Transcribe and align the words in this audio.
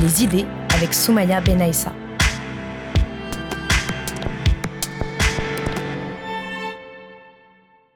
les 0.00 0.24
idées 0.24 0.46
avec 0.74 0.92
Soumaya 0.92 1.40
Benaïssa. 1.40 1.92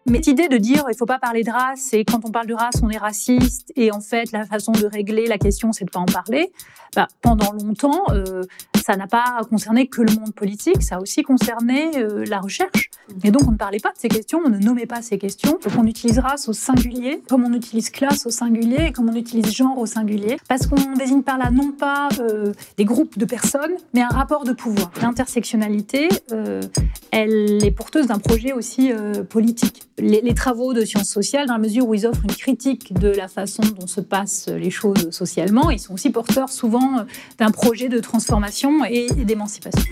Mais 0.07 0.19
l'idée 0.19 0.49
de 0.49 0.57
dire 0.57 0.85
il 0.89 0.97
faut 0.97 1.07
pas 1.07 1.19
parler 1.19 1.45
de 1.45 1.51
race 1.51 1.93
et 1.93 2.05
quand 2.05 2.25
on 2.25 2.33
parle 2.33 2.47
de 2.47 2.55
race 2.55 2.81
on 2.83 2.91
est 2.91 2.99
raciste 2.99 3.73
et 3.77 3.93
en 3.93 4.01
fait 4.01 4.33
la 4.33 4.45
façon 4.45 4.73
de 4.73 4.85
régler 4.87 5.27
la 5.27 5.39
question 5.39 5.73
c'est 5.73 5.85
de 5.85 5.91
pas 5.91 6.01
en 6.01 6.07
parler. 6.07 6.53
Bah, 6.97 7.07
pendant 7.23 7.53
longtemps 7.53 8.03
euh, 8.11 8.43
ça 8.85 8.97
n'a 8.97 9.07
pas 9.07 9.41
concerné 9.49 9.87
que 9.87 10.03
le 10.03 10.13
monde 10.15 10.35
politique, 10.35 10.83
ça 10.83 10.97
a 10.97 11.01
aussi 11.01 11.23
concerné 11.23 11.97
euh, 11.97 12.25
la 12.27 12.41
recherche. 12.41 12.90
Et 13.25 13.31
donc 13.31 13.43
on 13.47 13.53
ne 13.53 13.57
parlait 13.57 13.79
pas 13.79 13.91
de 13.91 13.99
ces 13.99 14.09
questions, 14.09 14.41
on 14.45 14.49
ne 14.49 14.59
nommait 14.59 14.87
pas 14.87 15.03
ces 15.03 15.19
questions. 15.19 15.59
Donc 15.63 15.73
on 15.79 15.87
utilise 15.87 16.19
race 16.19 16.49
au 16.49 16.53
singulier, 16.53 17.23
comme 17.29 17.45
on 17.45 17.53
utilise 17.53 17.91
classe 17.91 18.27
au 18.27 18.31
singulier 18.31 18.87
et 18.89 18.93
comme 18.93 19.09
on 19.11 19.15
utilise 19.15 19.53
genre 19.53 19.79
au 19.79 19.87
singulier, 19.87 20.39
parce 20.49 20.67
qu'on 20.67 20.95
désigne 20.97 21.23
par 21.23 21.39
là 21.39 21.51
non 21.51 21.73
pas 21.73 22.09
euh, 22.21 22.53
des 22.77 22.85
groupes 22.85 23.19
de 23.19 23.25
personnes, 23.25 23.73
mais 23.95 24.03
un 24.03 24.09
rapport 24.09 24.45
de 24.45 24.53
pouvoir. 24.53 24.91
L'intersectionnalité, 25.03 26.09
elle 27.11 27.65
est 27.65 27.71
porteuse 27.71 28.07
d'un 28.07 28.19
projet 28.19 28.53
aussi 28.53 28.91
politique 29.29 29.91
les, 30.01 30.35
travaux 30.35 30.73
de 30.73 30.85
sciences 30.85 31.11
sociales, 31.11 31.47
dans 31.47 31.55
la 31.55 31.59
mesure 31.59 31.87
où 31.87 31.95
ils 31.95 32.07
offrent 32.07 32.25
une 32.25 32.35
critique 32.35 32.93
de 32.95 33.09
la 33.09 33.29
façon 33.29 33.63
dont 33.79 33.87
se 33.87 34.01
passent 34.01 34.49
les 34.49 34.71
choses 34.71 35.11
socialement, 35.11 35.71
ils 35.71 35.79
sont 35.79 35.95
aussi 35.95 36.11
porteurs 36.11 36.49
souvent 36.49 37.05
d'un 37.39 37.51
projet 37.51 37.89
de 37.89 37.99
transformation 37.99 38.85
et 38.85 39.09
d'émancipation. 39.25 39.83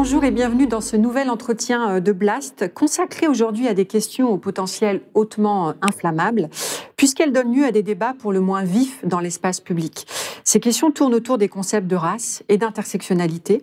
Bonjour 0.00 0.22
et 0.22 0.30
bienvenue 0.30 0.68
dans 0.68 0.80
ce 0.80 0.94
nouvel 0.94 1.28
entretien 1.28 1.96
euh, 1.96 2.00
de 2.00 2.12
Blast, 2.12 2.72
consacré 2.72 3.26
aujourd'hui 3.26 3.66
à 3.66 3.74
des 3.74 3.84
questions 3.84 4.30
au 4.30 4.38
potentiel 4.38 5.00
hautement 5.12 5.70
euh, 5.70 5.72
inflammable, 5.82 6.50
puisqu'elles 6.98 7.32
donnent 7.32 7.54
lieu 7.54 7.64
à 7.64 7.70
des 7.70 7.82
débats 7.82 8.12
pour 8.18 8.32
le 8.32 8.40
moins 8.40 8.64
vifs 8.64 8.98
dans 9.06 9.20
l'espace 9.20 9.60
public. 9.60 10.06
Ces 10.44 10.60
questions 10.60 10.90
tournent 10.90 11.14
autour 11.14 11.38
des 11.38 11.48
concepts 11.48 11.86
de 11.86 11.94
race 11.94 12.42
et 12.48 12.58
d'intersectionnalité. 12.58 13.62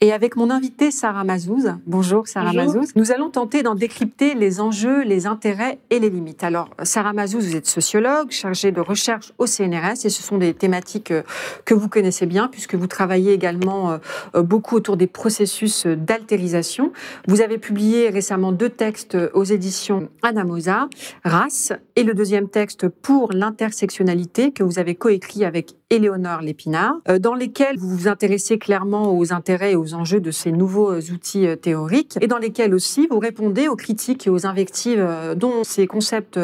Et 0.00 0.12
avec 0.12 0.36
mon 0.36 0.50
invité 0.50 0.90
Sarah 0.90 1.24
Mazouz, 1.24 1.74
bonjour 1.86 2.28
Sarah 2.28 2.52
Mazouz, 2.52 2.92
nous 2.94 3.10
allons 3.10 3.30
tenter 3.30 3.62
d'en 3.62 3.74
décrypter 3.74 4.34
les 4.34 4.60
enjeux, 4.60 5.02
les 5.02 5.26
intérêts 5.26 5.78
et 5.90 5.98
les 5.98 6.10
limites. 6.10 6.44
Alors 6.44 6.70
Sarah 6.82 7.12
Mazouz, 7.12 7.44
vous 7.44 7.56
êtes 7.56 7.66
sociologue, 7.66 8.30
chargée 8.30 8.70
de 8.70 8.80
recherche 8.80 9.32
au 9.38 9.46
CNRS 9.46 10.04
et 10.04 10.10
ce 10.10 10.22
sont 10.22 10.38
des 10.38 10.54
thématiques 10.54 11.10
euh, 11.10 11.22
que 11.64 11.74
vous 11.74 11.88
connaissez 11.88 12.26
bien 12.26 12.46
puisque 12.46 12.76
vous 12.76 12.86
travaillez 12.86 13.32
également 13.32 13.98
beaucoup 14.34 14.76
autour 14.76 14.96
des 14.96 15.06
processus 15.06 15.86
d'altérisation. 15.86 16.92
Vous 17.26 17.40
avez 17.40 17.58
publié 17.58 18.10
récemment 18.10 18.52
deux 18.52 18.68
textes 18.68 19.16
aux 19.34 19.44
éditions 19.44 20.08
Anamosa, 20.22 20.88
Race, 21.24 21.72
et 21.96 22.04
le 22.04 22.14
deuxième 22.14 22.48
texte 22.48 22.75
pour 22.84 23.32
l'intersectionnalité 23.32 24.52
que 24.52 24.62
vous 24.62 24.78
avez 24.78 24.94
coécrit 24.94 25.44
avec 25.44 25.76
Éléonore 25.88 26.40
Lépinard, 26.40 26.96
euh, 27.08 27.20
dans 27.20 27.34
lesquels 27.34 27.78
vous 27.78 27.88
vous 27.88 28.08
intéressez 28.08 28.58
clairement 28.58 29.16
aux 29.16 29.32
intérêts 29.32 29.72
et 29.72 29.76
aux 29.76 29.94
enjeux 29.94 30.18
de 30.18 30.32
ces 30.32 30.50
nouveaux 30.50 30.90
euh, 30.90 31.00
outils 31.12 31.46
euh, 31.46 31.54
théoriques, 31.54 32.18
et 32.20 32.26
dans 32.26 32.38
lesquels 32.38 32.74
aussi 32.74 33.06
vous 33.08 33.20
répondez 33.20 33.68
aux 33.68 33.76
critiques 33.76 34.26
et 34.26 34.30
aux 34.30 34.46
invectives 34.46 35.06
dont 35.36 35.62
ces 35.62 35.86
concepts 35.86 36.40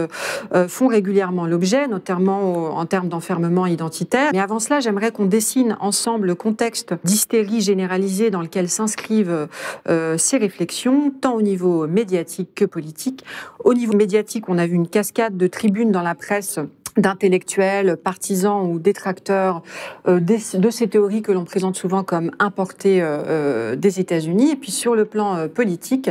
font 0.68 0.86
régulièrement 0.86 1.46
l'objet, 1.46 1.88
notamment 1.88 2.76
en 2.76 2.86
termes 2.86 3.08
d'enfermement 3.08 3.66
identitaire. 3.66 4.30
Mais 4.32 4.40
avant 4.40 4.58
cela, 4.58 4.80
j'aimerais 4.80 5.10
qu'on 5.10 5.26
dessine 5.26 5.76
ensemble 5.80 6.28
le 6.28 6.34
contexte 6.34 6.94
d'hystérie 7.04 7.60
généralisée 7.60 8.30
dans 8.30 8.42
lequel 8.42 8.68
s'inscrivent 8.68 9.48
ces 9.88 10.36
réflexions, 10.38 11.12
tant 11.20 11.34
au 11.34 11.42
niveau 11.42 11.86
médiatique 11.86 12.54
que 12.54 12.64
politique. 12.64 13.24
Au 13.64 13.74
niveau 13.74 13.94
médiatique, 13.94 14.48
on 14.48 14.58
a 14.58 14.66
vu 14.66 14.74
une 14.74 14.88
cascade 14.88 15.36
de 15.36 15.46
tribunes 15.46 15.92
dans 15.92 16.02
la 16.02 16.14
presse 16.14 16.58
d'intellectuels, 16.96 17.96
partisans 17.96 18.70
ou 18.70 18.78
détracteurs 18.78 19.62
euh, 20.08 20.20
de 20.20 20.70
ces 20.70 20.88
théories 20.88 21.22
que 21.22 21.32
l'on 21.32 21.44
présente 21.44 21.76
souvent 21.76 22.02
comme 22.02 22.30
importées 22.38 23.00
euh, 23.00 23.22
euh, 23.26 23.76
des 23.76 24.00
États-Unis. 24.00 24.52
Et 24.52 24.56
puis 24.56 24.70
sur 24.70 24.94
le 24.94 25.04
plan 25.04 25.48
politique, 25.48 26.10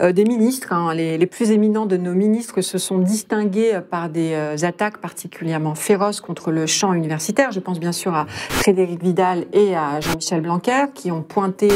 des 0.00 0.24
ministres, 0.24 0.72
hein, 0.72 0.94
les, 0.94 1.26
plus 1.26 1.50
éminents 1.50 1.86
de 1.86 1.96
nos 1.96 2.14
ministres 2.14 2.60
se 2.60 2.78
sont 2.78 2.98
distingués 2.98 3.80
par 3.90 4.08
des 4.08 4.34
attaques 4.62 4.98
particulièrement 4.98 5.74
féroces 5.74 6.20
contre 6.20 6.50
le 6.50 6.66
champ 6.66 6.92
universitaire. 6.92 7.52
Je 7.52 7.60
pense 7.60 7.80
bien 7.80 7.92
sûr 7.92 8.14
à 8.14 8.26
Frédéric 8.28 9.02
Vidal 9.02 9.46
et 9.52 9.76
à 9.76 10.00
Jean-Michel 10.00 10.40
Blanquer 10.40 10.86
qui 10.94 11.10
ont 11.10 11.22
pointé 11.22 11.68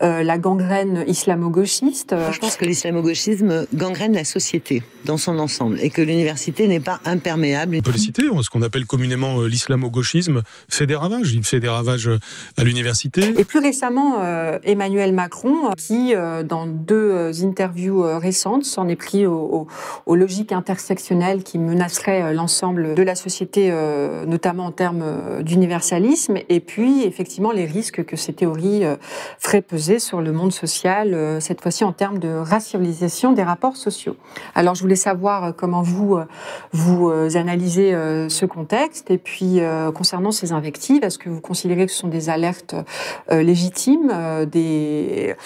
la 0.00 0.38
gangrène 0.38 1.04
islamo-gauchiste. 1.06 2.14
Je 2.32 2.38
pense 2.38 2.56
que 2.56 2.64
l'islamo-gauchisme 2.64 3.66
gangrène 3.74 4.14
la 4.14 4.24
société 4.24 4.82
dans 5.04 5.18
son 5.18 5.38
ensemble 5.38 5.78
et 5.80 5.90
que 5.90 6.02
l'université 6.02 6.66
n'est 6.66 6.80
pas 6.80 7.00
imperméable 7.04 7.77
on 7.78 7.82
peut 7.82 7.92
le 7.92 7.98
citer, 7.98 8.22
ce 8.42 8.50
qu'on 8.50 8.62
appelle 8.62 8.86
communément 8.86 9.40
euh, 9.40 9.46
l'islamo-gauchisme, 9.46 10.42
fait 10.68 10.86
des 10.86 10.94
ravages. 10.94 11.32
Il 11.32 11.44
fait 11.44 11.60
des 11.60 11.68
ravages 11.68 12.08
euh, 12.08 12.18
à 12.56 12.64
l'université. 12.64 13.34
Et 13.38 13.44
plus 13.44 13.60
récemment, 13.60 14.16
euh, 14.20 14.58
Emmanuel 14.64 15.12
Macron, 15.12 15.70
qui, 15.76 16.14
dans 16.44 16.66
deux 16.66 17.44
interviews 17.44 18.02
récentes, 18.18 18.64
s'en 18.64 18.88
est 18.88 18.96
pris 18.96 19.26
aux, 19.26 19.66
logiques 20.08 20.52
intersectionnelles 20.52 21.42
qui 21.42 21.58
menaceraient 21.58 22.34
l'ensemble 22.34 22.94
de 22.94 23.02
la 23.02 23.14
société, 23.14 23.72
notamment 24.26 24.66
en 24.66 24.72
termes 24.72 25.42
d'universalisme, 25.42 26.38
et 26.48 26.60
puis 26.60 27.04
effectivement 27.04 27.52
les 27.52 27.66
risques 27.66 28.04
que 28.04 28.16
ces 28.16 28.32
théories 28.32 28.82
feraient 29.38 29.62
peser 29.62 29.98
sur 29.98 30.20
le 30.20 30.32
monde 30.32 30.52
social, 30.52 31.38
cette 31.40 31.60
fois-ci 31.60 31.84
en 31.84 31.92
termes 31.92 32.18
de 32.18 32.28
racialisation 32.28 33.32
des 33.32 33.44
rapports 33.44 33.76
sociaux. 33.76 34.16
Alors 34.54 34.74
je 34.74 34.82
voulais 34.82 34.96
savoir 34.96 35.54
comment 35.54 35.82
vous, 35.82 36.18
vous 36.72 37.10
analysez 37.36 37.67
euh, 37.76 38.28
ce 38.28 38.46
contexte. 38.46 39.10
Et 39.10 39.18
puis, 39.18 39.60
euh, 39.60 39.92
concernant 39.92 40.30
ces 40.30 40.52
invectives, 40.52 41.04
est-ce 41.04 41.18
que 41.18 41.28
vous 41.28 41.40
considérez 41.40 41.86
que 41.86 41.92
ce 41.92 41.98
sont 41.98 42.08
des 42.08 42.30
alertes 42.30 42.74
euh, 43.30 43.42
légitimes, 43.42 44.12
des, 44.46 45.36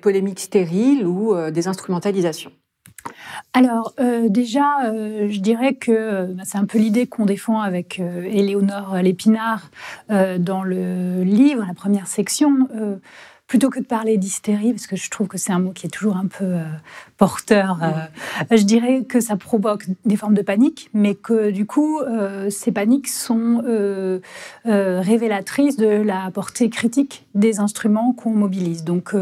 polémiques 0.00 0.40
stériles 0.40 1.06
ou 1.06 1.34
des 1.50 1.68
instrumentalisations? 1.68 2.50
Alors 3.52 3.94
déjà, 4.28 4.92
je 5.28 5.38
dirais 5.40 5.74
que 5.74 6.32
bah, 6.32 6.42
c'est 6.44 6.58
un 6.58 6.64
peu 6.64 6.78
l'idée 6.78 7.06
qu'on 7.06 7.26
défend 7.26 7.60
avec 7.60 8.00
Éléonore 8.00 8.96
Lépinard 9.02 9.70
dans 10.08 10.62
le 10.62 11.22
livre, 11.22 11.64
la 11.66 11.74
première 11.74 12.06
section 12.06 12.68
plutôt 13.52 13.68
que 13.68 13.80
de 13.80 13.84
parler 13.84 14.16
d'hystérie, 14.16 14.72
parce 14.72 14.86
que 14.86 14.96
je 14.96 15.10
trouve 15.10 15.28
que 15.28 15.36
c'est 15.36 15.52
un 15.52 15.58
mot 15.58 15.72
qui 15.72 15.86
est 15.86 15.90
toujours 15.90 16.16
un 16.16 16.26
peu 16.26 16.42
euh, 16.42 16.64
porteur, 17.18 17.78
euh, 17.82 18.56
je 18.56 18.62
dirais 18.62 19.04
que 19.04 19.20
ça 19.20 19.36
provoque 19.36 19.84
des 20.06 20.16
formes 20.16 20.32
de 20.32 20.40
panique, 20.40 20.88
mais 20.94 21.14
que 21.14 21.50
du 21.50 21.66
coup, 21.66 22.00
euh, 22.00 22.48
ces 22.48 22.72
paniques 22.72 23.08
sont 23.08 23.62
révélatrices 24.64 25.76
de 25.76 25.86
la 25.86 26.30
portée 26.30 26.70
critique 26.70 27.26
des 27.34 27.60
instruments 27.60 28.14
qu'on 28.14 28.30
mobilise. 28.30 28.84
Donc, 28.84 29.14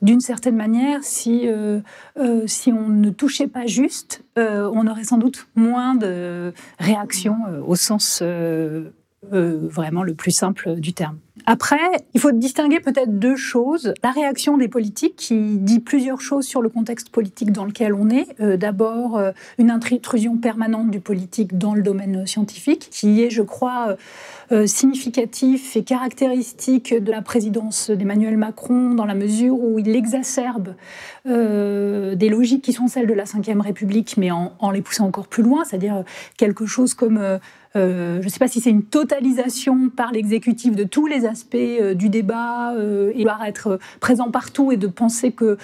d'une 0.00 0.20
certaine 0.20 0.54
manière, 0.54 1.00
si, 1.02 1.48
si 2.46 2.72
on 2.72 2.88
ne 2.88 3.10
touchait 3.10 3.48
pas 3.48 3.66
juste, 3.66 4.22
on 4.36 4.86
aurait 4.86 5.02
sans 5.02 5.18
doute 5.18 5.48
moins 5.56 5.96
de 5.96 6.54
réactions 6.78 7.38
au 7.66 7.74
sens 7.74 8.22
vraiment 9.30 10.02
le 10.02 10.14
plus 10.14 10.32
simple 10.32 10.74
du 10.76 10.92
terme. 10.92 11.18
Après, 11.46 11.78
il 12.14 12.20
faut 12.20 12.30
distinguer 12.30 12.78
peut-être 12.78 13.18
deux 13.18 13.36
choses. 13.36 13.94
La 14.02 14.10
réaction 14.10 14.58
des 14.58 14.68
politiques 14.68 15.16
qui 15.16 15.56
dit 15.58 15.80
plusieurs 15.80 16.20
choses 16.20 16.44
sur 16.46 16.62
le 16.62 16.68
contexte 16.68 17.08
politique 17.08 17.52
dans 17.52 17.64
lequel 17.64 17.94
on 17.94 18.10
est. 18.10 18.26
Euh, 18.40 18.56
d'abord, 18.56 19.16
euh, 19.16 19.32
une 19.58 19.70
intrusion 19.70 20.36
permanente 20.36 20.90
du 20.90 21.00
politique 21.00 21.58
dans 21.58 21.74
le 21.74 21.82
domaine 21.82 22.26
scientifique, 22.26 22.88
qui 22.90 23.22
est, 23.22 23.30
je 23.30 23.42
crois, 23.42 23.96
euh, 24.52 24.66
significatif 24.66 25.74
et 25.74 25.82
caractéristique 25.82 26.94
de 26.94 27.10
la 27.10 27.22
présidence 27.22 27.90
d'Emmanuel 27.90 28.36
Macron, 28.36 28.94
dans 28.94 29.06
la 29.06 29.14
mesure 29.14 29.58
où 29.58 29.78
il 29.78 29.96
exacerbe 29.96 30.74
des 31.24 32.28
logiques 32.28 32.62
qui 32.62 32.72
sont 32.72 32.88
celles 32.88 33.06
de 33.06 33.14
la 33.14 33.22
Ve 33.22 33.60
République, 33.60 34.16
mais 34.16 34.32
en 34.32 34.70
les 34.72 34.82
poussant 34.82 35.06
encore 35.06 35.28
plus 35.28 35.44
loin, 35.44 35.64
c'est-à-dire 35.64 36.02
quelque 36.36 36.66
chose 36.66 36.94
comme 36.94 37.38
euh, 37.76 38.20
je 38.20 38.26
ne 38.26 38.30
sais 38.30 38.38
pas 38.38 38.48
si 38.48 38.60
c'est 38.60 38.70
une 38.70 38.84
totalisation 38.84 39.88
par 39.88 40.12
l'exécutif 40.12 40.76
de 40.76 40.84
tous 40.84 41.06
les 41.06 41.24
aspects 41.24 41.54
euh, 41.54 41.94
du 41.94 42.08
débat 42.08 42.72
euh, 42.74 43.12
et 43.14 43.24
doit 43.24 43.38
être 43.46 43.78
présent 44.00 44.30
partout 44.30 44.72
et 44.72 44.76
de 44.76 44.86
penser 44.86 45.32
que 45.32 45.56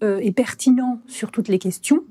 l'avis 0.00 0.26
et 0.26 0.32
pertinent 0.32 1.00
sur 1.06 1.30
toutes 1.30 1.48
les 1.48 1.58
questions 1.58 2.04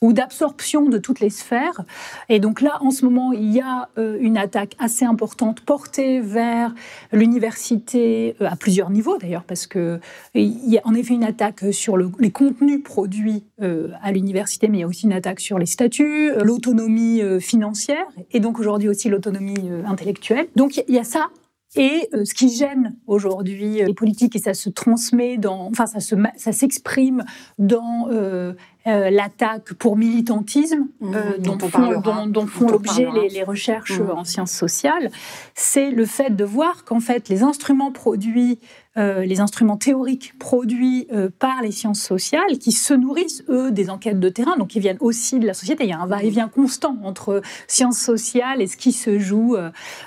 ou 0.00 0.12
d'absorption 0.12 0.88
de 0.88 0.98
toutes 0.98 1.20
les 1.20 1.30
sphères. 1.30 1.82
Et 2.28 2.40
donc 2.40 2.60
là, 2.60 2.78
en 2.80 2.90
ce 2.90 3.04
moment, 3.04 3.32
il 3.32 3.52
y 3.52 3.60
a 3.60 3.88
une 3.96 4.36
attaque 4.36 4.76
assez 4.78 5.04
importante 5.04 5.60
portée 5.60 6.20
vers 6.20 6.74
l'université 7.12 8.36
à 8.40 8.56
plusieurs 8.56 8.90
niveaux 8.90 9.18
d'ailleurs, 9.18 9.44
parce 9.44 9.66
que 9.66 10.00
il 10.34 10.68
y 10.68 10.78
a 10.78 10.82
en 10.84 10.94
effet 10.94 11.14
une 11.14 11.24
attaque 11.24 11.64
sur 11.72 11.96
les 11.96 12.30
contenus 12.30 12.82
produits 12.82 13.44
à 13.58 14.12
l'université, 14.12 14.68
mais 14.68 14.78
il 14.78 14.80
y 14.82 14.84
a 14.84 14.88
aussi 14.88 15.06
une 15.06 15.12
attaque 15.12 15.40
sur 15.40 15.58
les 15.58 15.66
statuts, 15.66 16.30
l'autonomie 16.42 17.20
financière 17.40 18.06
et 18.30 18.40
donc 18.40 18.58
aujourd'hui 18.58 18.88
aussi 18.88 19.08
l'autonomie 19.08 19.70
intellectuelle. 19.86 20.46
Donc 20.56 20.82
il 20.88 20.94
y 20.94 20.98
a 20.98 21.04
ça 21.04 21.28
et 21.74 22.08
euh, 22.12 22.24
ce 22.24 22.34
qui 22.34 22.50
gêne 22.50 22.94
aujourd'hui 23.06 23.80
euh, 23.80 23.86
les 23.86 23.94
politiques, 23.94 24.36
et 24.36 24.38
ça 24.38 24.52
se 24.52 24.68
transmet 24.68 25.38
dans, 25.38 25.68
enfin, 25.70 25.86
ça, 25.86 26.00
se, 26.00 26.14
ça 26.36 26.52
s'exprime 26.52 27.24
dans 27.58 28.08
euh, 28.10 28.52
euh 28.86 29.10
l'attaque 29.10 29.72
pour 29.74 29.96
militantisme, 29.96 30.88
mmh, 31.00 31.16
dont, 31.38 31.56
dont, 31.56 31.68
font, 31.68 32.00
dont, 32.00 32.26
dont, 32.26 32.46
font, 32.46 32.68
l'objet 32.68 33.08
les, 33.14 33.28
les, 33.30 33.42
recherches 33.42 33.98
mmh. 33.98 34.10
en 34.10 34.24
sciences 34.24 34.52
sociales, 34.52 35.10
c'est 35.54 35.90
le 35.90 36.04
fait 36.04 36.36
de 36.36 36.44
voir 36.44 36.84
qu'en 36.84 37.00
fait 37.00 37.28
les 37.30 37.42
instruments 37.42 37.92
produits 37.92 38.58
euh, 38.98 39.24
les 39.24 39.40
instruments 39.40 39.78
théoriques 39.78 40.38
produits 40.38 41.06
euh, 41.14 41.30
par 41.38 41.62
les 41.62 41.72
sciences 41.72 42.02
sociales 42.02 42.58
qui 42.58 42.72
se 42.72 42.92
nourrissent, 42.92 43.42
eux, 43.48 43.70
des 43.70 43.88
enquêtes 43.88 44.20
de 44.20 44.28
terrain, 44.28 44.58
donc 44.58 44.68
qui 44.68 44.80
viennent 44.80 44.98
aussi 45.00 45.38
de 45.38 45.46
la 45.46 45.54
société. 45.54 45.84
Il 45.84 45.90
y 45.90 45.94
a 45.94 45.98
un 45.98 46.06
va-et-vient 46.06 46.48
constant 46.48 46.98
entre 47.02 47.40
sciences 47.66 47.96
sociales 47.96 48.60
et 48.60 48.66
ce 48.66 48.76
qui 48.76 48.92
se 48.92 49.18
joue. 49.18 49.56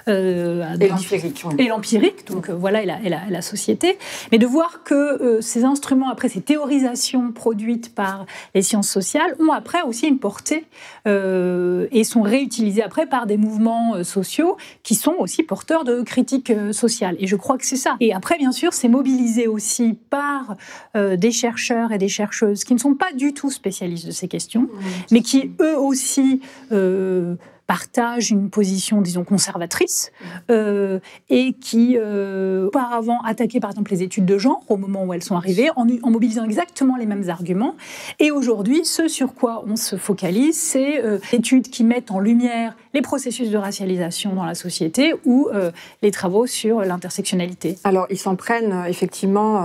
Euh, 0.07 0.77
et 0.79 0.87
l'empirique. 0.87 1.43
Et 1.57 1.67
l'empirique, 1.67 2.27
donc 2.27 2.51
voilà, 2.51 2.83
et 2.83 2.85
la, 2.85 3.01
et, 3.01 3.09
la, 3.09 3.21
la, 3.27 3.41
société. 3.41 3.97
Mais 4.31 4.37
de 4.37 4.45
voir 4.45 4.83
que 4.83 5.39
ces 5.41 5.63
instruments, 5.63 6.09
après 6.09 6.29
ces 6.29 6.41
théorisations 6.41 7.31
produites 7.31 7.95
par 7.95 8.27
les 8.53 8.61
sciences 8.61 8.89
sociales, 8.89 9.35
ont 9.39 9.51
après 9.51 9.81
aussi 9.81 10.07
une 10.07 10.19
portée 10.19 10.65
et 11.05 12.03
sont 12.03 12.21
réutilisés 12.21 12.83
après 12.83 13.07
par 13.07 13.25
des 13.25 13.37
mouvements 13.37 14.03
sociaux 14.03 14.57
qui 14.83 14.93
sont 14.93 15.15
aussi 15.17 15.41
porteurs 15.43 15.83
de 15.85 16.01
critiques 16.01 16.53
sociales. 16.71 17.15
Et 17.19 17.27
je 17.27 17.35
crois 17.35 17.57
que 17.57 17.65
c'est 17.65 17.75
ça. 17.75 17.95
Et 17.99 18.13
après, 18.13 18.37
bien 18.37 18.51
sûr, 18.51 18.74
c'est 18.75 18.87
mobilisé 18.87 19.47
aussi 19.47 19.97
par 20.09 20.55
euh, 20.95 21.15
des 21.15 21.31
chercheurs 21.31 21.91
et 21.91 21.97
des 21.97 22.07
chercheuses 22.07 22.63
qui 22.63 22.73
ne 22.73 22.79
sont 22.79 22.95
pas 22.95 23.11
du 23.13 23.33
tout 23.33 23.49
spécialistes 23.49 24.05
de 24.05 24.11
ces 24.11 24.27
questions, 24.27 24.67
mais 25.11 25.21
qui 25.21 25.51
eux 25.61 25.77
aussi 25.77 26.41
euh, 26.71 27.35
partagent 27.67 28.31
une 28.31 28.49
position, 28.49 29.01
disons, 29.01 29.23
conservatrice, 29.23 30.11
euh, 30.51 30.99
et 31.29 31.53
qui, 31.53 31.97
euh, 31.97 32.67
auparavant, 32.67 33.21
attaquaient 33.21 33.59
par 33.59 33.71
exemple 33.71 33.91
les 33.91 34.03
études 34.03 34.25
de 34.25 34.37
genre 34.37 34.63
au 34.69 34.77
moment 34.77 35.03
où 35.03 35.13
elles 35.13 35.23
sont 35.23 35.35
arrivées, 35.35 35.69
en, 35.75 35.85
mobilisant 35.85 36.45
exactement 36.45 36.95
les 36.95 37.05
mêmes 37.05 37.29
arguments. 37.29 37.75
Et 38.19 38.31
aujourd'hui, 38.31 38.85
ce 38.85 39.07
sur 39.07 39.33
quoi 39.33 39.63
on 39.67 39.75
se 39.75 39.95
focalise, 39.95 40.59
c'est 40.59 41.03
euh, 41.03 41.19
études 41.33 41.69
qui 41.69 41.83
mettent 41.83 42.11
en 42.11 42.19
lumière 42.19 42.75
les 42.93 43.01
processus 43.01 43.49
de 43.49 43.57
racialisation 43.57 44.33
dans 44.33 44.45
la 44.45 44.55
société 44.55 45.13
ou 45.25 45.49
euh, 45.53 45.71
les 46.01 46.11
travaux 46.11 46.47
sur 46.47 46.81
l'intersectionnalité. 46.81 47.77
Alors, 47.83 48.07
ils 48.09 48.17
s'en 48.17 48.35
prennent 48.35 48.85
effectivement 48.87 49.55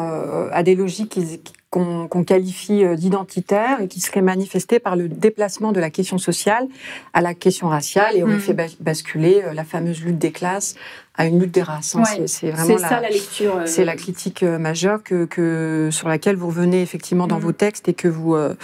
à 0.53 0.63
des 0.63 0.75
logiques 0.75 1.11
qui, 1.11 1.53
qu'on 1.71 2.25
qualifie 2.25 2.85
euh, 2.85 2.97
d'identitaire 2.97 3.81
et 3.81 3.87
qui 3.87 4.01
serait 4.01 4.23
manifesté 4.23 4.81
par 4.81 4.97
le 4.97 5.09
déplacement 5.09 5.71
de 5.71 5.79
la 5.79 5.89
question 5.89 6.19
sociale 6.19 6.67
à 7.13 7.21
la 7.21 7.33
question 7.33 7.69
raciale 7.69 8.17
et 8.17 8.25
aurait 8.25 8.37
mmh. 8.37 8.41
fait 8.41 8.77
basculer 8.81 9.43
euh, 9.45 9.55
la 9.55 9.65
fameuse 9.65 10.03
lutte 10.03 10.19
des 10.19 10.33
classes 10.33 10.75
à 11.17 11.27
une 11.27 11.41
lutte 11.41 11.53
des 11.53 11.63
races. 11.63 11.97
Hein. 11.97 12.05
c'est 12.27 12.51
vraiment 12.51 12.77
la, 12.77 12.89
ça 12.89 13.01
la 13.01 13.11
lecture. 13.11 13.57
Euh, 13.57 13.67
c'est 13.67 13.85
la 13.85 13.97
critique 13.97 14.43
euh, 14.43 14.59
majeure 14.59 15.03
que, 15.03 15.25
que, 15.25 15.89
sur 15.91 16.09
laquelle 16.09 16.37
vous 16.37 16.47
revenez 16.47 16.83
effectivement 16.83 17.27
dans 17.27 17.39
mm. 17.39 17.43
vos 17.43 17.53
textes 17.53 17.89
et 17.89 17.95
que 17.95 18.09
vous 18.09 18.35
euh, 18.35 18.55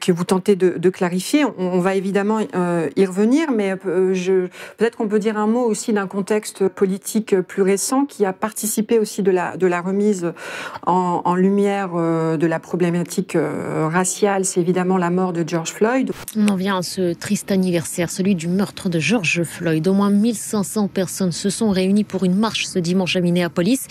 que 0.00 0.12
vous 0.12 0.24
tentez 0.24 0.56
de, 0.56 0.76
de 0.76 0.90
clarifier. 0.90 1.44
On, 1.58 1.80
va 1.80 1.94
évidemment 1.94 2.40
y 2.40 3.06
revenir, 3.06 3.50
mais 3.52 3.76
je, 3.84 4.46
peut-être 4.76 4.96
qu'on 4.96 5.08
peut 5.08 5.18
dire 5.18 5.36
un 5.36 5.46
mot 5.46 5.64
aussi 5.64 5.92
d'un 5.92 6.06
contexte 6.06 6.68
politique 6.68 7.38
plus 7.42 7.62
récent 7.62 8.06
qui 8.06 8.24
a 8.24 8.32
participé 8.32 8.98
aussi 8.98 9.22
de 9.22 9.30
la 9.30 9.56
de 9.56 9.66
la 9.66 9.80
remise 9.80 10.32
en, 10.86 11.22
en 11.24 11.34
lumière 11.34 11.90
de 11.90 12.46
la 12.46 12.58
problématique 12.58 13.36
raciale. 13.36 14.44
C'est 14.44 14.60
évidemment 14.60 14.96
la 14.96 15.10
mort 15.10 15.32
de 15.32 15.44
George 15.46 15.72
Floyd. 15.72 16.12
On 16.36 16.48
en 16.48 16.56
vient 16.56 16.78
à 16.78 16.82
ce 16.82 17.12
triste 17.12 17.52
anniversaire, 17.52 18.10
celui 18.10 18.34
du 18.34 18.48
meurtre 18.48 18.88
de 18.88 18.98
George 18.98 19.42
Floyd. 19.44 19.86
Au 19.86 19.92
moins 19.92 20.10
1500 20.10 20.88
personnes 20.88 21.32
se 21.32 21.50
sont 21.50 21.70
réunis 21.76 22.04
pour 22.04 22.24
une 22.24 22.34
marche 22.34 22.66
ce 22.66 22.78
dimanche 22.78 23.16
à 23.16 23.20
Minneapolis. 23.20 23.86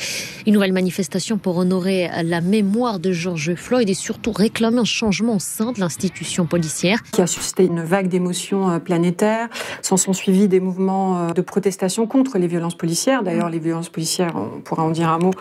Une 0.46 0.54
nouvelle 0.54 0.74
manifestation 0.74 1.38
pour 1.38 1.58
honorer 1.58 2.10
la 2.24 2.42
mémoire 2.42 3.00
de 3.00 3.12
George 3.12 3.56
Floyd 3.56 3.90
et 3.90 3.94
surtout 3.94 4.32
réclamer 4.32 4.80
un 4.80 4.84
changement 4.84 5.36
au 5.36 5.40
sein 5.40 5.72
de 5.72 5.80
l'institution 5.80 6.46
policière. 6.46 7.02
Qui 7.12 7.22
a 7.22 7.28
suscité 7.28 7.66
une 7.66 7.82
vague 7.82 8.08
d'émotions 8.08 8.70
euh, 8.70 8.80
planétaires. 8.80 9.50
S'en 9.82 9.98
sont 9.98 10.14
suivis 10.14 10.48
des 10.48 10.60
mouvements 10.60 11.18
euh, 11.18 11.30
de 11.30 11.42
protestation 11.42 12.08
contre 12.08 12.38
les 12.38 12.48
violences 12.48 12.76
policières. 12.76 13.24
D'ailleurs, 13.24 13.50
les 13.50 13.60
violences 13.60 13.90
policières, 13.90 14.34
on 14.36 14.62
pourra 14.62 14.84
en 14.84 14.90
dire 14.90 15.10
un 15.10 15.20
mot, 15.20 15.32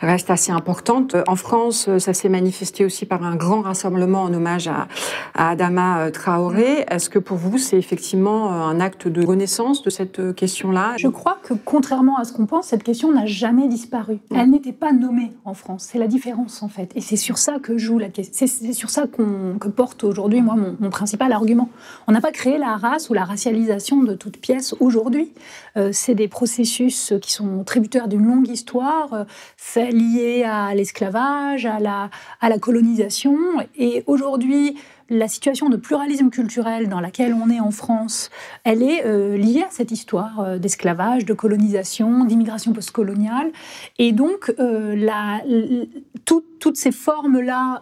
restent 0.00 0.30
assez 0.30 0.52
importantes. 0.52 1.16
En 1.28 1.36
France, 1.36 1.86
euh, 1.88 1.98
ça 1.98 2.12
s'est 2.12 2.28
manifesté 2.28 2.84
aussi 2.84 3.06
par 3.06 3.22
un 3.22 3.36
grand 3.36 3.62
rassemblement 3.62 4.22
en 4.22 4.34
hommage 4.34 4.68
à, 4.68 4.88
à 5.34 5.50
Adama 5.50 6.10
Traoré. 6.10 6.84
Est-ce 6.90 7.08
que 7.08 7.20
pour 7.20 7.36
vous, 7.36 7.58
c'est 7.58 7.78
effectivement 7.78 8.50
un 8.50 8.80
acte 8.80 9.08
de 9.08 9.24
renaissance 9.24 9.82
de 9.82 9.90
cette 9.90 10.34
question-là? 10.34 10.94
Je 10.98 11.08
crois 11.08 11.38
que 11.42 11.54
contrairement 11.54 11.91
contrairement 11.92 12.16
à 12.16 12.24
ce 12.24 12.32
qu'on 12.32 12.46
pense, 12.46 12.68
cette 12.68 12.84
question 12.84 13.12
n'a 13.12 13.26
jamais 13.26 13.68
disparu. 13.68 14.18
Elle 14.34 14.48
n'était 14.48 14.72
pas 14.72 14.92
nommée 14.92 15.32
en 15.44 15.52
France. 15.52 15.88
C'est 15.92 15.98
la 15.98 16.06
différence 16.06 16.62
en 16.62 16.68
fait. 16.68 16.90
Et 16.94 17.02
c'est 17.02 17.16
sur 17.16 17.36
ça 17.36 17.58
que 17.58 17.76
joue 17.76 17.98
la 17.98 18.08
question. 18.08 18.46
C'est 18.46 18.72
sur 18.72 18.88
ça 18.88 19.06
que 19.06 19.68
porte 19.68 20.02
aujourd'hui 20.02 20.40
moi 20.40 20.56
mon, 20.56 20.88
principal 20.88 21.32
argument. 21.32 21.68
On 22.06 22.12
n'a 22.12 22.22
pas 22.22 22.32
créé 22.32 22.56
la 22.56 22.78
race 22.78 23.10
ou 23.10 23.12
la 23.12 23.26
racialisation 23.26 24.04
de 24.04 24.14
toute 24.14 24.38
pièce 24.38 24.74
aujourd'hui. 24.80 25.32
Euh, 25.76 25.90
c'est 25.92 26.14
des 26.14 26.28
processus 26.28 27.12
qui 27.20 27.30
sont 27.30 27.62
tributaires 27.62 28.08
d'une 28.08 28.24
longue 28.24 28.48
histoire, 28.48 29.12
euh, 29.12 29.90
liés 29.90 30.44
à 30.44 30.74
l'esclavage, 30.74 31.66
à 31.66 31.78
la, 31.78 32.08
à 32.40 32.48
la 32.48 32.58
colonisation. 32.58 33.36
Et 33.76 34.02
aujourd'hui, 34.06 34.76
la 35.12 35.28
situation 35.28 35.68
de 35.68 35.76
pluralisme 35.76 36.30
culturel 36.30 36.88
dans 36.88 37.00
laquelle 37.00 37.34
on 37.34 37.50
est 37.50 37.60
en 37.60 37.70
France, 37.70 38.30
elle 38.64 38.82
est 38.82 39.04
euh, 39.04 39.36
liée 39.36 39.62
à 39.62 39.70
cette 39.70 39.90
histoire 39.90 40.40
euh, 40.40 40.58
d'esclavage, 40.58 41.26
de 41.26 41.34
colonisation, 41.34 42.24
d'immigration 42.24 42.72
postcoloniale. 42.72 43.52
Et 43.98 44.12
donc, 44.12 44.52
euh, 44.58 45.84
toutes 46.24 46.76
ces 46.76 46.92
formes-là, 46.92 47.80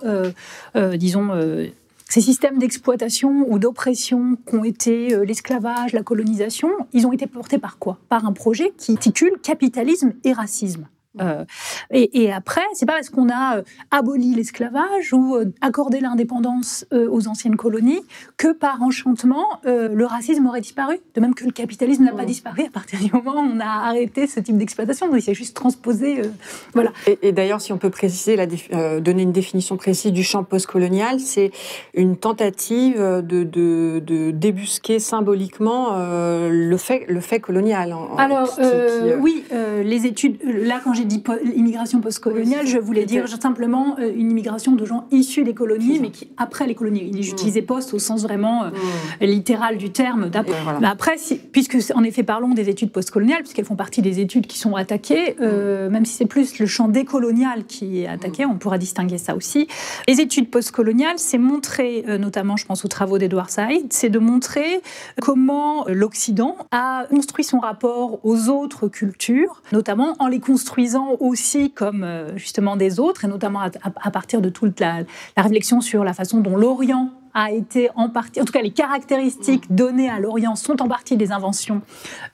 disons, 0.97 1.31
ces 2.09 2.21
systèmes 2.21 2.59
d'exploitation 2.59 3.45
ou 3.47 3.59
d'oppression 3.59 4.37
qu'ont 4.47 4.65
été 4.65 5.15
l'esclavage, 5.25 5.93
la 5.93 6.03
colonisation, 6.03 6.71
ils 6.93 7.07
ont 7.07 7.13
été 7.13 7.27
portés 7.27 7.59
par 7.59 7.79
quoi? 7.79 7.99
Par 8.09 8.25
un 8.25 8.33
projet 8.33 8.73
qui 8.79 8.93
articule 8.93 9.33
capitalisme 9.43 10.15
et 10.25 10.33
racisme. 10.33 10.87
Euh, 11.19 11.45
et, 11.91 12.23
et, 12.23 12.33
après, 12.33 12.63
c'est 12.75 12.87
pas 12.87 12.93
parce 12.93 13.11
qu'on 13.11 13.29
a 13.29 13.57
euh, 13.57 13.63
aboli 13.91 14.35
l'esclavage 14.35 15.13
ou 15.13 15.35
euh, 15.35 15.47
accordé 15.61 15.99
l'indépendance 16.01 16.87
aux 16.93 17.27
anciennes 17.27 17.57
colonies 17.57 18.01
que 18.37 18.53
par 18.53 18.83
enchantement 18.83 19.47
le 19.65 20.05
racisme 20.05 20.47
aurait 20.47 20.61
disparu. 20.61 20.99
De 21.15 21.21
même 21.21 21.35
que 21.35 21.45
le 21.45 21.51
capitalisme 21.51 22.05
n'a 22.05 22.13
pas 22.13 22.25
disparu 22.25 22.63
à 22.67 22.71
partir 22.71 23.01
du 23.01 23.11
moment 23.13 23.41
où 23.41 23.51
on 23.57 23.61
a 23.61 23.89
arrêté 23.89 24.27
ce 24.27 24.41
type 24.41 24.57
d'exploitation. 24.57 25.07
Donc 25.09 25.17
il 25.19 25.23
s'est 25.23 25.35
juste 25.35 25.57
transposé. 25.57 26.23
voilà. 26.75 26.93
Et, 27.07 27.19
et 27.23 27.33
d'ailleurs, 27.33 27.61
si 27.61 27.73
on 27.73 27.79
peut 27.79 27.91
préciser, 27.91 28.37
la 28.37 28.47
donner 29.01 29.23
une 29.23 29.33
définition 29.33 29.77
précise 29.77 30.13
du 30.13 30.23
champ 30.23 30.45
postcolonial, 30.45 31.21
c'est 31.21 31.51
une 31.95 32.17
tentative 32.17 32.99
de, 32.99 33.45
de, 33.45 34.01
de, 34.05 34.31
débusquer 34.31 34.99
symboliquement 34.99 35.97
le 35.97 36.77
fait, 36.77 37.05
le 37.09 37.21
fait 37.21 37.41
colonial. 37.41 37.95
Alors 38.19 38.59
oui, 39.21 39.45
les 39.85 40.07
études. 40.07 40.39
Là, 40.45 40.81
quand 40.83 40.95
j'ai 41.01 41.07
dit 41.07 41.23
immigration 41.57 42.01
postcoloniale, 42.01 42.67
je 42.67 42.79
voulais 42.79 43.07
dire 43.07 43.27
simplement 43.41 43.97
euh, 43.99 44.13
une 44.15 44.31
immigration 44.31 44.73
de 44.73 44.85
gens 44.85 45.07
issus 45.11 45.45
des 45.45 45.55
colonies, 45.55 45.99
mais 45.99 46.11
qui 46.11 46.29
après 46.37 46.67
les 46.67 46.75
colonies. 46.75 47.11
J'utilisais 47.23 47.63
post 47.63 47.95
au 47.95 47.99
sens 47.99 48.23
vraiment 48.23 48.65
euh, 48.65 48.71
littéral 49.21 49.79
du 49.79 49.91
terme. 49.91 50.31
Mais 50.81 50.87
après, 50.87 51.17
puisque 51.53 51.79
en 51.95 52.05
effet 52.05 52.23
parlons 52.23 52.51
des 52.51 52.69
études 52.69 52.93
postcoloniales, 52.93 53.41
puisqu'elles 53.41 53.65
font 53.65 53.77
partie 53.77 54.03
des 54.03 54.21
études 54.21 54.47
qui 54.47 54.59
sont 54.59 54.75
attaquées, 54.75 55.37
euh, 55.41 55.89
même 55.89 56.05
si 56.05 56.15
c'est 56.15 56.27
plus 56.27 56.59
le 56.59 56.67
champ 56.67 56.89
décolonial 56.89 57.65
qui 57.65 58.03
est 58.03 58.07
attaqué, 58.07 58.45
on 58.45 58.57
pourra 58.57 58.77
distinguer 58.77 59.19
ça 59.19 59.35
aussi. 59.35 59.69
Les 60.07 60.21
études 60.21 60.51
postcoloniales, 60.51 61.19
c'est 61.19 61.39
montrer, 61.39 62.05
notamment, 62.19 62.57
je 62.57 62.67
pense 62.67 62.85
aux 62.85 62.89
travaux 62.89 63.17
d'Edouard 63.17 63.49
Saïd, 63.49 63.87
c'est 63.91 64.11
de 64.11 64.19
montrer 64.19 64.83
comment 65.23 65.87
l'Occident 65.89 66.57
a 66.73 67.07
construit 67.09 67.45
son 67.45 67.59
rapport 67.59 68.19
aux 68.23 68.49
autres 68.49 68.89
cultures, 68.89 69.63
notamment 69.73 70.17
en 70.19 70.29
les 70.29 70.41
construisant 70.41 70.90
aussi 70.97 71.71
comme 71.71 72.05
euh, 72.05 72.37
justement 72.37 72.77
des 72.77 73.01
autres, 73.01 73.25
et 73.25 73.29
notamment 73.29 73.61
à, 73.61 74.11
partir 74.11 74.41
de 74.41 74.49
toute 74.49 74.81
la, 74.81 75.05
réflexion 75.37 75.81
sur 75.81 76.05
la 76.05 76.13
façon 76.13 76.41
dont 76.41 76.57
l'Orient 76.57 77.11
a 77.35 77.53
été 77.53 77.91
en 77.95 78.09
partie, 78.09 78.41
en 78.41 78.45
tout 78.45 78.53
cas 78.53 78.63
les 78.63 78.73
caractéristiques 78.73 79.73
données 79.73 80.11
à 80.11 80.19
l'Orient 80.19 80.57
sont 80.57 80.83
en 80.83 80.89
partie 80.89 81.17
des 81.17 81.33
inventions 81.33 81.83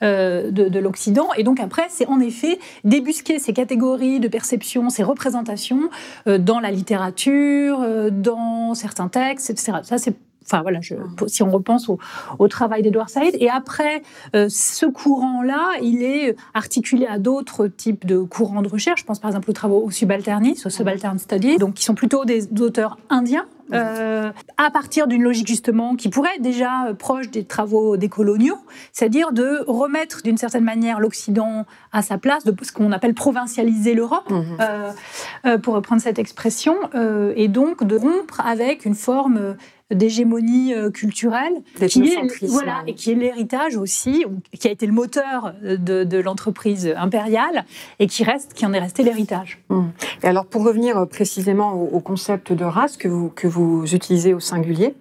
euh, 0.03 0.51
de, 0.51 0.79
l'Occident. 0.79 1.29
Et 1.37 1.43
donc 1.43 1.61
après, 1.61 1.87
c'est 1.89 2.07
en 2.07 2.21
effet 2.21 2.59
débusquer 2.85 3.39
ces 3.39 3.53
catégories 3.53 4.21
de 4.21 4.29
perception, 4.29 4.91
ces 4.91 5.03
représentations 5.03 5.91
euh, 6.27 6.39
dans 6.39 6.61
la 6.61 6.71
littérature, 6.71 7.81
euh, 7.83 8.11
dans 8.11 8.75
certains 8.75 9.09
textes, 9.09 9.51
etc. 9.51 9.79
Ça, 9.83 9.99
c'est 9.99 10.15
Enfin 10.47 10.62
voilà, 10.62 10.81
je, 10.81 10.95
si 11.26 11.43
on 11.43 11.50
repense 11.50 11.88
au, 11.88 11.99
au 12.38 12.49
travail 12.49 12.83
d'Edouard 12.83 13.11
Saïd. 13.11 13.37
Et 13.41 13.50
après, 13.50 14.03
euh, 14.35 14.47
ce 14.49 14.87
courant-là, 14.87 15.73
il 15.83 16.03
est 16.03 16.37
articulé 16.55 17.07
à 17.07 17.19
d'autres 17.19 17.67
types 17.67 18.07
de 18.07 18.19
courants 18.21 18.62
de 18.62 18.69
recherche. 18.69 19.00
Je 19.00 19.05
pense 19.05 19.19
par 19.19 19.31
exemple 19.31 19.50
aux 19.50 19.55
travaux 19.55 19.83
au 19.83 19.91
subalternisme, 19.91 20.69
au 20.69 20.71
subaltern 20.71 21.19
study, 21.19 21.57
donc 21.59 21.75
qui 21.75 21.85
sont 21.85 21.95
plutôt 21.95 22.25
des 22.25 22.49
auteurs 22.61 22.99
indiens 23.11 23.47
euh, 23.73 24.31
à 24.59 24.71
partir 24.71 25.07
d'une 25.07 25.23
logique 25.23 25.49
justement 25.49 25.97
qui 25.97 26.09
pourrait 26.09 26.37
être 26.37 26.43
déjà 26.43 26.87
euh, 26.87 26.95
proche 26.95 27.31
des 27.31 27.45
travaux 27.45 27.97
des 27.97 28.09
coloniaux, 28.09 28.59
c'est-à-dire 28.93 29.33
de 29.33 29.65
remettre 29.67 30.23
d'une 30.23 30.37
certaine 30.37 30.62
manière 30.65 31.00
l'Occident 31.00 31.67
à 31.93 32.03
sa 32.03 32.19
place, 32.19 32.45
de 32.45 32.55
ce 32.62 32.71
qu'on 32.73 32.93
appelle 32.93 33.15
provincialiser 33.15 33.95
l'Europe, 33.95 34.33
euh, 34.61 35.59
pour 35.59 35.75
reprendre 35.75 36.00
cette 36.00 36.19
expression, 36.19 36.76
euh, 36.95 37.33
et 37.37 37.49
donc 37.49 37.83
de 37.83 37.97
rompre 37.97 38.41
avec 38.41 38.85
une 38.85 38.95
forme 38.95 39.57
d'hégémonie 39.95 40.75
euh, 40.75 40.90
culturelle, 40.90 41.62
qui 41.88 42.09
est, 42.09 42.47
voilà, 42.49 42.83
et 42.88 42.95
qui 42.95 43.12
est 43.12 43.14
l'héritage 43.14 43.76
aussi, 43.76 44.25
qui 44.59 44.66
a 44.66 44.71
été 44.73 44.85
le 44.85 44.93
moteur 44.93 45.55
de, 45.62 46.02
de 46.02 46.19
l'entreprise 46.19 46.93
impériale 46.97 47.64
et 48.00 48.09
qui 48.09 48.25
reste, 48.25 48.52
qui 48.55 48.66
en 48.66 48.73
est 48.73 48.81
resté 48.81 49.05
l'héritage. 49.05 49.62
Hum. 49.69 49.93
Et 50.25 50.26
alors, 50.26 50.47
pour 50.47 50.64
revenir 50.64 50.99
euh, 50.99 51.07
précisément 51.07 51.75
au, 51.75 52.00
concept 52.00 52.52
de 52.52 52.64
race 52.64 52.97
que 52.97 53.09
vous 53.09 53.31
que 53.31 53.47
vous 53.47 53.95
utilisez 53.95 54.35
au 54.35 54.40
singulier, 54.40 54.95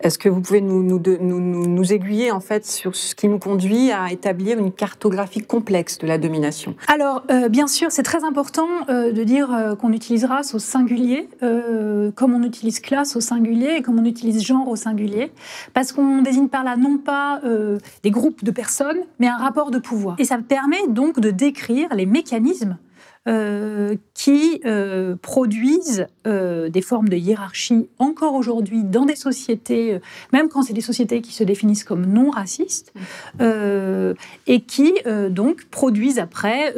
est-ce 0.00 0.18
que 0.18 0.28
vous 0.28 0.40
pouvez 0.40 0.60
nous 0.60 0.82
nous, 0.82 1.00
nous 1.20 1.66
nous, 1.66 1.92
aiguiller 1.92 2.30
en 2.30 2.40
fait 2.40 2.64
sur 2.64 2.94
ce 2.94 3.14
qui 3.14 3.28
nous 3.28 3.38
conduit 3.38 3.90
à 3.90 4.12
établir 4.12 4.58
une 4.58 4.72
cartographie 4.72 5.40
complexe 5.40 5.98
de 5.98 6.06
la 6.06 6.18
domination? 6.18 6.74
Alors, 6.86 7.24
euh, 7.30 7.48
bien 7.48 7.66
sûr, 7.66 7.90
c'est 7.90 8.02
très 8.02 8.24
important 8.24 8.68
de 8.88 9.24
dire 9.24 9.76
qu'on 9.80 9.92
utilise 9.92 10.24
race 10.24 10.54
au 10.54 10.58
singulier, 10.58 11.28
comme 11.40 12.34
on 12.34 12.42
utilise 12.42 12.80
classe 12.80 13.16
au 13.16 13.20
singulier 13.20 13.76
et 13.78 13.82
comme 13.82 13.98
on 13.98 14.04
utilise 14.04 14.23
genre 14.32 14.68
au 14.68 14.76
singulier, 14.76 15.32
parce 15.72 15.92
qu'on 15.92 16.22
désigne 16.22 16.48
par 16.48 16.64
là 16.64 16.76
non 16.76 16.98
pas 16.98 17.40
euh, 17.44 17.78
des 18.02 18.10
groupes 18.10 18.44
de 18.44 18.50
personnes, 18.50 18.98
mais 19.18 19.28
un 19.28 19.36
rapport 19.36 19.70
de 19.70 19.78
pouvoir. 19.78 20.16
Et 20.18 20.24
ça 20.24 20.38
permet 20.38 20.86
donc 20.88 21.20
de 21.20 21.30
décrire 21.30 21.94
les 21.94 22.06
mécanismes 22.06 22.78
euh, 23.26 23.96
qui 24.14 24.60
euh, 24.64 25.16
produisent 25.20 26.06
euh, 26.26 26.68
des 26.68 26.82
formes 26.82 27.08
de 27.08 27.16
hiérarchie 27.16 27.88
encore 27.98 28.34
aujourd'hui 28.34 28.84
dans 28.84 29.04
des 29.04 29.16
sociétés, 29.16 29.98
même 30.32 30.48
quand 30.48 30.62
c'est 30.62 30.72
des 30.72 30.80
sociétés 30.80 31.20
qui 31.20 31.32
se 31.32 31.44
définissent 31.44 31.84
comme 31.84 32.06
non 32.06 32.30
racistes, 32.30 32.92
et 33.40 34.60
qui 34.60 34.92
donc 35.30 35.64
produisent 35.64 36.18
après 36.18 36.74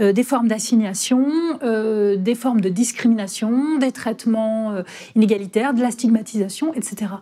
des 0.00 0.22
formes 0.22 0.48
d'assignation, 0.48 1.26
des 1.62 2.34
formes 2.34 2.60
de 2.60 2.68
discrimination, 2.68 3.78
des 3.78 3.92
traitements 3.92 4.74
inégalitaires, 5.14 5.74
de 5.74 5.80
la 5.80 5.90
stigmatisation, 5.90 6.74
etc. 6.74 7.12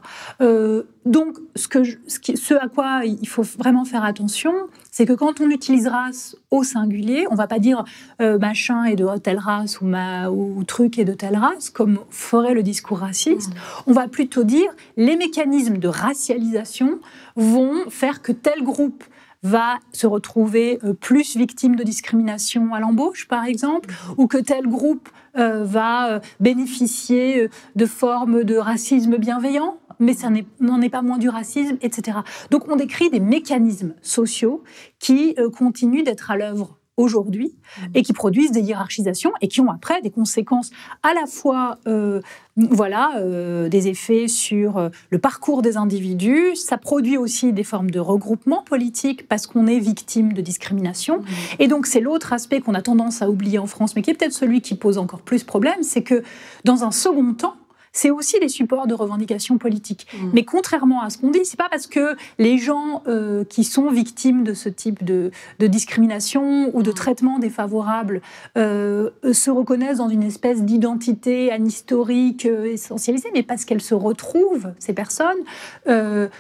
donc 1.05 1.39
ce, 1.55 1.69
que 1.69 1.85
ce, 1.85 2.19
ce 2.35 2.55
à 2.55 2.69
quoi 2.69 3.03
il 3.05 3.29
faut 3.29 3.43
vraiment 3.43 3.85
faire 3.85 4.05
attention, 4.05 4.53
c'est 4.91 5.07
que 5.07 5.13
quand 5.13 5.41
on 5.41 5.51
utilise 5.51 5.87
race 5.87 6.37
au 6.51 6.65
singulier, 6.65 7.27
on 7.31 7.35
va 7.35 7.47
pas 7.47 7.59
dire 7.59 7.85
euh, 8.21 8.39
machin 8.39 8.85
est 8.85 8.97
de 8.97 9.07
telle 9.19 9.39
race 9.39 9.50
ou, 9.81 9.87
ma, 9.87 10.31
ou 10.31 10.63
truc 10.65 10.99
est 10.99 11.05
de 11.05 11.15
telle 11.15 11.37
race, 11.37 11.71
comme 11.71 11.99
ferait 12.11 12.55
le 12.55 12.63
discours 12.63 12.99
raciste. 12.99 13.51
Mmh. 13.51 13.83
On 13.89 13.93
va 13.93 14.09
plutôt 14.09 14.45
dire 14.45 14.71
les 14.97 15.17
mécanismes 15.17 15.79
de 15.79 15.89
racialisation 15.89 17.01
vont 17.37 17.89
faire 17.91 18.23
que 18.23 18.33
tel 18.33 18.63
groupe 18.63 19.05
va 19.43 19.79
se 19.93 20.07
retrouver 20.07 20.79
euh, 20.85 20.93
plus 20.93 21.37
victime 21.37 21.75
de 21.75 21.83
discrimination 21.83 22.75
à 22.75 22.81
l'embauche, 22.81 23.27
par 23.27 23.47
exemple, 23.47 23.91
ou 24.19 24.27
que 24.27 24.37
tel 24.37 24.67
groupe 24.67 25.09
euh, 25.39 25.65
va 25.65 26.21
bénéficier 26.41 27.49
de 27.77 27.87
formes 27.87 28.45
de 28.45 28.57
racisme 28.57 29.17
bienveillant 29.17 29.79
mais 30.01 30.15
ça 30.15 30.29
n'en 30.61 30.81
est 30.81 30.89
pas 30.89 31.03
moins 31.03 31.19
du 31.19 31.29
racisme, 31.29 31.77
etc. 31.83 32.19
Donc 32.51 32.69
on 32.69 32.77
décrit 32.77 33.11
des 33.11 33.21
mécanismes 33.21 33.95
sociaux 34.03 34.65
qui 34.99 35.35
euh, 35.39 35.51
continuent 35.51 36.03
d'être 36.03 36.31
à 36.31 36.37
l'œuvre 36.37 36.80
aujourd'hui 36.97 37.55
mmh. 37.55 37.83
et 37.95 38.03
qui 38.03 38.13
produisent 38.13 38.53
des 38.53 38.61
hiérarchisations 38.61 39.33
et 39.41 39.49
qui 39.49 39.61
ont 39.61 39.71
après 39.71 40.03
des 40.03 40.11
conséquences 40.11 40.71
à 41.03 41.15
la 41.15 41.27
fois 41.27 41.79
euh, 41.87 42.21
voilà 42.57 43.13
euh, 43.17 43.69
des 43.69 43.89
effets 43.89 44.29
sur 44.29 44.91
le 45.09 45.19
parcours 45.19 45.63
des 45.63 45.77
individus 45.77 46.57
ça 46.57 46.79
produit 46.79 47.17
aussi 47.17 47.53
des 47.53 47.65
formes 47.65 47.91
de 47.91 48.01
regroupement 48.01 48.63
politique 48.63 49.29
parce 49.29 49.47
qu'on 49.47 49.67
est 49.67 49.79
victime 49.79 50.33
de 50.33 50.41
discrimination 50.41 51.21
mmh. 51.21 51.25
et 51.61 51.69
donc 51.69 51.87
c'est 51.87 52.01
l'autre 52.01 52.33
aspect 52.33 52.61
qu'on 52.61 52.75
a 52.75 52.83
tendance 52.83 53.23
à 53.23 53.31
oublier 53.31 53.59
en 53.59 53.67
France 53.67 53.97
mais 53.97 54.03
qui 54.03 54.11
est 54.11 54.15
peut-être 54.15 54.33
celui 54.33 54.61
qui 54.61 54.75
pose 54.75 54.99
encore 54.99 55.23
plus 55.23 55.45
problème 55.45 55.83
c'est 55.83 56.03
que 56.03 56.23
dans 56.65 56.85
un 56.85 56.91
second 56.91 57.35
temps 57.35 57.55
c'est 57.93 58.11
aussi 58.11 58.39
des 58.39 58.49
supports 58.49 58.87
de 58.87 58.95
revendication 58.95 59.59
politique. 59.59 60.07
Mmh. 60.13 60.31
Mais 60.33 60.45
contrairement 60.45 61.03
à 61.03 61.11
ce 61.11 61.19
qu'on 61.19 61.31
dit, 61.31 61.45
c'est 61.45 61.59
pas 61.59 61.69
parce 61.69 61.87
que 61.87 62.17
les 62.39 62.59
gens 62.59 63.03
euh, 63.07 63.45
qui 63.45 63.65
sont 63.65 63.91
victimes 63.91 64.45
de 64.45 64.55
ce 64.55 64.69
type 64.69 65.05
de, 65.05 65.31
discrimination 65.59 66.71
ou 66.75 66.83
de 66.83 66.91
mmh. 66.91 66.95
traitement 66.95 67.39
défavorable 67.39 68.23
euh, 68.57 69.11
se 69.33 69.51
reconnaissent 69.51 69.99
dans 69.99 70.09
une 70.09 70.23
espèce 70.23 70.63
d'identité 70.63 71.51
anhistorique 71.51 72.47
euh, 72.47 72.73
essentialisée, 72.73 73.31
mais 73.35 73.43
parce 73.43 73.65
qu'elles 73.65 73.81
se 73.81 73.95
retrouvent, 73.95 74.73
ces 74.79 74.93
personnes, 74.93 75.39
elles 75.87 76.31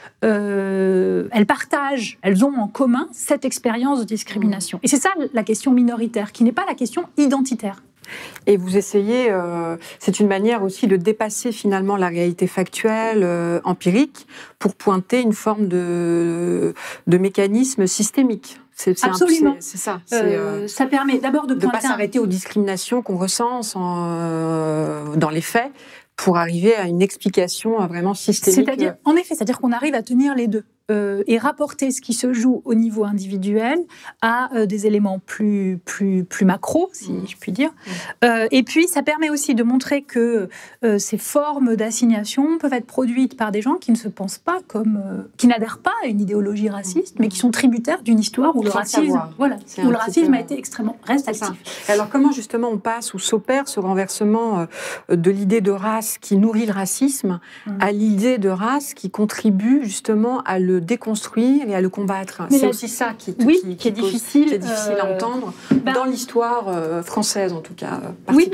partagent, 1.47 2.19
elles 2.23 2.45
ont 2.45 2.57
en 2.57 2.69
commun 2.69 3.09
cette 3.13 3.45
expérience 3.45 4.01
de 4.01 4.05
discrimination. 4.05 4.79
Mmh. 4.79 4.85
Et 4.85 4.89
c'est 4.89 5.01
ça 5.01 5.11
la 5.33 5.43
question 5.43 5.73
minoritaire, 5.73 6.33
qui 6.33 6.45
n'est 6.45 6.53
pas 6.53 6.67
la 6.67 6.75
question 6.75 7.05
identitaire. 7.17 7.83
Et 8.47 8.57
vous 8.57 8.77
essayez, 8.77 9.31
euh, 9.31 9.77
c'est 9.99 10.21
une 10.21 10.29
manière 10.29 10.63
aussi 10.63 10.87
de 10.87 10.97
dépasser 10.97 11.53
finalement 11.53 11.97
la 11.97 12.09
réalité 12.09 12.47
factuelle, 12.47 13.23
euh, 13.23 13.61
empirique, 13.65 14.27
pour 14.59 14.75
pointer 14.75 15.21
une 15.21 15.33
forme 15.33 15.69
de, 15.69 16.75
de 17.07 17.19
mécanisme 17.19 17.87
systémique. 17.87 18.61
C'est, 18.75 19.05
Absolument. 19.05 19.57
C'est, 19.61 19.77
ça. 19.77 20.01
Euh, 20.15 20.67
ça 20.67 20.87
permet 20.87 21.19
d'abord 21.19 21.47
de 21.47 21.55
ne 21.55 21.61
pas 21.61 21.81
s'arrêter 21.81 22.19
aux 22.19 22.27
discriminations 22.27 23.03
qu'on 23.03 23.19
recense 23.19 23.75
dans 23.75 25.31
les 25.31 25.43
faits 25.43 25.71
pour 26.17 26.39
arriver 26.39 26.75
à 26.75 26.87
une 26.87 27.03
explication 27.03 27.87
vraiment 27.87 28.15
systémique. 28.15 28.65
C'est-à-dire, 28.67 28.95
en 29.05 29.17
effet, 29.17 29.35
c'est-à-dire 29.35 29.59
qu'on 29.59 29.73
arrive 29.73 29.95
à 29.95 30.03
tenir 30.03 30.35
les 30.35 30.49
deux. 30.49 30.65
Euh, 30.91 31.23
et 31.29 31.39
rapporter 31.39 31.93
ce 31.93 32.01
qui 32.01 32.15
se 32.15 32.33
joue 32.33 32.63
au 32.65 32.75
niveau 32.75 33.05
individuel 33.05 33.79
à 34.23 34.53
euh, 34.57 34.67
des 34.67 34.89
éléments 34.89 35.21
plus, 35.21 35.79
plus, 35.85 36.25
plus 36.25 36.45
macro, 36.45 36.91
si 36.93 37.13
mmh. 37.13 37.29
je 37.29 37.37
puis 37.37 37.53
dire. 37.53 37.71
Mmh. 37.71 37.91
Euh, 38.25 38.49
et 38.51 38.65
puis, 38.65 38.89
ça 38.89 39.03
permet 39.03 39.31
aussi 39.31 39.55
de 39.55 39.63
montrer 39.63 40.03
que 40.03 40.49
ces 40.99 41.19
formes 41.19 41.77
d'assignation 41.77 42.59
peuvent 42.59 42.73
être 42.73 42.87
produites 42.87 43.37
par 43.37 43.53
des 43.53 43.63
gens 43.63 43.75
qui 43.75 43.93
ne 43.93 43.97
se 43.97 44.09
pensent 44.09 44.39
pas 44.39 44.59
comme. 44.67 45.27
qui 45.37 45.47
n'adhèrent 45.47 45.79
pas 45.79 45.93
à 46.05 46.07
une 46.09 46.21
idéologie 46.21 46.69
raciste, 46.69 47.19
mais 47.21 47.29
qui 47.29 47.39
sont 47.39 47.51
tributaires 47.51 48.03
d'une 48.03 48.19
histoire 48.19 48.57
où 48.57 48.63
le 48.63 48.71
racisme, 48.71 49.23
voilà, 49.39 49.57
où 49.79 49.91
le 49.91 49.97
racisme 49.97 50.35
a 50.35 50.41
été 50.41 50.59
extrêmement 50.59 50.97
reste 51.05 51.31
Alors, 51.89 52.09
comment 52.09 52.33
justement 52.33 52.69
on 52.69 52.79
passe 52.79 53.15
ou 53.15 53.19
s'opère 53.19 53.69
ce 53.69 53.79
renversement 53.79 54.67
de 55.09 55.31
l'idée 55.31 55.61
de 55.61 55.71
race 55.71 56.19
qui 56.19 56.37
nourrit 56.37 56.67
le 56.67 56.73
racisme 56.73 57.41
mmh. 57.67 57.71
à 57.81 57.93
l'idée 57.93 58.39
de 58.39 58.49
race 58.49 58.95
qui 58.95 59.11
contribue 59.11 59.83
justement 59.85 60.41
à 60.43 60.59
le 60.59 60.80
déconstruire 60.81 61.69
et 61.69 61.75
à 61.75 61.81
le 61.81 61.89
combattre. 61.89 62.43
C'est 62.51 62.67
aussi 62.67 62.89
ça 62.89 63.15
qui, 63.17 63.35
qui, 63.35 63.89
est 63.89 63.91
difficile, 63.91 64.59
difficile 64.59 64.97
à 65.01 65.07
euh, 65.07 65.15
entendre 65.15 65.53
bah 65.73 65.93
dans 65.93 66.05
l'histoire 66.05 66.69
euh, 66.69 67.03
française 67.03 67.53
en 67.53 67.61
tout 67.61 67.75
cas. 67.75 68.01
Oui, 68.33 68.51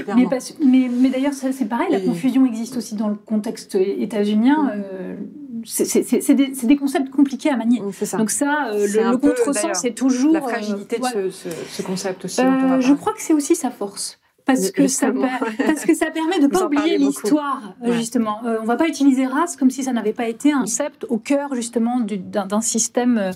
mais, 0.61 0.88
mais, 0.90 1.11
d'ailleurs 1.11 1.33
c'est 1.33 1.68
pareil, 1.68 1.88
la 1.90 2.00
confusion 2.00 2.47
existe 2.47 2.76
aussi 2.76 2.95
dans 2.95 3.09
le 3.09 3.14
contexte 3.14 3.75
états-unien. 3.75 4.73
Euh, 4.75 5.16
c'est 5.64 6.35
des, 6.35 6.76
concepts 6.76 7.11
compliqués 7.11 7.50
à 7.50 7.56
manier. 7.56 7.80
Donc 7.80 8.30
ça, 8.30 8.71
le, 8.73 9.16
contresens, 9.16 9.80
c'est 9.80 9.92
toujours... 9.92 10.33
La 10.33 10.42
fragilité 10.42 10.99
de 10.99 11.30
ce, 11.30 11.83
concept 11.83 12.25
aussi. 12.25 12.40
je 12.80 12.92
crois 12.92 13.12
que 13.12 13.23
c'est 13.23 13.33
aussi 13.33 13.56
sa 13.56 13.71
force 13.71 14.18
parce 14.47 14.71
que, 14.71 14.87
ça, 14.87 15.09
parce 15.67 15.85
que 15.85 15.95
ça 15.95 16.07
permet 16.12 16.38
de 16.38 16.45
ne 16.45 16.49
pas 16.49 16.67
oublier 16.67 16.97
l'histoire, 16.99 17.75
justement. 17.85 18.41
Euh, 18.45 18.59
on 18.61 18.62
ne 18.62 18.67
va 18.67 18.76
pas 18.76 18.87
utiliser 18.87 19.26
race 19.26 19.57
comme 19.57 19.71
si 19.71 19.83
ça 19.83 19.93
n'avait 19.93 20.12
pas 20.12 20.29
été 20.29 20.53
un 20.53 20.67
sept 20.67 21.05
au 21.09 21.19
cœur, 21.19 21.55
justement, 21.55 22.00
d'un 22.00 22.61
système 22.61 23.33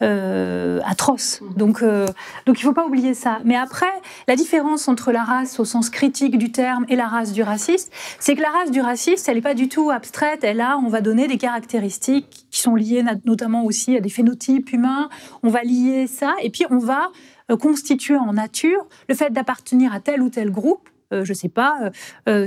euh, 0.00 0.80
atroce. 0.84 1.40
Mm. 1.40 1.54
Donc, 1.54 1.82
euh, 1.82 2.06
donc 2.46 2.60
il 2.60 2.64
ne 2.64 2.68
faut 2.68 2.72
pas 2.72 2.86
oublier 2.86 3.14
ça. 3.14 3.40
Mais 3.44 3.56
après, 3.56 3.92
la 4.28 4.36
différence 4.36 4.86
entre 4.86 5.10
la 5.10 5.24
race 5.24 5.58
au 5.58 5.64
sens 5.64 5.90
critique 5.90 6.38
du 6.38 6.52
terme 6.52 6.86
et 6.88 6.94
la 6.94 7.08
race 7.08 7.32
du 7.32 7.42
raciste, 7.42 7.92
c'est 8.20 8.36
que 8.36 8.42
la 8.42 8.50
race 8.50 8.70
du 8.70 8.80
raciste, 8.80 9.28
elle 9.28 9.34
n'est 9.34 9.42
pas 9.42 9.54
du 9.54 9.68
tout 9.68 9.90
abstraite. 9.90 10.44
Elle 10.44 10.60
a, 10.60 10.78
on 10.78 10.88
va 10.88 11.00
donner 11.00 11.26
des 11.26 11.36
caractéristiques 11.36 12.46
qui 12.50 12.60
sont 12.60 12.76
liées 12.76 13.04
notamment 13.24 13.64
aussi 13.64 13.96
à 13.96 14.00
des 14.00 14.08
phénotypes 14.08 14.72
humains. 14.72 15.08
On 15.42 15.48
va 15.48 15.62
lier 15.62 16.06
ça 16.06 16.34
et 16.42 16.50
puis 16.50 16.64
on 16.70 16.78
va 16.78 17.10
euh, 17.50 17.56
constituer 17.56 18.16
en 18.16 18.32
nature 18.32 18.86
le 19.08 19.14
fait 19.14 19.30
d'appartenir 19.30 19.92
à 19.92 20.00
tel 20.00 20.22
ou 20.22 20.30
tel 20.30 20.50
groupe 20.50 20.88
je 21.12 21.30
ne 21.30 21.34
sais 21.34 21.50
pas, 21.50 21.92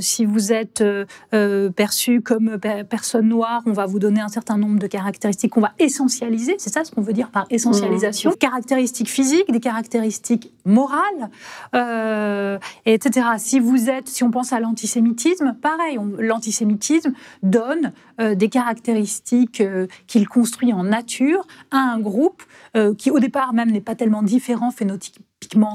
si 0.01 0.25
vous 0.25 0.51
êtes 0.51 0.84
perçu 1.75 2.20
comme 2.20 2.58
personne 2.89 3.30
noire, 3.30 3.62
on 3.66 3.72
va 3.72 3.86
vous 3.86 3.98
donner 3.98 4.20
un 4.20 4.27
certain 4.27 4.58
nombre 4.58 4.77
de 4.77 4.88
caractéristiques 4.88 5.54
qu'on 5.54 5.62
va 5.62 5.72
essentialiser. 5.80 6.56
C'est 6.58 6.74
ça 6.74 6.84
ce 6.84 6.92
qu'on 6.92 7.01
veut 7.01 7.13
dire 7.13 7.30
par 7.30 7.46
essentialisation. 7.50 8.32
Mmh. 8.32 8.38
Caractéristiques 8.38 9.10
physiques, 9.10 9.50
des 9.54 9.62
caractéristiques 9.62 10.51
morales, 10.66 11.30
etc. 12.86 13.27
Si 13.38 13.62
vous 13.62 13.89
êtes, 13.89 14.10
si 14.10 14.24
on 14.24 14.32
pense 14.32 14.51
à 14.51 14.60
l'antisémitisme, 14.60 15.56
pareil, 15.62 15.98
l'antisémitisme 16.18 17.13
donne 17.44 17.94
des 18.20 18.50
caractéristiques 18.50 19.63
qu'il 20.08 20.27
construit 20.27 20.74
en 20.74 20.84
nature 20.84 21.48
à 21.72 21.77
un 21.77 22.00
groupe 22.00 22.44
qui 22.98 23.12
au 23.12 23.19
départ 23.19 23.53
même 23.53 23.72
n'est 23.72 23.81
pas 23.81 23.96
tellement 23.96 24.24
différent 24.24 24.72
phénotypiquement 24.72 25.25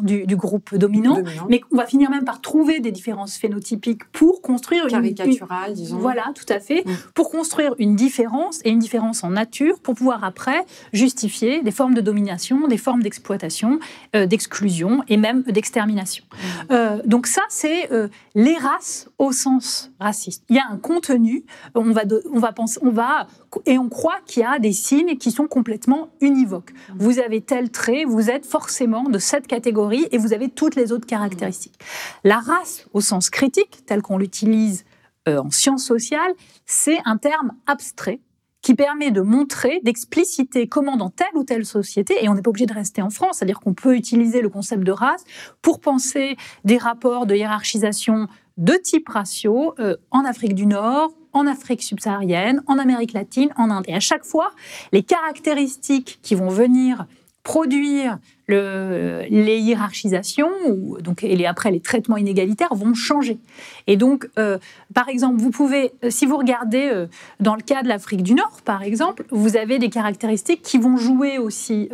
du, 0.02 0.26
du 0.26 0.36
groupe 0.36 0.74
dominant, 0.74 1.22
mais 1.48 1.60
on 1.72 1.76
va 1.76 1.86
finir 1.86 2.10
même 2.10 2.24
par 2.24 2.40
trouver 2.40 2.80
des 2.80 2.90
différences 2.90 3.36
phénotypiques 3.36 4.04
pour 4.12 4.42
construire 4.42 4.86
caricaturales, 4.86 5.70
une, 5.70 5.74
disons. 5.74 5.98
Voilà, 5.98 6.32
tout 6.34 6.52
à 6.52 6.60
fait, 6.60 6.82
mm. 6.84 6.92
pour 7.14 7.30
construire 7.30 7.74
une 7.78 7.94
différence 7.96 8.60
et 8.64 8.70
une 8.70 8.80
différence 8.80 9.24
en 9.24 9.30
nature 9.30 9.80
pour 9.80 9.94
pouvoir 9.94 10.24
après 10.24 10.64
justifier 10.92 11.62
des 11.62 11.70
formes 11.70 11.94
de 11.94 12.00
domination, 12.00 12.66
des 12.66 12.76
formes 12.76 13.02
d'exploitation, 13.02 13.78
euh, 14.16 14.26
d'exclusion 14.26 15.04
et 15.08 15.16
même 15.16 15.42
d'extermination. 15.42 16.24
Mm. 16.32 16.72
Euh, 16.72 17.02
donc 17.06 17.26
ça, 17.26 17.42
c'est 17.48 17.92
euh, 17.92 18.08
les 18.34 18.56
races 18.56 19.08
au 19.18 19.32
sens 19.32 19.92
raciste. 20.00 20.44
Il 20.48 20.56
y 20.56 20.58
a 20.58 20.66
un 20.70 20.76
contenu, 20.76 21.44
on 21.74 21.92
va, 21.92 22.02
on 22.32 22.38
va 22.40 22.52
penser, 22.52 22.78
on 22.82 22.90
va 22.90 23.26
et 23.66 23.78
on 23.78 23.88
croit 23.88 24.18
qu'il 24.26 24.42
y 24.42 24.46
a 24.46 24.58
des 24.58 24.72
signes 24.72 25.16
qui 25.18 25.30
sont 25.30 25.46
complètement 25.46 26.08
univoques. 26.20 26.72
Mm. 26.72 26.94
Vous 26.98 27.18
avez 27.20 27.40
tel 27.40 27.70
trait, 27.70 28.04
vous 28.04 28.28
êtes 28.28 28.44
forcément 28.44 29.04
de 29.04 29.18
cette 29.18 29.46
et 29.52 30.18
vous 30.18 30.32
avez 30.32 30.48
toutes 30.48 30.76
les 30.76 30.92
autres 30.92 31.06
caractéristiques. 31.06 31.78
La 32.24 32.38
race, 32.38 32.86
au 32.92 33.00
sens 33.00 33.30
critique, 33.30 33.84
tel 33.86 34.02
qu'on 34.02 34.18
l'utilise 34.18 34.84
euh, 35.28 35.38
en 35.38 35.50
sciences 35.50 35.84
sociales, 35.84 36.32
c'est 36.66 36.98
un 37.04 37.16
terme 37.16 37.52
abstrait 37.66 38.20
qui 38.62 38.74
permet 38.74 39.10
de 39.10 39.20
montrer, 39.20 39.80
d'expliciter 39.82 40.68
comment 40.68 40.96
dans 40.96 41.10
telle 41.10 41.34
ou 41.34 41.42
telle 41.42 41.66
société, 41.66 42.14
et 42.22 42.28
on 42.28 42.34
n'est 42.34 42.42
pas 42.42 42.50
obligé 42.50 42.66
de 42.66 42.72
rester 42.72 43.02
en 43.02 43.10
France, 43.10 43.38
c'est-à-dire 43.38 43.58
qu'on 43.58 43.74
peut 43.74 43.96
utiliser 43.96 44.40
le 44.40 44.48
concept 44.48 44.84
de 44.84 44.92
race 44.92 45.24
pour 45.62 45.80
penser 45.80 46.36
des 46.64 46.78
rapports 46.78 47.26
de 47.26 47.34
hiérarchisation 47.34 48.28
de 48.56 48.74
type 48.74 49.08
ratio 49.08 49.74
euh, 49.80 49.96
en 50.10 50.24
Afrique 50.24 50.54
du 50.54 50.66
Nord, 50.66 51.12
en 51.32 51.46
Afrique 51.46 51.82
subsaharienne, 51.82 52.62
en 52.66 52.78
Amérique 52.78 53.14
latine, 53.14 53.50
en 53.56 53.70
Inde. 53.70 53.84
Et 53.88 53.94
à 53.94 54.00
chaque 54.00 54.24
fois, 54.24 54.52
les 54.92 55.02
caractéristiques 55.02 56.20
qui 56.22 56.34
vont 56.34 56.50
venir 56.50 57.06
produire 57.42 58.18
le, 58.46 59.22
les 59.30 59.58
hiérarchisations 59.58 60.50
ou, 60.68 60.98
donc, 61.00 61.24
et 61.24 61.46
après 61.46 61.70
les 61.70 61.80
traitements 61.80 62.16
inégalitaires 62.16 62.74
vont 62.74 62.94
changer. 62.94 63.38
Et 63.86 63.96
donc, 63.96 64.28
euh, 64.38 64.58
par 64.94 65.08
exemple, 65.08 65.40
vous 65.40 65.50
pouvez, 65.50 65.92
euh, 66.04 66.10
si 66.10 66.26
vous 66.26 66.36
regardez 66.36 66.88
euh, 66.92 67.06
dans 67.40 67.56
le 67.56 67.62
cas 67.62 67.82
de 67.82 67.88
l'Afrique 67.88 68.22
du 68.22 68.34
Nord, 68.34 68.60
par 68.64 68.82
exemple, 68.82 69.24
vous 69.30 69.56
avez 69.56 69.78
des 69.78 69.90
caractéristiques 69.90 70.62
qui 70.62 70.78
vont 70.78 70.96
jouer 70.96 71.38
aussi 71.38 71.88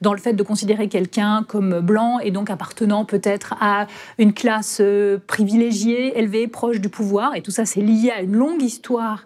dans 0.00 0.12
le 0.12 0.18
fait 0.18 0.32
de 0.32 0.42
considérer 0.42 0.88
quelqu'un 0.88 1.44
comme 1.46 1.80
blanc 1.80 2.18
et 2.18 2.30
donc 2.30 2.50
appartenant 2.50 3.04
peut-être 3.04 3.54
à 3.60 3.86
une 4.18 4.32
classe 4.32 4.80
privilégiée, 5.26 6.18
élevée, 6.18 6.48
proche 6.48 6.80
du 6.80 6.88
pouvoir. 6.88 7.34
Et 7.34 7.42
tout 7.42 7.50
ça, 7.50 7.64
c'est 7.64 7.80
lié 7.80 8.10
à 8.10 8.22
une 8.22 8.34
longue 8.34 8.62
histoire 8.62 9.24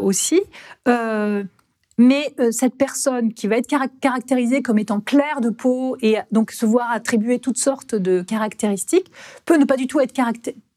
aussi. 0.00 0.40
Mais 1.98 2.34
euh, 2.40 2.50
cette 2.50 2.76
personne 2.76 3.32
qui 3.32 3.46
va 3.46 3.56
être 3.56 3.68
caractérisée 4.00 4.62
comme 4.62 4.78
étant 4.78 5.00
claire 5.00 5.40
de 5.40 5.50
peau 5.50 5.96
et 6.02 6.18
donc 6.30 6.50
se 6.50 6.66
voir 6.66 6.90
attribuer 6.90 7.38
toutes 7.38 7.56
sortes 7.56 7.94
de 7.94 8.22
caractéristiques 8.22 9.10
peut 9.44 9.56
ne 9.56 9.64
pas 9.64 9.76
du 9.76 9.86
tout 9.86 10.00
être 10.00 10.12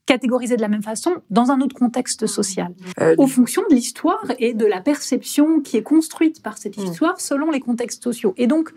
catégorisée 0.06 0.56
de 0.56 0.62
la 0.62 0.70
même 0.70 0.82
façon 0.82 1.18
dans 1.30 1.52
un 1.52 1.62
autre 1.62 1.76
contexte 1.76 2.26
social, 2.26 2.74
euh, 3.00 3.16
aux 3.18 3.28
fonctions 3.28 3.62
de 3.70 3.76
l'histoire 3.76 4.26
et 4.40 4.54
de 4.54 4.66
la 4.66 4.82
perception 4.82 5.62
qui 5.62 5.78
est 5.78 5.84
construite 5.84 6.42
par 6.42 6.58
cette 6.58 6.78
mmh. 6.78 6.86
histoire 6.86 7.22
selon 7.22 7.52
les 7.52 7.60
contextes 7.60 8.02
sociaux. 8.02 8.34
Et 8.38 8.48
donc, 8.48 8.72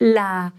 la, 0.00 0.52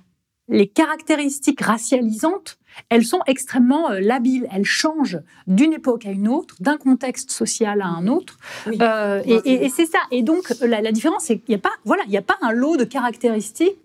les 0.48 0.68
caractéristiques 0.68 1.62
racialisantes 1.62 2.58
elles 2.90 3.06
sont 3.06 3.20
extrêmement 3.28 3.90
euh, 3.92 4.00
labiles. 4.00 4.48
Elles 4.52 4.66
changent 4.66 5.20
d'une 5.48 5.74
époque 5.74 6.06
à 6.06 6.12
une 6.12 6.28
autre, 6.28 6.56
d'un 6.60 6.78
contexte 6.78 7.32
social 7.32 7.82
à 7.82 7.88
un 7.88 8.08
autre. 8.08 8.38
Euh, 8.68 9.22
et, 9.26 9.70
c'est 9.70 9.86
ça. 9.86 10.00
Et 10.12 10.22
donc, 10.22 10.54
la, 10.62 10.92
différence, 10.92 11.24
c'est 11.26 11.40
qu'il 11.40 11.50
n'y 11.50 11.56
a 11.56 11.60
pas, 11.60 11.72
voilà, 11.84 12.04
il 12.06 12.12
n'y 12.12 12.18
a 12.18 12.22
pas 12.22 12.38
un 12.42 12.52
lot 12.52 12.78
de 12.78 12.84
caractéristiques 12.84 13.78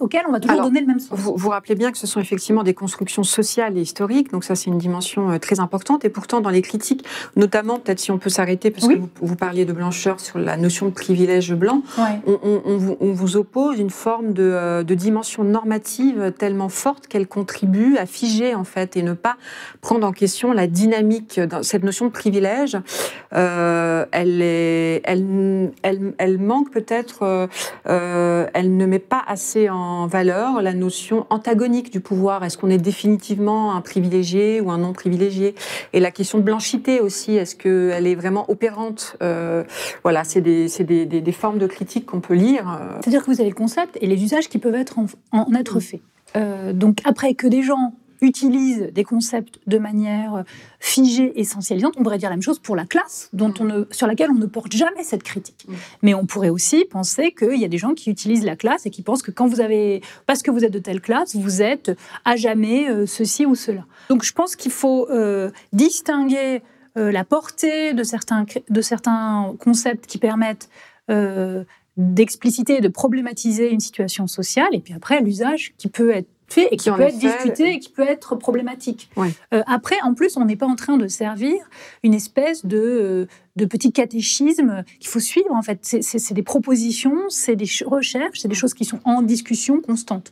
auxquelles 0.00 0.24
on 0.28 0.32
va 0.32 0.40
toujours 0.40 0.62
donner 0.62 0.80
le 0.80 0.86
même 0.86 1.00
sens. 1.00 1.18
Vous, 1.18 1.34
vous 1.36 1.48
rappelez 1.48 1.74
bien 1.74 1.92
que 1.92 1.98
ce 1.98 2.06
sont 2.06 2.20
effectivement 2.20 2.62
des 2.62 2.74
constructions 2.74 3.22
sociales 3.22 3.76
et 3.78 3.80
historiques. 3.80 4.30
Donc 4.32 4.44
ça, 4.44 4.54
c'est 4.54 4.70
une 4.70 4.78
dimension 4.78 5.30
euh, 5.30 5.38
très 5.38 5.60
importante. 5.60 6.04
Et 6.04 6.08
pourtant, 6.08 6.40
dans 6.40 6.50
les 6.50 6.62
critiques, 6.62 7.04
notamment, 7.36 7.78
peut-être 7.78 8.00
si 8.00 8.10
on 8.10 8.18
peut 8.18 8.30
s'arrêter, 8.30 8.70
parce 8.70 8.88
que 8.88 8.94
vous, 9.20 9.36
parliez 9.36 9.64
de 9.64 9.72
blancheur 9.72 10.20
sur 10.20 10.38
la 10.38 10.56
notion 10.56 10.86
de 10.86 10.92
privilège 10.92 11.54
blanc, 11.54 11.82
on, 12.26 13.12
vous, 13.12 13.36
oppose 13.36 13.78
une 13.78 13.90
forme 13.90 14.32
de, 14.32 14.82
de 14.82 14.94
dimension 14.94 15.44
normative 15.44 16.32
tellement 16.38 16.68
forte 16.68 17.06
qu'elle 17.06 17.26
contribue 17.26 17.96
à 17.96 18.06
en 18.54 18.64
fait 18.64 18.96
et 18.96 19.02
ne 19.02 19.12
pas 19.12 19.36
prendre 19.80 20.06
en 20.06 20.12
question 20.12 20.52
la 20.52 20.66
dynamique. 20.66 21.40
Cette 21.62 21.82
notion 21.82 22.06
de 22.06 22.10
privilège, 22.10 22.76
euh, 23.34 24.06
elle, 24.12 24.40
est, 24.40 25.02
elle, 25.04 25.72
elle, 25.82 26.14
elle 26.18 26.38
manque 26.38 26.70
peut-être, 26.70 27.22
euh, 27.22 27.46
euh, 27.88 28.46
elle 28.54 28.76
ne 28.76 28.86
met 28.86 28.98
pas 28.98 29.22
assez 29.26 29.68
en 29.68 30.06
valeur 30.06 30.62
la 30.62 30.72
notion 30.72 31.26
antagonique 31.30 31.92
du 31.92 32.00
pouvoir. 32.00 32.44
Est-ce 32.44 32.56
qu'on 32.56 32.70
est 32.70 32.78
définitivement 32.78 33.74
un 33.74 33.80
privilégié 33.80 34.60
ou 34.60 34.70
un 34.70 34.78
non 34.78 34.92
privilégié 34.92 35.54
Et 35.92 36.00
la 36.00 36.10
question 36.10 36.38
de 36.38 36.44
blanchité 36.44 37.00
aussi, 37.00 37.36
est-ce 37.36 37.56
qu'elle 37.56 38.06
est 38.06 38.14
vraiment 38.14 38.50
opérante? 38.50 39.16
Voilà, 40.02 40.24
c'est 40.24 40.40
des, 40.40 40.68
des, 40.80 41.06
des, 41.06 41.20
des, 41.20 41.32
formes 41.32 41.58
de 41.58 41.66
critique 41.66 42.06
qu'on 42.06 42.20
peut 42.20 42.34
lire. 42.34 42.80
C'est-à-dire 43.00 43.24
que 43.24 43.30
vous 43.30 43.40
avez 43.40 43.50
le 43.50 43.54
concept 43.54 43.98
et 44.00 44.06
les 44.06 44.22
usages 44.22 44.48
qui 44.48 44.58
peuvent 44.58 44.74
être 44.74 44.98
en, 44.98 45.06
en 45.32 45.54
être 45.54 45.80
faits. 45.80 46.00
donc 46.74 46.98
après 47.04 47.34
que 47.34 47.46
des 47.46 47.62
gens 47.62 47.94
utilise 48.24 48.90
des 48.92 49.04
concepts 49.04 49.60
de 49.66 49.78
manière 49.78 50.44
figée, 50.80 51.38
essentialisante. 51.40 51.94
On 51.96 52.02
pourrait 52.02 52.18
dire 52.18 52.30
la 52.30 52.36
même 52.36 52.42
chose 52.42 52.58
pour 52.58 52.76
la 52.76 52.84
classe, 52.84 53.28
dont 53.32 53.52
on 53.60 53.64
ne, 53.64 53.84
sur 53.90 54.06
laquelle 54.06 54.30
on 54.30 54.38
ne 54.38 54.46
porte 54.46 54.72
jamais 54.72 55.02
cette 55.02 55.22
critique. 55.22 55.66
Mm. 55.68 55.74
Mais 56.02 56.14
on 56.14 56.26
pourrait 56.26 56.50
aussi 56.50 56.84
penser 56.84 57.32
qu'il 57.32 57.58
y 57.58 57.64
a 57.64 57.68
des 57.68 57.78
gens 57.78 57.94
qui 57.94 58.10
utilisent 58.10 58.44
la 58.44 58.56
classe 58.56 58.86
et 58.86 58.90
qui 58.90 59.02
pensent 59.02 59.22
que 59.22 59.30
quand 59.30 59.46
vous 59.46 59.60
avez, 59.60 60.02
parce 60.26 60.42
que 60.42 60.50
vous 60.50 60.64
êtes 60.64 60.72
de 60.72 60.78
telle 60.78 61.00
classe, 61.00 61.36
vous 61.36 61.62
êtes 61.62 61.92
à 62.24 62.36
jamais 62.36 62.88
euh, 62.88 63.06
ceci 63.06 63.46
ou 63.46 63.54
cela. 63.54 63.84
Donc 64.08 64.24
je 64.24 64.32
pense 64.32 64.56
qu'il 64.56 64.72
faut 64.72 65.08
euh, 65.10 65.50
distinguer 65.72 66.62
euh, 66.96 67.10
la 67.10 67.24
portée 67.24 67.92
de 67.92 68.02
certains, 68.02 68.46
de 68.68 68.80
certains 68.80 69.54
concepts 69.58 70.06
qui 70.06 70.18
permettent 70.18 70.68
d'expliciter 71.98 72.78
et 72.78 72.80
de 72.80 72.88
problématiser 72.88 73.70
une 73.70 73.78
situation 73.78 74.26
sociale, 74.26 74.68
et 74.72 74.80
puis 74.80 74.94
après 74.94 75.20
l'usage 75.20 75.74
qui 75.76 75.88
peut 75.88 76.10
être 76.10 76.28
fait 76.54 76.68
et 76.70 76.76
qui, 76.76 76.90
peut 76.90 77.02
être 77.02 77.18
discuté 77.18 77.74
et 77.74 77.78
qui 77.78 77.90
peut 77.90 78.06
être 78.06 78.36
problématique. 78.36 79.10
Euh, 79.52 79.62
après, 79.66 79.96
en 80.02 80.14
plus, 80.14 80.36
on 80.36 80.44
n'est 80.44 80.56
pas 80.56 80.66
en 80.66 80.76
train 80.76 80.96
de 80.96 81.08
servir 81.08 81.56
une 82.02 82.14
espèce 82.14 82.64
de, 82.64 82.78
euh, 82.78 83.26
de 83.56 83.64
petit 83.64 83.92
catéchisme 83.92 84.84
qu'il 85.00 85.08
faut 85.08 85.20
suivre. 85.20 85.50
En 85.52 85.62
fait, 85.62 85.78
c'est 85.82 86.34
des 86.34 86.42
propositions, 86.42 87.28
c'est 87.28 87.56
des 87.56 87.68
recherches, 87.84 88.40
c'est 88.40 88.48
des 88.48 88.54
choses 88.54 88.74
qui 88.74 88.84
sont 88.84 89.00
en 89.04 89.22
discussion 89.22 89.80
constante. 89.80 90.30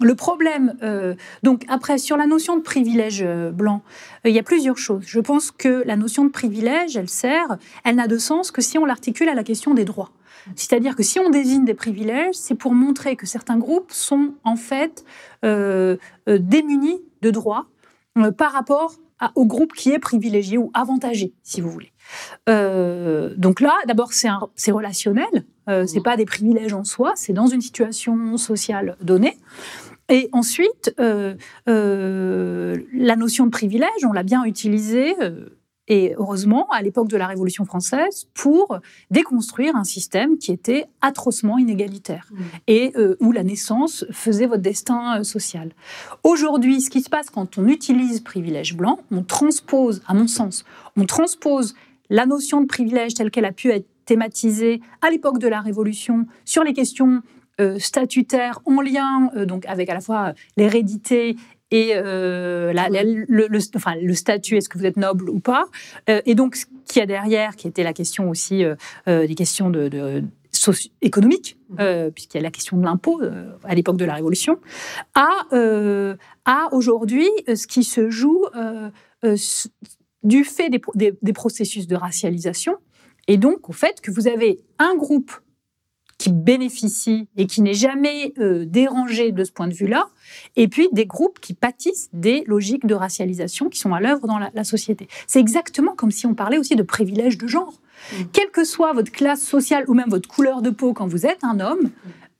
Le 0.00 0.14
problème, 0.14 0.76
euh, 0.82 1.14
donc 1.42 1.64
après, 1.68 1.98
sur 1.98 2.16
la 2.16 2.26
notion 2.26 2.56
de 2.56 2.62
privilège 2.62 3.24
blanc, 3.52 3.82
il 4.24 4.32
y 4.32 4.38
a 4.38 4.42
plusieurs 4.42 4.78
choses. 4.78 5.02
Je 5.06 5.20
pense 5.20 5.50
que 5.50 5.82
la 5.86 5.96
notion 5.96 6.24
de 6.24 6.30
privilège, 6.30 6.96
elle 6.96 7.08
sert, 7.08 7.58
elle 7.84 7.96
n'a 7.96 8.06
de 8.06 8.18
sens 8.18 8.50
que 8.50 8.62
si 8.62 8.78
on 8.78 8.84
l'articule 8.84 9.28
à 9.28 9.34
la 9.34 9.44
question 9.44 9.74
des 9.74 9.84
droits. 9.84 10.10
C'est-à-dire 10.56 10.96
que 10.96 11.02
si 11.02 11.18
on 11.18 11.30
désigne 11.30 11.64
des 11.64 11.74
privilèges, 11.74 12.34
c'est 12.34 12.54
pour 12.54 12.74
montrer 12.74 13.16
que 13.16 13.26
certains 13.26 13.58
groupes 13.58 13.92
sont 13.92 14.34
en 14.44 14.56
fait 14.56 15.04
euh, 15.44 15.96
euh, 16.28 16.38
démunis 16.38 17.02
de 17.22 17.30
droits 17.30 17.66
euh, 18.18 18.30
par 18.30 18.52
rapport 18.52 18.94
au 19.36 19.46
groupe 19.46 19.72
qui 19.72 19.90
est 19.90 19.98
privilégié 19.98 20.58
ou 20.58 20.70
avantagé, 20.74 21.32
si 21.42 21.62
vous 21.62 21.70
voulez. 21.70 21.92
donc 22.46 23.60
là, 23.60 23.72
d'abord, 23.86 24.10
c'est 24.12 24.70
relationnel, 24.70 25.46
c'est 25.86 26.02
pas 26.02 26.18
des 26.18 26.26
privilèges 26.26 26.74
en 26.74 26.84
soi, 26.84 27.12
c'est 27.14 27.32
dans 27.32 27.46
une 27.46 27.62
situation 27.62 28.36
sociale 28.36 28.96
donnée. 29.00 29.38
Et 30.10 30.28
ensuite, 30.32 30.92
la 30.98 31.36
notion 33.16 33.46
de 33.46 33.50
privilège, 33.50 34.04
on 34.04 34.12
l'a 34.12 34.24
bien 34.24 34.44
utilisée 34.44 35.14
et 35.86 36.14
heureusement, 36.16 36.66
à 36.70 36.80
l'époque 36.82 37.08
de 37.08 37.16
la 37.16 37.26
Révolution 37.26 37.64
française, 37.64 38.26
pour 38.32 38.78
déconstruire 39.10 39.76
un 39.76 39.84
système 39.84 40.38
qui 40.38 40.50
était 40.50 40.86
atrocement 41.02 41.58
inégalitaire 41.58 42.28
mmh. 42.30 42.42
et 42.68 42.92
euh, 42.96 43.16
où 43.20 43.32
la 43.32 43.42
naissance 43.42 44.06
faisait 44.10 44.46
votre 44.46 44.62
destin 44.62 45.20
euh, 45.20 45.24
social. 45.24 45.72
Aujourd'hui, 46.22 46.80
ce 46.80 46.88
qui 46.88 47.02
se 47.02 47.10
passe 47.10 47.28
quand 47.28 47.58
on 47.58 47.68
utilise 47.68 48.20
privilège 48.20 48.74
blanc, 48.74 49.00
on 49.10 49.22
transpose, 49.22 50.02
à 50.06 50.14
mon 50.14 50.26
sens, 50.26 50.64
on 50.96 51.04
transpose 51.04 51.74
la 52.08 52.24
notion 52.24 52.62
de 52.62 52.66
privilège 52.66 53.14
telle 53.14 53.30
qu'elle 53.30 53.44
a 53.44 53.52
pu 53.52 53.70
être 53.70 53.86
thématisée 54.06 54.80
à 55.02 55.10
l'époque 55.10 55.38
de 55.38 55.48
la 55.48 55.60
Révolution 55.60 56.26
sur 56.44 56.64
les 56.64 56.72
questions 56.72 57.22
euh, 57.60 57.78
statutaires 57.78 58.60
en 58.64 58.80
lien 58.80 59.30
donc 59.46 59.64
avec 59.66 59.88
à 59.88 59.94
la 59.94 60.00
fois 60.00 60.34
l'hérédité 60.56 61.36
et 61.74 61.90
euh, 61.96 62.72
le, 62.72 63.58
enfin, 63.74 63.96
le 64.00 64.14
statut, 64.14 64.56
est-ce 64.56 64.68
que 64.68 64.78
vous 64.78 64.86
êtes 64.86 64.96
noble 64.96 65.28
ou 65.28 65.40
pas? 65.40 65.66
Et 66.06 66.36
donc, 66.36 66.54
ce 66.54 66.66
qu'il 66.86 67.00
y 67.00 67.02
a 67.02 67.06
derrière, 67.06 67.56
qui 67.56 67.66
était 67.66 67.82
la 67.82 67.92
question 67.92 68.30
aussi 68.30 68.62
des 69.06 69.34
questions 69.34 69.70
de, 69.70 69.88
de 69.88 70.22
économique, 71.02 71.58
mmh. 71.70 72.10
puisqu'il 72.14 72.36
y 72.36 72.40
a 72.40 72.42
la 72.42 72.52
question 72.52 72.76
de 72.76 72.84
l'impôt 72.84 73.20
à 73.64 73.74
l'époque 73.74 73.96
de 73.96 74.04
la 74.04 74.14
Révolution, 74.14 74.60
à, 75.16 75.30
à 76.44 76.68
aujourd'hui 76.70 77.28
ce 77.52 77.66
qui 77.66 77.82
se 77.82 78.08
joue 78.08 78.44
du 80.22 80.44
fait 80.44 80.70
des, 80.94 81.32
processus 81.32 81.88
de 81.88 81.96
racialisation, 81.96 82.76
et 83.26 83.36
donc 83.36 83.68
au 83.68 83.72
fait 83.72 84.00
que 84.00 84.12
vous 84.12 84.28
avez 84.28 84.60
un 84.78 84.94
groupe 84.94 85.32
qui 86.18 86.30
bénéficie 86.30 87.28
et 87.36 87.46
qui 87.46 87.62
n'est 87.62 87.74
jamais 87.74 88.32
euh, 88.38 88.64
dérangé 88.64 89.32
de 89.32 89.44
ce 89.44 89.52
point 89.52 89.68
de 89.68 89.74
vue-là, 89.74 90.08
et 90.56 90.68
puis 90.68 90.88
des 90.92 91.06
groupes 91.06 91.40
qui 91.40 91.54
pâtissent 91.54 92.08
des 92.12 92.44
logiques 92.46 92.86
de 92.86 92.94
racialisation 92.94 93.68
qui 93.68 93.78
sont 93.78 93.92
à 93.94 94.00
l'œuvre 94.00 94.26
dans 94.26 94.38
la, 94.38 94.64
société. 94.64 95.08
C'est 95.26 95.40
exactement 95.40 95.94
comme 95.94 96.10
si 96.10 96.26
on 96.26 96.34
parlait 96.34 96.58
aussi 96.58 96.76
de 96.76 96.82
privilèges 96.82 97.36
de 97.36 97.46
genre. 97.46 97.74
Mmh. 98.12 98.16
Quelle 98.32 98.50
que 98.50 98.64
soit 98.64 98.92
votre 98.92 99.12
classe 99.12 99.42
sociale 99.42 99.84
ou 99.88 99.94
même 99.94 100.08
votre 100.08 100.28
couleur 100.28 100.62
de 100.62 100.70
peau 100.70 100.92
quand 100.94 101.06
vous 101.06 101.26
êtes 101.26 101.42
un 101.42 101.60
homme, 101.60 101.90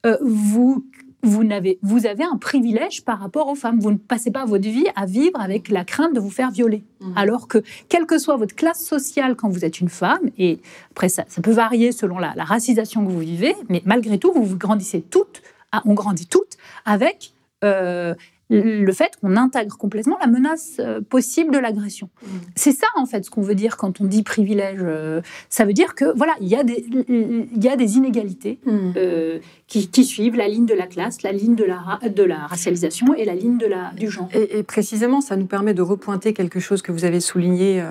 euh, 0.06 0.16
vous 0.22 0.84
vous 1.24 1.42
avez, 1.50 1.78
vous 1.82 2.06
avez 2.06 2.24
un 2.24 2.36
privilège 2.36 3.04
par 3.04 3.18
rapport 3.18 3.48
aux 3.48 3.54
femmes. 3.54 3.80
Vous 3.80 3.90
ne 3.90 3.96
passez 3.96 4.30
pas 4.30 4.44
votre 4.44 4.64
vie 4.64 4.86
à 4.96 5.06
vivre 5.06 5.40
avec 5.40 5.68
la 5.68 5.84
crainte 5.84 6.14
de 6.14 6.20
vous 6.20 6.30
faire 6.30 6.50
violer. 6.50 6.82
Mmh. 7.00 7.12
Alors 7.16 7.48
que, 7.48 7.58
quelle 7.88 8.06
que 8.06 8.18
soit 8.18 8.36
votre 8.36 8.54
classe 8.54 8.84
sociale 8.84 9.34
quand 9.34 9.48
vous 9.48 9.64
êtes 9.64 9.80
une 9.80 9.88
femme, 9.88 10.30
et 10.38 10.60
après 10.90 11.08
ça, 11.08 11.24
ça 11.28 11.42
peut 11.42 11.52
varier 11.52 11.92
selon 11.92 12.18
la, 12.18 12.32
racisation 12.44 13.04
que 13.04 13.10
vous 13.10 13.20
vivez, 13.20 13.54
mais 13.68 13.82
malgré 13.86 14.18
tout, 14.18 14.32
vous, 14.32 14.44
vous 14.44 14.58
grandissez 14.58 15.00
toutes, 15.00 15.42
on 15.84 15.94
grandit 15.94 16.26
toutes 16.26 16.56
avec 16.84 17.32
euh, 17.64 18.14
le 18.50 18.92
fait 18.92 19.16
qu'on 19.20 19.36
intègre 19.36 19.76
complètement 19.76 20.18
la 20.20 20.26
menace 20.26 20.76
euh, 20.78 21.00
possible 21.00 21.52
de 21.52 21.58
l'agression. 21.58 22.10
Mmh. 22.22 22.26
C'est 22.56 22.72
ça, 22.72 22.86
en 22.96 23.06
fait, 23.06 23.24
ce 23.24 23.30
qu'on 23.30 23.42
veut 23.42 23.54
dire 23.54 23.76
quand 23.76 24.00
on 24.00 24.04
dit 24.04 24.22
privilège. 24.22 24.80
Euh, 24.82 25.22
ça 25.48 25.64
veut 25.64 25.72
dire 25.72 25.94
que, 25.94 26.16
voilà, 26.16 26.34
il 26.40 26.48
y, 26.48 26.56
a 26.56 26.62
des, 26.64 26.84
il 27.08 27.64
y 27.64 27.68
a 27.68 27.76
des 27.76 27.96
inégalités 27.96 28.58
mmh. 28.64 28.92
euh, 28.96 29.38
qui, 29.82 30.04
suivent 30.04 30.36
la 30.36 30.48
ligne 30.48 30.66
de 30.66 30.74
la 30.74 30.86
classe, 30.86 31.22
la 31.22 31.32
ligne 31.32 31.54
de 31.54 31.64
la, 31.64 31.98
de 32.08 32.22
la 32.22 32.46
racialisation 32.46 33.14
et 33.14 33.24
la 33.24 33.34
ligne 33.34 33.58
de 33.58 33.66
la, 33.66 33.92
du 33.96 34.10
genre. 34.10 34.28
Et, 34.32 34.62
précisément, 34.62 35.20
ça 35.20 35.36
nous 35.36 35.46
permet 35.46 35.74
de 35.74 35.82
repointer 35.82 36.32
quelque 36.32 36.60
chose 36.60 36.82
que 36.82 36.92
vous 36.92 37.04
avez 37.04 37.20
souligné 37.20 37.82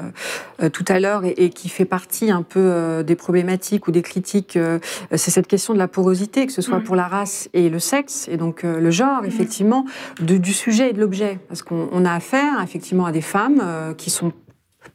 tout 0.71 0.85
à 0.87 0.99
l'heure 0.99 1.23
et, 1.25 1.49
qui 1.49 1.69
fait 1.69 1.85
partie 1.85 2.31
un 2.31 2.41
peu 2.41 3.03
des 3.05 3.15
problématiques 3.15 3.87
ou 3.87 3.91
des 3.91 4.01
critiques. 4.01 4.57
C'est 5.11 5.31
cette 5.31 5.47
question 5.47 5.73
de 5.73 5.79
la 5.79 5.87
porosité, 5.87 6.45
que 6.45 6.53
ce 6.53 6.61
soit 6.61 6.79
mmh. 6.79 6.83
pour 6.83 6.95
la 6.95 7.07
race 7.07 7.49
et 7.53 7.69
le 7.69 7.79
sexe, 7.79 8.27
et 8.31 8.37
donc 8.37 8.63
le 8.63 8.91
genre, 8.91 9.25
effectivement, 9.25 9.85
de, 10.19 10.37
du 10.37 10.53
sujet 10.53 10.91
et 10.91 10.93
de 10.93 10.99
l'objet, 10.99 11.39
parce 11.47 11.61
qu'on 11.61 12.05
a 12.05 12.13
affaire 12.13 12.61
effectivement 12.63 13.05
à 13.05 13.11
des 13.11 13.21
femmes 13.21 13.61
euh, 13.61 13.93
qui 13.93 14.09
sont 14.09 14.31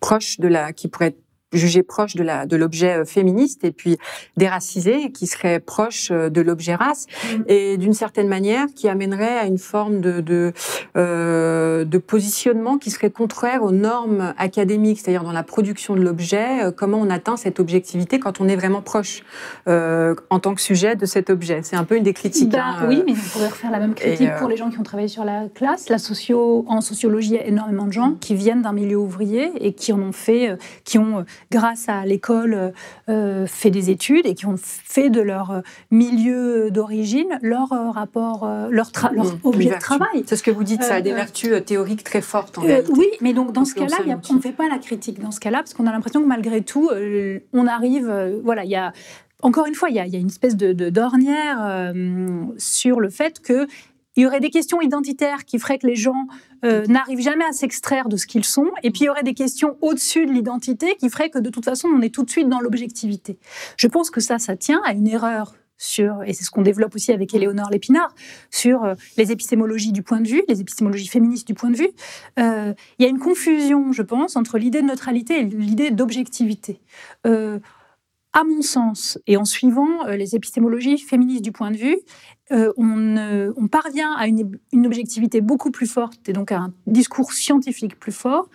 proches 0.01 0.39
de 0.39 0.49
la, 0.49 0.73
qui 0.73 0.89
pourraient 0.89 1.09
être 1.09 1.23
jugé 1.53 1.83
proche 1.83 2.15
de 2.15 2.23
la 2.23 2.47
de 2.47 2.57
l'objet 2.57 2.99
euh, 2.99 3.05
féministe 3.05 3.65
et 3.65 3.73
puis 3.73 3.97
déracisé 4.37 5.11
qui 5.13 5.27
serait 5.27 5.61
proche 5.61 6.11
euh, 6.11 6.29
de 6.29 6.43
l'objet 6.43 6.75
race 6.75 7.07
mm. 7.07 7.43
et 7.49 7.77
d'une 7.79 7.95
certaine 7.95 8.29
manière 8.29 8.67
qui 8.75 8.89
amènerait 8.89 9.39
à 9.39 9.47
une 9.47 9.59
forme 9.59 10.01
de 10.01 10.21
de, 10.21 10.53
euh, 10.97 11.85
de 11.85 11.99
positionnement 11.99 12.77
qui 12.77 12.91
serait 12.91 13.11
contraire 13.11 13.63
aux 13.63 13.73
normes 13.73 14.35
académiques 14.37 15.01
c'est-à-dire 15.01 15.25
dans 15.25 15.33
la 15.33 15.43
production 15.43 15.95
de 15.95 16.03
l'objet 16.03 16.65
euh, 16.65 16.71
comment 16.71 16.99
on 16.99 17.09
atteint 17.09 17.37
cette 17.37 17.61
objectivité 17.61 18.19
quand 18.19 18.41
on 18.41 18.49
est 18.49 18.57
vraiment 18.57 18.83
proche 18.83 19.23
euh, 19.69 20.15
en 20.29 20.41
tant 20.41 20.55
que 20.55 20.61
sujet 20.61 20.97
de 20.97 21.07
cet 21.07 21.31
objet. 21.31 21.61
C'est 21.63 21.77
un 21.77 21.85
peu 21.85 21.97
une 21.97 22.05
des 22.05 22.13
critiques 22.13 22.51
bah, 22.51 22.65
hein, 22.65 22.87
oui 22.89 23.03
mais 23.07 23.13
on 23.13 23.33
pourrait 23.33 23.49
refaire 23.49 23.71
la 23.71 23.79
même 23.79 23.95
critique 23.95 24.31
pour 24.39 24.49
les 24.49 24.57
gens 24.59 24.69
qui 24.69 24.79
ont 24.79 24.83
travaillé 24.83 25.09
sur 25.09 25.25
la 25.25 25.49
classe. 25.55 25.89
La 25.89 25.99
socio 25.99 26.67
en 26.69 26.83
sociologie 26.83 27.31
il 27.31 27.37
y 27.37 27.39
a 27.39 27.47
énormément 27.47 27.87
de 27.87 27.93
gens 27.93 28.17
qui 28.21 28.35
viennent 28.35 28.63
d'un 28.63 28.73
milieu 28.73 28.97
ouvrier 28.97 29.51
et 29.61 29.73
qui 29.73 29.95
en 29.95 30.01
ont 30.01 30.13
fait 30.13 30.59
qui 30.85 30.99
ont 30.99 31.25
grâce 31.51 31.89
à 31.89 32.05
l'école, 32.05 32.73
euh, 33.09 33.47
fait 33.47 33.71
des 33.71 33.91
études 33.91 34.27
et 34.27 34.35
qui 34.35 34.47
ont 34.47 34.57
fait 34.59 35.11
de 35.11 35.21
leur 35.21 35.63
milieu 35.91 36.71
d'origine 36.71 37.39
leur 37.43 37.73
euh, 37.73 37.91
rapport, 37.91 38.45
euh, 38.45 38.69
leur, 38.71 38.91
leur 39.13 39.25
mmh, 39.25 39.41
objet 39.45 39.71
de 39.71 39.79
travail. 39.79 40.25
C'est 40.27 40.37
ce 40.37 40.43
que 40.43 40.51
vous 40.51 40.65
dites, 40.65 40.83
ça 40.83 40.97
a 40.97 41.01
des 41.01 41.13
vertus 41.13 41.65
théoriques 41.65 42.05
très 42.05 42.21
fortes 42.21 42.59
en 42.59 42.63
Oui, 42.63 43.09
mais 43.21 43.33
donc 43.33 43.53
dans 43.53 43.65
ce 43.65 43.75
cas-là, 43.75 43.97
on 44.31 44.35
ne 44.35 44.41
fait 44.41 44.53
pas 44.53 44.69
la 44.69 44.79
critique 44.79 45.21
dans 45.21 45.31
ce 45.31 45.41
cas-là, 45.41 45.59
parce 45.59 45.75
qu'on 45.75 45.87
a 45.87 45.93
l'impression 45.93 46.23
que 46.23 46.27
malgré 46.27 46.63
tout, 46.63 46.91
on 47.53 47.67
arrive, 47.67 48.41
voilà, 48.45 48.65
il 48.65 48.71
y 48.71 48.77
a 48.77 48.93
encore 49.43 49.67
une 49.67 49.75
fois, 49.75 49.89
il 49.89 49.95
y, 49.95 50.01
a, 50.01 50.05
une 50.05 50.27
espèce 50.27 50.57
de, 50.57 50.73
d'ornière 50.91 51.93
sur 52.59 52.99
le 52.99 53.09
fait 53.09 53.41
que 53.41 53.69
il 54.17 54.23
y 54.23 54.27
aurait 54.27 54.41
des 54.41 54.51
questions 54.51 54.81
identitaires 54.81 55.45
qui 55.45 55.61
feraient 55.61 55.79
que 55.79 55.87
les 55.87 55.95
gens 55.95 56.27
euh, 56.65 56.87
n'arrivent 56.87 57.21
jamais 57.21 57.45
à 57.45 57.53
s'extraire 57.53 58.09
de 58.09 58.17
ce 58.17 58.27
qu'ils 58.27 58.45
sont, 58.45 58.71
et 58.83 58.91
puis 58.91 59.03
il 59.03 59.05
y 59.05 59.09
aurait 59.09 59.23
des 59.23 59.35
questions 59.35 59.77
au-dessus 59.81 60.27
de 60.27 60.33
l'identité 60.33 60.97
qui 60.97 61.09
feraient 61.09 61.31
que 61.31 61.39
de 61.39 61.51
toute 61.51 61.65
façon 61.65 61.89
on 61.89 62.01
est 62.01 62.13
tout 62.15 62.25
de 62.25 62.31
suite 62.31 62.49
dans 62.49 62.61
l'objectivité. 62.61 63.39
Je 63.77 63.87
pense 63.87 64.11
que 64.11 64.21
ça, 64.21 64.39
ça 64.39 64.57
tient 64.57 64.81
à 64.85 64.93
une 64.93 65.07
erreur 65.07 65.55
sur, 65.77 66.23
et 66.25 66.33
c'est 66.33 66.43
ce 66.43 66.51
qu'on 66.51 66.63
développe 66.63 66.95
aussi 66.97 67.13
avec 67.13 67.33
Éléonore 67.35 67.71
Lépinard, 67.71 68.13
sur 68.51 68.85
euh, 68.85 68.95
les 69.17 69.31
épistémologies 69.31 69.93
du 69.93 70.03
point 70.03 70.21
de 70.21 70.29
vue, 70.29 70.43
les 70.49 70.61
épistémologies 70.61 71.07
féministes 71.07 71.47
du 71.47 71.55
point 71.55 71.71
de 71.71 71.77
vue. 71.77 71.91
Euh, 72.41 72.75
il 72.99 73.05
y 73.05 73.07
a 73.07 73.09
une 73.09 73.21
confusion, 73.21 73.93
je 73.93 74.03
pense, 74.03 74.35
entre 74.35 74.59
l'idée 74.59 74.83
de 74.83 74.87
neutralité 74.87 75.41
et 75.41 75.45
l'idée 75.45 75.91
d'objectivité 75.91 76.81
à 78.35 78.45
mon 78.45 78.63
sens, 78.63 79.19
et 79.27 79.37
en 79.37 79.45
suivant 79.45 80.05
les 80.07 80.37
épistémologies 80.37 80.99
féministes 80.99 81.43
du 81.43 81.51
point 81.51 81.71
de 81.71 81.77
vue, 81.77 81.97
euh, 82.51 82.73
on, 82.77 83.69
parvient 83.69 84.13
à 84.13 84.27
une, 84.27 84.59
objectivité 84.87 85.41
beaucoup 85.41 85.71
plus 85.71 85.87
forte 85.87 86.29
et 86.29 86.33
donc 86.33 86.53
à 86.53 86.59
un 86.59 86.73
discours 86.87 87.33
scientifique 87.33 87.99
plus 87.99 88.13
fort 88.13 88.49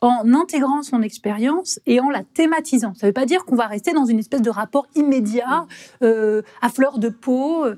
en 0.00 0.32
intégrant 0.32 0.82
son 0.82 1.02
expérience 1.02 1.80
et 1.86 1.98
en 1.98 2.08
la 2.08 2.22
thématisant. 2.22 2.94
Ça 2.94 3.06
ne 3.06 3.08
veut 3.08 3.14
pas 3.14 3.26
dire 3.26 3.44
qu'on 3.44 3.56
va 3.56 3.66
rester 3.66 3.92
dans 3.92 4.04
une 4.04 4.20
espèce 4.20 4.42
de 4.42 4.50
rapport 4.50 4.86
immédiat, 4.94 5.66
euh, 6.02 6.42
à 6.62 6.68
fleur 6.68 6.98
de 6.98 7.08
peau, 7.08 7.64
euh, 7.64 7.74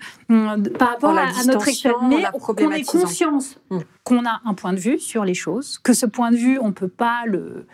par 0.78 0.90
rapport 0.90 1.16
à, 1.16 1.44
notre 1.46 1.68
expérience, 1.68 2.02
mais 2.10 2.24
qu'on 2.38 2.70
ait 2.72 2.82
conscience 2.82 3.58
mmh. 3.70 3.78
qu'on 4.04 4.26
a 4.26 4.40
un 4.44 4.52
point 4.52 4.74
de 4.74 4.80
vue 4.80 4.98
sur 4.98 5.24
les 5.24 5.32
choses, 5.32 5.78
que 5.78 5.94
ce 5.94 6.04
point 6.04 6.30
de 6.30 6.36
vue, 6.36 6.58
on 6.58 6.68
ne 6.68 6.72
peut 6.72 6.88
pas 6.88 7.22
le, 7.26 7.66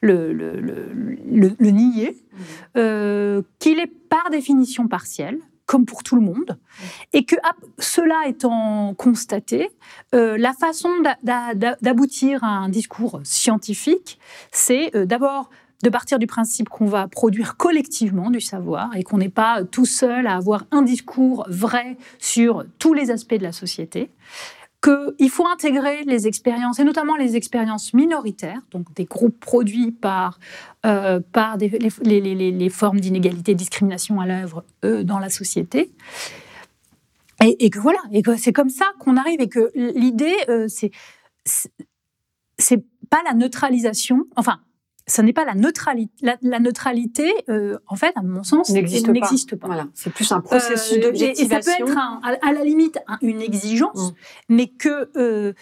le 0.00 1.70
nier, 1.70 2.16
mmh. 2.74 3.42
qu'il 3.60 3.78
est 3.78 3.92
par 4.08 4.30
définition 4.30 4.88
partiel, 4.88 5.38
comme 5.66 5.86
pour 5.86 6.02
tout 6.02 6.16
le 6.16 6.22
monde, 6.22 6.58
et 7.12 7.24
que 7.24 7.36
cela 7.78 8.26
étant 8.26 8.94
constaté, 8.94 9.70
euh, 10.14 10.36
la 10.36 10.52
façon 10.52 10.90
d'aboutir 11.22 12.44
à 12.44 12.48
un 12.48 12.68
discours 12.68 13.20
scientifique, 13.24 14.18
c'est 14.50 14.94
euh, 14.96 15.06
d'abord 15.06 15.50
de 15.82 15.90
partir 15.90 16.18
du 16.18 16.26
principe 16.26 16.68
qu'on 16.68 16.86
va 16.86 17.08
produire 17.08 17.56
collectivement 17.56 18.30
du 18.30 18.40
savoir 18.40 18.94
et 18.96 19.02
qu'on 19.02 19.18
n'est 19.18 19.28
pas 19.28 19.64
tout 19.64 19.84
seul 19.84 20.26
à 20.26 20.36
avoir 20.36 20.64
un 20.70 20.82
discours 20.82 21.44
vrai 21.48 21.96
sur 22.18 22.64
tous 22.78 22.94
les 22.94 23.10
aspects 23.10 23.34
de 23.34 23.42
la 23.42 23.52
société 23.52 24.10
qu'il 24.82 25.30
faut 25.30 25.46
intégrer 25.46 26.02
les 26.04 26.26
expériences, 26.26 26.80
et 26.80 26.84
notamment 26.84 27.16
les 27.16 27.36
expériences 27.36 27.94
minoritaires, 27.94 28.60
donc 28.70 28.92
des 28.94 29.04
groupes 29.04 29.38
produits 29.38 29.92
par, 29.92 30.40
euh, 30.84 31.20
par 31.32 31.56
les, 31.56 31.68
les, 31.68 32.68
formes 32.68 32.98
d'inégalité 32.98 33.52
et 33.52 33.54
de 33.54 33.58
discrimination 33.58 34.20
à 34.20 34.26
l'œuvre 34.26 34.64
dans 34.82 35.20
la 35.20 35.30
société. 35.30 35.92
Et, 37.44 37.70
que 37.70 37.78
voilà, 37.80 37.98
et 38.12 38.22
que 38.22 38.36
c'est 38.36 38.52
comme 38.52 38.70
ça 38.70 38.86
qu'on 39.00 39.16
arrive, 39.16 39.40
et 39.40 39.48
que 39.48 39.70
l'idée, 39.74 40.36
euh, 40.48 40.66
c'est 40.68 40.90
c'est 42.58 42.84
pas 43.10 43.20
la 43.24 43.34
neutralisation, 43.34 44.26
enfin, 44.36 44.60
ce 45.06 45.22
n'est 45.22 45.32
pas 45.32 45.44
la 45.44 45.54
neutralité. 45.54 46.12
La, 46.42 46.60
neutralité, 46.60 47.32
euh, 47.48 47.78
en 47.86 47.96
fait, 47.96 48.12
à 48.16 48.22
mon 48.22 48.44
sens, 48.44 48.70
n'existe 48.70 49.56
pas. 49.56 49.66
Voilà. 49.66 49.86
C'est 49.94 50.12
plus 50.12 50.30
un 50.32 50.40
processus 50.40 50.98
euh, 50.98 51.02
d'objectivation. 51.02 51.58
Et 51.58 51.62
ça 51.62 51.76
peut 51.78 51.84
être, 51.84 51.98
à, 52.42 52.52
la 52.52 52.64
limite, 52.64 52.98
une 53.20 53.40
exigence, 53.40 54.12
mm. 54.12 54.14
mais 54.48 54.68
que 54.68 55.10
euh, 55.16 55.52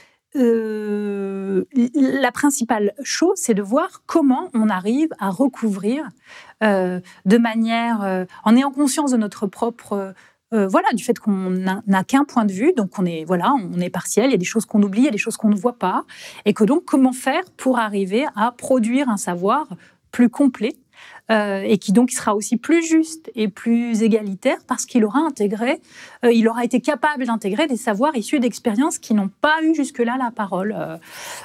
la 1.95 2.33
principale 2.33 2.93
chose, 3.03 3.37
c'est 3.37 3.55
de 3.55 3.63
voir 3.63 4.03
comment 4.07 4.51
on 4.55 4.69
arrive 4.69 5.09
à 5.19 5.31
recouvrir 5.31 6.09
de 6.61 7.39
manière, 7.39 8.27
en 8.45 8.57
ayant 8.57 8.71
conscience 8.71 9.11
de 9.11 9.17
notre 9.17 9.49
propre 9.49 10.15
euh, 10.53 10.67
voilà, 10.67 10.89
du 10.95 11.05
fait 11.05 11.19
qu'on 11.19 11.51
n'a 11.51 12.05
qu'un 12.05 12.25
point 12.25 12.45
de 12.45 12.53
vue, 12.53 12.73
donc 12.77 12.99
on 12.99 13.05
est 13.05 13.25
voilà, 13.25 13.53
on 13.73 13.81
est 13.81 13.91
partiel. 13.91 14.27
Il 14.27 14.33
y 14.33 14.35
a 14.35 14.39
des 14.39 14.45
choses 14.45 14.67
qu'on 14.67 14.83
oublie, 14.83 15.03
il 15.03 15.05
y 15.05 15.09
a 15.09 15.13
des 15.13 15.19
choses 15.19 15.37
qu'on 15.37 15.49
ne 15.49 15.57
voit 15.57 15.79
pas, 15.79 16.05
et 16.45 16.55
que 16.55 16.65
donc 16.65 16.85
comment 16.85 17.13
faire 17.13 17.45
pour 17.57 17.79
arriver 17.79 18.27
à 18.35 18.53
produire 18.53 19.09
un 19.09 19.17
savoir 19.17 19.69
plus 20.11 20.29
complet 20.29 20.77
euh, 21.31 21.63
et 21.65 21.79
qui 21.79 21.93
donc 21.93 22.11
sera 22.11 22.35
aussi 22.35 22.57
plus 22.57 22.83
juste 22.83 23.31
et 23.37 23.49
plus 23.49 24.03
égalitaire 24.03 24.59
parce 24.67 24.85
qu'il 24.85 25.05
aura 25.05 25.21
intégré, 25.21 25.81
euh, 26.25 26.33
il 26.33 26.49
aura 26.49 26.65
été 26.65 26.81
capable 26.81 27.25
d'intégrer 27.25 27.67
des 27.67 27.77
savoirs 27.77 28.17
issus 28.17 28.41
d'expériences 28.41 28.99
qui 28.99 29.15
n'ont 29.15 29.31
pas 29.41 29.63
eu 29.63 29.75
jusque-là 29.75 30.17
la 30.19 30.31
parole. 30.31 30.77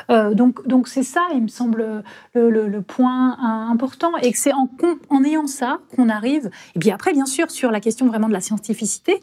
Euh, 0.09 0.33
donc, 0.33 0.65
donc 0.67 0.87
c'est 0.87 1.03
ça, 1.03 1.27
il 1.33 1.43
me 1.43 1.47
semble, 1.47 2.03
le, 2.33 2.81
point 2.81 3.37
important, 3.69 4.15
et 4.21 4.31
que 4.31 4.37
c'est 4.37 4.53
en, 4.53 4.69
en 5.09 5.23
ayant 5.23 5.47
ça 5.47 5.79
qu'on 5.95 6.09
arrive. 6.09 6.49
Et 6.75 6.79
puis 6.79 6.91
après, 6.91 7.13
bien 7.13 7.25
sûr, 7.25 7.51
sur 7.51 7.71
la 7.71 7.79
question 7.79 8.05
vraiment 8.07 8.27
de 8.27 8.33
la 8.33 8.41
scientificité, 8.41 9.21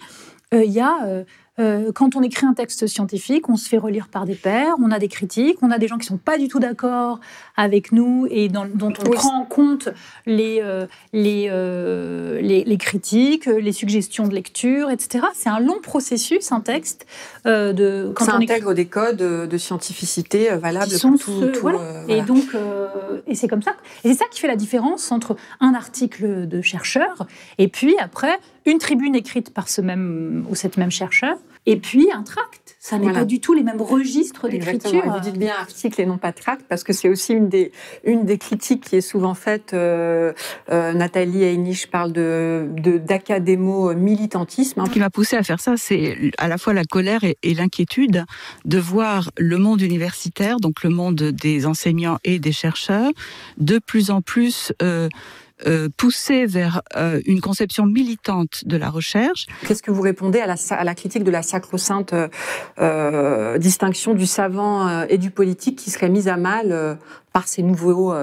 il 0.53 0.71
y 0.71 0.81
a 0.81 1.25
euh, 1.59 1.93
quand 1.93 2.17
on 2.17 2.23
écrit 2.23 2.47
un 2.47 2.55
texte 2.55 2.87
scientifique, 2.87 3.51
on 3.51 3.57
se 3.57 3.69
fait 3.69 3.77
relire 3.77 4.09
par 4.09 4.25
des 4.25 4.35
pairs, 4.35 4.75
on 4.83 4.91
a 4.91 4.99
des 4.99 5.09
critiques, 5.09 5.59
on 5.61 5.71
a 5.71 5.77
des 5.77 5.87
gens 5.87 5.99
qui 5.99 6.07
sont 6.07 6.17
pas 6.17 6.39
du 6.39 6.49
tout 6.49 6.61
d'accord 6.61 7.21
avec 7.57 7.93
nous 7.93 8.27
et 8.31 8.49
dont 8.49 8.71
on 8.81 9.11
prend 9.11 9.41
en 9.41 9.45
compte 9.45 9.91
les, 10.25 10.61
euh, 10.63 10.87
euh, 11.15 12.41
les, 12.41 12.65
les, 12.65 12.77
critiques, 12.79 13.45
les 13.45 13.73
suggestions 13.73 14.27
de 14.27 14.35
lecture, 14.35 14.91
etc. 14.91 15.27
C'est 15.35 15.51
un 15.51 15.61
long 15.61 15.79
processus, 15.83 16.53
un 16.53 16.61
texte. 16.61 17.07
de, 17.45 18.11
quand 18.15 18.25
Ça 18.25 18.37
on 18.39 18.43
intègre 18.43 18.73
des 18.73 18.87
codes 18.87 19.19
de 19.19 19.59
scientificité 19.59 20.49
valables 20.57 20.99
pour 21.01 21.19
tout. 21.19 21.71
Et 22.09 22.23
donc, 22.23 22.57
et 23.27 23.35
c'est 23.35 23.49
comme 23.49 23.63
ça. 23.63 23.75
Et 24.05 24.09
c'est 24.09 24.21
ça 24.21 24.25
qui 24.31 24.41
fait 24.41 24.49
la 24.49 24.57
différence 24.57 25.13
entre 25.13 25.37
un 25.61 25.75
article 25.75 26.49
de 26.49 26.63
chercheur 26.63 27.27
et 27.59 27.69
puis 27.69 27.95
après 27.99 28.39
une 28.65 28.79
tribune 28.79 29.15
écrite 29.15 29.53
par 29.53 29.69
ce 29.69 29.81
même 29.81 30.47
ou 30.49 30.55
cette 30.55 30.77
même 30.77 30.91
chercheur, 30.91 31.37
et 31.67 31.77
puis 31.77 32.09
un 32.13 32.23
tract. 32.23 32.77
Ça 32.81 32.99
n'est 32.99 33.13
pas 33.13 33.25
du 33.25 33.39
tout 33.39 33.53
les 33.53 33.63
mêmes 33.63 33.81
registres 33.81 34.49
d'écriture. 34.49 35.05
Vous 35.07 35.21
dites 35.21 35.39
bien 35.39 35.55
article 35.55 36.01
et 36.01 36.07
non 36.07 36.19
pas 36.19 36.33
tract, 36.33 36.65
parce 36.69 36.83
que 36.83 36.93
c'est 36.93 37.09
aussi 37.09 37.33
une 37.33 37.49
des, 37.49 37.71
une 38.03 38.25
des 38.25 38.39
critiques 38.39 38.83
qui 38.83 38.97
est 38.97 39.01
souvent 39.01 39.35
faite. 39.35 39.73
Euh, 39.73 40.33
euh, 40.73 40.93
Nathalie 40.93 41.45
Heinisch 41.45 41.87
parle 41.87 42.13
de, 42.13 42.69
d'académo-militantisme. 43.07 44.85
Ce 44.85 44.91
qui 44.91 44.99
m'a 44.99 45.11
poussé 45.11 45.37
à 45.37 45.45
faire 45.45 45.61
ça, 45.61 45.77
c'est 45.77 46.33
à 46.39 46.49
la 46.49 46.59
fois 46.59 46.73
la 46.73 46.85
colère 46.85 47.21
et, 47.23 47.37
l'inquiétude 47.55 48.25
de 48.65 48.79
voir 48.79 49.31
le 49.39 49.59
monde 49.59 49.81
universitaire, 49.81 50.57
donc 50.57 50.83
le 50.83 50.91
monde 50.91 51.23
des 51.23 51.67
enseignants 51.67 52.19
et 52.25 52.41
des 52.41 52.53
chercheurs, 52.53 53.13
de 53.59 53.79
plus 53.79 54.11
en 54.11 54.23
plus 54.23 54.73
euh, 54.83 55.09
euh, 55.67 55.89
pousser 55.97 56.47
vers 56.47 56.83
euh, 56.97 57.21
une 57.27 57.41
conception 57.41 57.87
militante 57.87 58.65
de 58.67 58.77
la 58.77 58.91
recherche. 58.91 59.47
Qu'est-ce 59.67 59.83
que 59.83 59.91
vous 59.91 60.03
répondez 60.03 60.41
à 60.41 60.47
la, 60.47 60.57
à 60.71 60.85
la 60.85 60.95
critique 60.95 61.25
de 61.25 61.31
la 61.31 61.43
sacro-sainte 61.43 62.15
euh, 62.79 63.59
distinction 63.59 64.15
du 64.15 64.27
savant 64.27 65.03
et 65.05 65.19
du 65.19 65.31
politique 65.31 65.79
qui 65.79 65.91
serait 65.91 66.09
mise 66.09 66.29
à 66.29 66.37
mal 66.37 66.99
par 67.33 67.49
ces 67.49 67.63
nouveaux, 67.63 68.15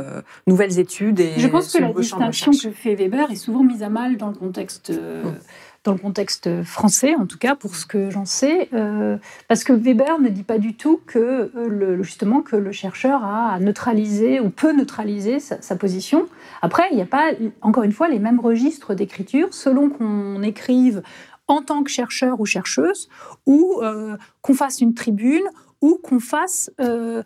nouvelles 0.48 0.80
études 0.80 1.20
et 1.20 1.34
Je 1.38 1.48
pense 1.48 1.72
que 1.72 1.82
la 1.82 1.92
distinction 1.94 2.52
que 2.52 2.72
fait 2.72 2.96
Weber 2.96 3.32
est 3.32 3.36
souvent 3.36 3.64
mise 3.64 3.84
à 3.84 3.90
mal 3.90 4.18
dans 4.18 4.28
le 4.30 4.36
contexte. 4.36 4.92
Hum 4.92 5.36
dans 5.84 5.94
le 5.94 5.98
contexte 5.98 6.64
français, 6.64 7.16
en 7.16 7.26
tout 7.26 7.38
cas 7.38 7.56
pour 7.56 7.76
ce 7.76 7.86
que 7.86 8.10
j'en 8.10 8.26
sais, 8.26 8.70
euh, 8.74 9.18
parce 9.48 9.64
que 9.64 9.72
Weber 9.72 10.20
ne 10.20 10.30
dit 10.30 10.44
pas 10.44 10.58
du 10.58 10.76
tout 10.76 11.00
que 11.06 11.20
euh, 11.20 11.68
le, 11.70 12.04
justement 12.04 12.42
que 12.42 12.56
le 12.56 12.72
chercheur 12.72 13.24
a 13.24 13.54
à 13.54 13.60
neutraliser 13.60 14.40
ou 14.40 14.50
peut 14.50 14.74
neutraliser 14.74 15.40
sa, 15.40 15.76
position. 15.76 16.28
Après, 16.62 16.84
il 16.92 16.98
n'y 16.98 17.02
a 17.02 17.06
pas, 17.06 17.32
encore 17.62 17.84
une 17.84 17.94
fois, 17.94 18.10
les 18.10 18.20
mêmes 18.20 18.40
registres 18.40 18.94
d'écriture 18.94 19.54
selon 19.54 19.90
qu'on 19.90 20.42
écrive 20.42 21.02
en 21.48 21.62
tant 21.62 21.84
que 21.84 21.90
chercheur 21.90 22.40
ou 22.42 22.46
chercheuse, 22.46 23.08
ou 23.46 23.80
euh, 23.82 24.18
qu'on 24.42 24.54
fasse 24.54 24.82
une 24.82 24.94
tribune, 24.94 25.46
ou 25.82 25.98
qu'on 26.04 26.20
fasse 26.20 26.70
un, 26.78 27.24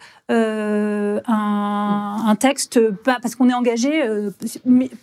texte, 2.40 2.80
parce 3.04 3.36
qu'on 3.36 3.50
est 3.50 3.54
engagé 3.54 4.04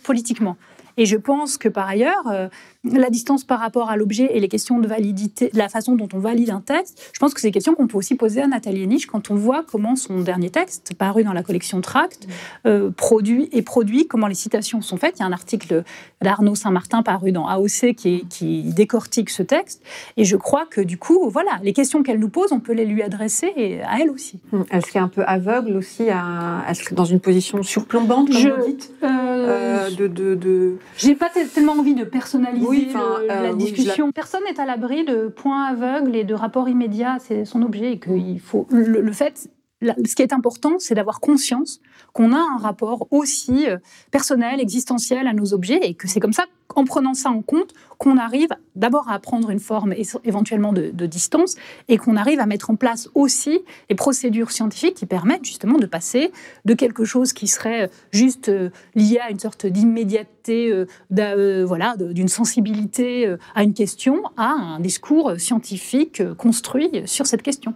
politiquement. 0.03 0.55
Et 0.97 1.05
je 1.05 1.17
pense 1.17 1.57
que 1.57 1.67
par 1.67 1.87
ailleurs, 1.87 2.49
la 2.83 3.09
distance 3.09 3.43
par 3.43 3.59
rapport 3.59 3.89
à 3.89 3.97
l'objet 3.97 4.29
et 4.33 4.39
les 4.39 4.47
questions 4.47 4.79
de 4.79 4.87
validité, 4.87 5.51
la 5.53 5.69
façon 5.69 5.95
dont 5.95 6.07
on 6.13 6.19
valide 6.19 6.49
un 6.49 6.61
texte, 6.61 7.11
je 7.13 7.19
pense 7.19 7.33
que 7.33 7.39
c'est 7.39 7.47
des 7.47 7.51
questions 7.51 7.75
qu'on 7.75 7.87
peut 7.87 7.97
aussi 7.97 8.15
poser 8.15 8.41
à 8.41 8.47
Nathalie 8.47 8.87
Niche 8.87 9.05
quand 9.05 9.29
on 9.29 9.35
voit 9.35 9.63
comment 9.69 9.95
son 9.95 10.21
dernier 10.21 10.49
texte, 10.49 10.93
paru 10.95 11.23
dans 11.23 11.33
la 11.33 11.43
collection 11.43 11.81
Tract, 11.81 12.27
euh, 12.65 12.89
produit 12.89 13.49
et 13.51 13.61
produit, 13.61 14.07
comment 14.07 14.27
les 14.27 14.35
citations 14.35 14.81
sont 14.81 14.97
faites. 14.97 15.17
Il 15.17 15.21
y 15.21 15.23
a 15.23 15.27
un 15.27 15.31
article 15.31 15.83
d'Arnaud 16.21 16.55
Saint-Martin 16.55 17.03
paru 17.03 17.31
dans 17.31 17.47
AOC 17.47 17.93
qui, 17.95 18.25
qui, 18.29 18.63
décortique 18.63 19.29
ce 19.29 19.43
texte. 19.43 19.83
Et 20.17 20.25
je 20.25 20.35
crois 20.35 20.65
que 20.65 20.81
du 20.81 20.97
coup, 20.97 21.29
voilà, 21.29 21.59
les 21.63 21.73
questions 21.73 22.01
qu'elle 22.01 22.19
nous 22.19 22.29
pose, 22.29 22.51
on 22.51 22.59
peut 22.59 22.73
les 22.73 22.85
lui 22.85 23.03
adresser 23.03 23.81
à 23.85 23.99
elle 23.99 24.09
aussi. 24.09 24.39
Hum, 24.53 24.65
elle 24.69 24.85
serait 24.85 24.99
un 24.99 25.07
peu 25.07 25.23
aveugle 25.25 25.75
aussi, 25.77 26.09
à, 26.09 26.63
elle 26.67 26.75
serait 26.75 26.95
dans 26.95 27.05
une 27.05 27.19
position 27.19 27.61
surplombante, 27.61 28.29
comme 28.29 28.37
je, 28.37 28.49
vous 28.49 28.65
dites, 28.65 28.91
euh, 29.03 29.89
de, 29.91 30.07
de, 30.07 30.35
de 30.35 30.77
j'ai 30.97 31.15
pas 31.15 31.29
tellement 31.29 31.73
envie 31.73 31.93
de 31.93 32.03
personnaliser 32.03 32.70
la 32.71 33.43
euh, 33.43 33.53
discussion. 33.55 34.11
Personne 34.11 34.41
n'est 34.43 34.59
à 34.59 34.65
l'abri 34.65 35.05
de 35.05 35.27
points 35.27 35.65
aveugles 35.65 36.15
et 36.15 36.23
de 36.23 36.33
rapports 36.33 36.69
immédiats. 36.69 37.17
C'est 37.19 37.45
son 37.45 37.61
objet 37.61 37.93
et 37.93 37.99
qu'il 37.99 38.39
faut. 38.39 38.67
le 38.71 39.11
fait, 39.11 39.49
ce 39.81 40.15
qui 40.15 40.21
est 40.21 40.33
important, 40.33 40.77
c'est 40.79 40.95
d'avoir 40.95 41.19
conscience 41.19 41.79
qu'on 42.13 42.33
a 42.33 42.37
un 42.37 42.57
rapport 42.57 43.07
aussi 43.11 43.67
euh, 43.67 43.77
personnel, 44.11 44.59
existentiel 44.59 45.27
à 45.27 45.33
nos 45.33 45.53
objets, 45.53 45.79
et 45.81 45.93
que 45.93 46.07
c'est 46.07 46.19
comme 46.19 46.33
ça, 46.33 46.45
en 46.75 46.85
prenant 46.85 47.13
ça 47.13 47.29
en 47.29 47.41
compte, 47.41 47.73
qu'on 47.97 48.17
arrive 48.17 48.49
d'abord 48.75 49.09
à 49.09 49.19
prendre 49.19 49.49
une 49.51 49.59
forme 49.59 49.93
éventuellement 50.23 50.73
de, 50.73 51.05
distance, 51.05 51.55
et 51.87 51.97
qu'on 51.97 52.15
arrive 52.15 52.39
à 52.39 52.45
mettre 52.45 52.69
en 52.69 52.75
place 52.75 53.09
aussi 53.15 53.59
les 53.89 53.95
procédures 53.95 54.51
scientifiques 54.51 54.95
qui 54.95 55.05
permettent 55.05 55.45
justement 55.45 55.77
de 55.77 55.85
passer 55.85 56.31
de 56.65 56.73
quelque 56.73 57.05
chose 57.05 57.33
qui 57.33 57.47
serait 57.47 57.89
juste 58.11 58.49
euh, 58.49 58.69
lié 58.95 59.19
à 59.19 59.29
une 59.29 59.39
sorte 59.39 59.65
d'immédiateté, 59.65 60.71
euh, 60.71 61.65
voilà, 61.67 61.95
d'une 61.97 62.27
sensibilité 62.27 63.35
à 63.53 63.63
une 63.63 63.73
question, 63.73 64.23
à 64.37 64.49
un 64.49 64.79
discours 64.79 65.33
scientifique 65.37 66.23
construit 66.35 67.03
sur 67.05 67.27
cette 67.27 67.43
question. 67.43 67.75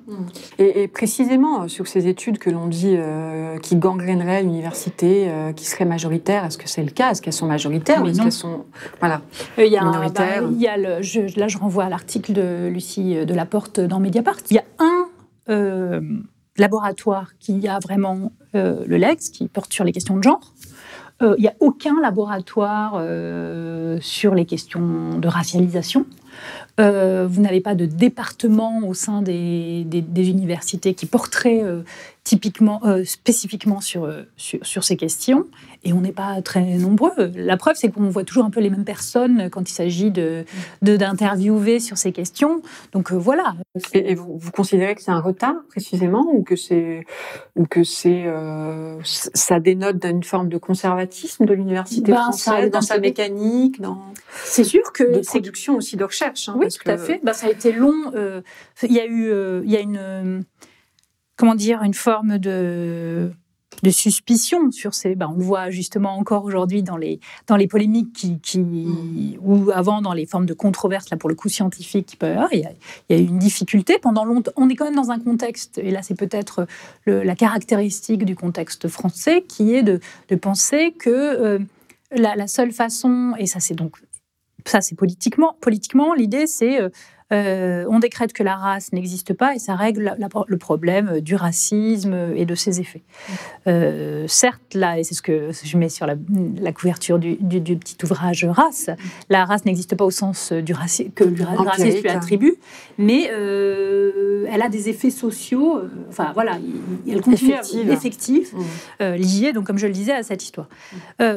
Et, 0.57 0.83
et 0.83 0.87
précisément 0.87 1.67
sur 1.67 1.87
ces 1.87 2.07
études 2.07 2.39
que 2.39 2.49
l'on 2.49 2.67
dit 2.67 2.97
qui 3.61 3.75
gangrénent 3.75 4.25
l'université 4.41 5.29
euh, 5.29 5.53
qui 5.53 5.65
serait 5.65 5.85
majoritaire 5.85 6.45
Est-ce 6.45 6.57
que 6.57 6.67
c'est 6.67 6.83
le 6.83 6.91
cas? 6.91 7.11
Est-ce 7.11 7.21
qu'elles 7.21 7.33
sont 7.33 7.47
majoritaires 7.47 8.03
ou 8.03 8.07
est-ce 8.07 8.21
qu'elles 8.21 8.31
sont 8.31 8.65
voilà, 8.99 9.21
euh, 9.59 9.65
il 9.65 9.71
y 9.71 9.77
a 9.77 9.83
minoritaires 9.83 10.43
bah, 10.43 10.49
il 10.51 10.61
y 10.61 10.67
a 10.67 10.77
le, 10.77 11.39
Là, 11.39 11.47
je 11.47 11.57
renvoie 11.57 11.85
à 11.85 11.89
l'article 11.89 12.33
de 12.33 12.67
Lucie 12.67 13.17
euh, 13.17 13.25
de 13.25 13.33
la 13.33 13.45
Porte 13.45 13.79
dans 13.79 13.99
Mediapart. 13.99 14.37
Il 14.49 14.55
y 14.55 14.59
a 14.59 14.65
un 14.79 15.05
laboratoire 16.57 17.37
qui 17.39 17.67
a 17.67 17.77
vraiment 17.77 18.31
le 18.53 18.97
LEX, 18.97 19.29
qui 19.29 19.47
porte 19.47 19.71
sur 19.71 19.83
les 19.83 19.91
questions 19.91 20.17
de 20.17 20.23
genre. 20.23 20.53
Il 21.21 21.39
n'y 21.39 21.47
a 21.47 21.53
aucun 21.59 22.01
laboratoire 22.01 22.99
sur 24.01 24.33
les 24.33 24.45
questions 24.45 25.19
de 25.19 25.27
racialisation. 25.27 26.07
vous 26.79 27.41
n'avez 27.41 27.61
pas 27.61 27.75
de 27.75 27.85
département 27.85 28.79
au 28.87 28.95
sein 28.95 29.21
des, 29.21 29.83
des, 29.85 30.29
universités 30.29 30.95
qui 30.95 31.05
porterait 31.05 31.61
typiquement, 32.25 32.81
euh, 32.85 33.03
spécifiquement 33.05 33.79
sur, 33.81 34.03
euh, 34.03 34.23
sur, 34.35 34.65
sur, 34.65 34.83
ces 34.83 34.97
questions, 34.97 35.45
et 35.83 35.93
on 35.93 36.01
n'est 36.01 36.11
pas 36.11 36.41
très 36.41 36.63
nombreux. 36.63 37.31
La 37.35 37.55
preuve, 37.55 37.75
c'est 37.75 37.91
qu'on 37.91 38.09
voit 38.09 38.23
toujours 38.23 38.45
un 38.45 38.49
peu 38.49 38.59
les 38.61 38.71
mêmes 38.71 38.83
personnes 38.83 39.49
quand 39.51 39.69
il 39.69 39.73
s'agit 39.73 40.11
d'interviewer 40.81 41.75
de, 41.75 41.79
sur 41.79 41.99
ces 41.99 42.11
questions. 42.11 42.63
Donc 42.93 43.11
euh, 43.11 43.15
voilà. 43.15 43.53
Et, 43.93 44.15
vous, 44.15 44.39
vous, 44.39 44.51
considérez 44.51 44.95
que 44.95 45.03
c'est 45.03 45.11
un 45.11 45.21
retard 45.21 45.53
précisément, 45.69 46.25
ou 46.33 46.41
que 46.41 46.55
c'est 46.55 47.05
que 47.69 47.83
c'est 47.83 48.25
ça 49.03 49.59
dénote 49.59 50.01
d'une 50.01 50.23
forme 50.23 50.49
de 50.49 50.57
conservatisme 50.57 51.45
de 51.45 51.53
l'université 51.53 52.11
ben, 52.11 52.23
française 52.23 52.71
dans 52.71 52.81
sa 52.81 52.97
mécanique, 52.97 53.79
dans 53.79 53.99
c'est 54.43 54.63
sûr 54.63 54.91
que 54.93 55.03
de 55.03 55.19
production 55.19 55.75
aussi 55.75 55.95
de 55.95 56.03
recherche. 56.03 56.49
Hein, 56.49 56.55
oui, 56.57 56.69
tout 56.69 56.89
à 56.89 56.97
fait. 56.97 57.21
Ben, 57.23 57.33
ça 57.33 57.45
a 57.45 57.51
été 57.51 57.71
long. 57.71 58.11
Il 58.81 58.91
y 58.91 58.99
a 58.99 59.05
eu 59.05 59.31
il 59.63 59.69
y 59.69 59.77
a 59.77 59.81
une 59.81 60.43
comment 61.35 61.55
dire, 61.55 61.83
une 61.83 61.93
forme 61.93 62.37
de, 62.37 63.31
de 63.83 63.89
suspicion 63.89 64.71
sur 64.71 64.93
ces. 64.93 65.15
Ben, 65.15 65.29
on 65.33 65.37
le 65.37 65.43
voit 65.43 65.69
justement 65.69 66.17
encore 66.17 66.45
aujourd'hui 66.45 66.83
dans 66.83 66.97
les, 66.97 67.19
dans 67.47 67.55
les 67.55 67.67
polémiques 67.67 68.13
qui, 68.13 68.39
qui 68.39 68.59
mm. 68.59 69.37
ou 69.41 69.71
avant 69.71 70.01
dans 70.01 70.13
les 70.13 70.25
formes 70.25 70.45
de 70.45 70.53
controverses, 70.53 71.09
là 71.09 71.17
pour 71.17 71.29
le 71.29 71.35
coup 71.35 71.49
scientifique 71.49 72.05
qui 72.05 72.15
peut 72.15 72.27
y 72.27 72.31
avoir. 72.31 72.53
Il 72.53 72.67
y, 73.09 73.13
a, 73.13 73.17
eu 73.17 73.25
une 73.25 73.39
difficulté 73.39 73.97
pendant 73.99 74.25
longtemps. 74.25 74.51
On 74.55 74.69
est 74.69 74.75
quand 74.75 74.85
même 74.85 74.95
dans 74.95 75.11
un 75.11 75.19
contexte, 75.19 75.77
et 75.77 75.91
là 75.91 76.01
c'est 76.01 76.17
peut-être 76.17 76.67
la 77.05 77.35
caractéristique 77.35 78.25
du 78.25 78.35
contexte 78.35 78.87
français, 78.87 79.43
qui 79.47 79.75
est 79.75 79.83
de, 79.83 79.99
de 80.29 80.35
penser 80.35 80.93
que 80.97 81.09
euh, 81.09 81.59
la, 82.11 82.35
la, 82.35 82.47
seule 82.47 82.71
façon, 82.71 83.33
et 83.37 83.45
ça 83.45 83.59
c'est 83.59 83.75
donc 83.75 83.97
ça 84.65 84.81
c'est 84.81 84.95
politiquement, 84.95 85.55
politiquement 85.61 86.13
l'idée 86.13 86.47
c'est 86.47 86.81
euh, 86.81 86.89
euh, 87.33 87.85
on 87.89 87.97
décrète 87.97 88.33
que 88.33 88.43
la 88.43 88.55
race 88.55 88.93
n'existe 88.93 89.33
pas 89.33 89.55
et 89.55 89.59
ça 89.59 89.75
règle 89.75 90.15
le 90.47 90.57
problème 90.57 91.21
du 91.21 91.35
racisme 91.35 92.15
et 92.35 92.45
de 92.45 92.53
ses 92.53 92.79
effets. 92.79 93.01
Euh, 93.67 94.25
certes, 94.27 94.75
là, 94.75 94.99
et 94.99 95.03
c'est 95.03 95.15
ce 95.15 95.23
que 95.23 95.49
je 95.51 95.77
mets 95.77 95.89
sur 95.89 96.05
la, 96.05 96.15
couverture 96.71 97.17
du, 97.17 97.35
petit 97.35 97.97
ouvrage 98.03 98.45
Race, 98.45 98.91
la 99.29 99.45
race 99.45 99.65
n'existe 99.65 99.95
pas 99.95 100.05
au 100.05 100.11
sens 100.11 100.51
du 100.51 100.75
que 101.15 101.23
le 101.23 101.43
racisme 101.43 102.01
lui 102.01 102.09
attribue, 102.09 102.55
mais 102.99 103.31
euh, 103.31 104.45
elle 104.51 104.61
a 104.61 104.69
des 104.69 104.89
effets 104.89 105.09
sociaux, 105.09 105.81
enfin 106.09 106.31
voilà, 106.33 106.59
elle 107.07 107.21
continue 107.21 107.53
effectifs, 107.89 108.53
mmh. 108.53 109.05
liés, 109.15 109.53
donc 109.53 109.65
comme 109.65 109.79
je 109.79 109.87
le 109.87 109.93
disais, 109.93 110.13
à 110.13 110.21
cette 110.21 110.43
histoire. 110.43 110.67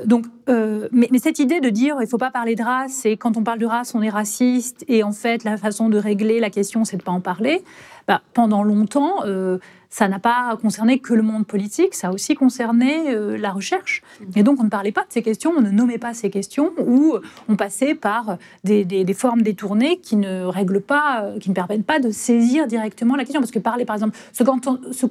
donc, 0.04 0.26
mais, 0.46 1.08
mais, 1.10 1.18
cette 1.18 1.38
idée 1.38 1.60
de 1.60 1.70
dire 1.70 1.96
il 1.98 2.04
ne 2.04 2.08
faut 2.08 2.18
pas 2.18 2.30
parler 2.30 2.56
de 2.56 2.62
race 2.62 3.06
et 3.06 3.16
quand 3.16 3.36
on 3.36 3.42
parle 3.42 3.58
de 3.58 3.66
race, 3.66 3.94
on 3.94 4.02
est 4.02 4.10
raciste 4.10 4.84
et 4.88 5.02
en 5.02 5.12
fait 5.12 5.44
la 5.44 5.56
façon 5.56 5.77
de 5.88 5.98
régler 5.98 6.40
la 6.40 6.50
question, 6.50 6.84
c'est 6.84 6.96
de 6.96 7.02
ne 7.02 7.04
pas 7.04 7.12
en 7.12 7.20
parler. 7.20 7.62
Bah, 8.08 8.22
pendant 8.32 8.64
longtemps, 8.64 9.24
euh, 9.26 9.58
ça 9.90 10.08
n'a 10.08 10.18
pas 10.18 10.58
concerné 10.60 10.98
que 10.98 11.14
le 11.14 11.22
monde 11.22 11.46
politique, 11.46 11.94
ça 11.94 12.08
a 12.08 12.12
aussi 12.12 12.34
concerné 12.34 13.14
la 13.38 13.50
recherche. 13.52 14.02
Et 14.34 14.42
donc, 14.42 14.60
on 14.60 14.64
ne 14.64 14.68
parlait 14.68 14.92
pas 14.92 15.02
de 15.02 15.12
ces 15.12 15.22
questions, 15.22 15.52
on 15.56 15.60
ne 15.60 15.70
nommait 15.70 15.98
pas 15.98 16.12
ces 16.12 16.30
questions, 16.30 16.72
ou 16.78 17.16
on 17.48 17.56
passait 17.56 17.94
par 17.94 18.36
des, 18.64 18.84
des, 18.84 19.14
formes 19.14 19.42
détournées 19.42 19.98
qui 19.98 20.16
ne 20.16 20.44
règlent 20.44 20.82
pas, 20.82 21.32
qui 21.40 21.48
ne 21.48 21.54
permettent 21.54 21.86
pas 21.86 22.00
de 22.00 22.10
saisir 22.10 22.66
directement 22.66 23.16
la 23.16 23.24
question. 23.24 23.40
Parce 23.40 23.52
que 23.52 23.58
parler, 23.58 23.84
par 23.84 23.96
exemple, 23.96 24.16
ce, 24.32 24.44
ce 24.92 25.06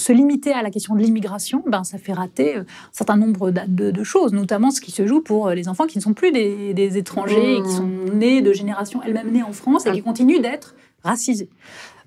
se 0.00 0.12
limiter 0.12 0.52
à 0.52 0.62
la 0.62 0.70
question 0.70 0.94
de 0.94 1.00
l'immigration, 1.00 1.62
ben, 1.66 1.84
ça 1.84 1.98
fait 1.98 2.12
rater 2.12 2.56
euh, 2.56 2.60
un 2.60 2.92
certain 2.92 3.16
nombre 3.16 3.50
de, 3.50 4.04
choses, 4.04 4.32
notamment 4.32 4.70
ce 4.70 4.80
qui 4.80 4.90
se 4.90 5.06
joue 5.06 5.20
pour 5.20 5.48
euh, 5.48 5.54
les 5.54 5.68
enfants 5.68 5.86
qui 5.86 5.98
ne 5.98 6.02
sont 6.02 6.14
plus 6.14 6.32
des, 6.32 6.98
étrangers, 6.98 7.56
qui 7.56 7.68
mmh. 7.68 7.76
sont 7.76 8.14
nés 8.14 8.42
de 8.42 8.52
générations 8.52 9.00
elles-mêmes 9.02 9.30
nées 9.30 9.42
en 9.42 9.52
France 9.52 9.86
et 9.86 9.92
qui 9.92 10.02
continuent 10.02 10.40
d'être 10.40 10.74
racisés. 11.04 11.48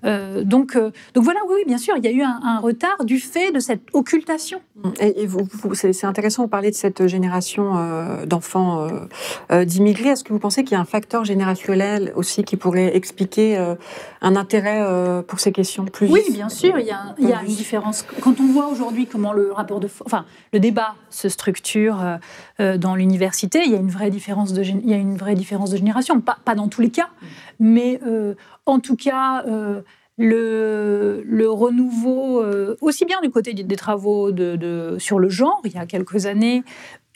Euh, 0.04 0.44
donc, 0.44 0.76
euh, 0.76 0.90
donc 1.14 1.24
voilà, 1.24 1.40
oui, 1.48 1.62
bien 1.66 1.78
sûr, 1.78 1.94
il 1.96 2.04
y 2.04 2.08
a 2.08 2.12
eu 2.12 2.22
un, 2.22 2.58
retard 2.60 3.04
du 3.04 3.18
fait 3.18 3.52
de 3.52 3.58
cette 3.58 3.82
occultation. 3.92 4.60
Et, 5.00 5.26
vous, 5.26 5.46
c'est 5.74 6.04
intéressant, 6.04 6.42
vous 6.42 6.48
parler 6.48 6.70
de 6.70 6.76
cette 6.76 7.06
génération 7.06 7.76
euh, 7.76 8.26
d'enfants 8.26 8.88
d'immigrés. 9.50 10.10
Est-ce 10.10 10.24
que 10.24 10.32
vous 10.32 10.38
pensez 10.38 10.64
qu'il 10.64 10.72
y 10.72 10.76
a 10.76 10.80
un 10.80 10.84
facteur 10.84 11.24
générationnel 11.24 12.12
aussi 12.16 12.44
qui 12.44 12.56
pourrait 12.56 12.96
expliquer 12.96 13.74
un 14.20 14.36
intérêt 14.36 14.82
pour 15.26 15.40
ces 15.40 15.52
questions 15.52 15.84
plus 15.84 16.10
Oui, 16.10 16.22
bien 16.30 16.48
sûr, 16.48 16.78
il 16.78 16.86
y 16.86 16.90
a, 16.90 17.14
il 17.18 17.28
y 17.28 17.32
a 17.32 17.42
une 17.42 17.54
différence. 17.54 18.04
Quand 18.20 18.40
on 18.40 18.46
voit 18.46 18.68
aujourd'hui 18.68 19.06
comment 19.06 19.32
le 19.32 19.52
rapport 19.52 19.80
de, 19.80 19.88
enfin, 20.04 20.24
le 20.52 20.60
débat 20.60 20.94
se 21.10 21.28
structure 21.28 21.98
dans 22.58 22.94
l'université, 22.94 23.62
il 23.64 23.72
y 23.72 23.76
a 23.76 23.78
une 23.78 23.90
vraie 23.90 24.10
différence 24.10 24.52
de, 24.52 24.62
il 24.62 24.88
y 24.88 24.94
a 24.94 24.98
une 24.98 25.16
vraie 25.16 25.34
différence 25.34 25.70
de 25.70 25.76
génération. 25.76 26.20
Pas, 26.20 26.38
pas 26.44 26.54
dans 26.54 26.68
tous 26.68 26.80
les 26.80 26.90
cas, 26.90 27.08
mais 27.58 28.00
en 28.66 28.80
tout 28.80 28.96
cas, 28.96 29.44
euh, 29.46 29.82
le, 30.16 31.46
renouveau, 31.48 32.42
euh, 32.42 32.76
aussi 32.80 33.04
bien 33.04 33.20
du 33.20 33.30
côté 33.30 33.52
des 33.52 33.76
travaux 33.76 34.32
de, 34.32 34.96
sur 34.98 35.18
le 35.18 35.28
genre, 35.28 35.60
il 35.64 35.72
y 35.72 35.78
a 35.78 35.86
quelques 35.86 36.26
années, 36.26 36.62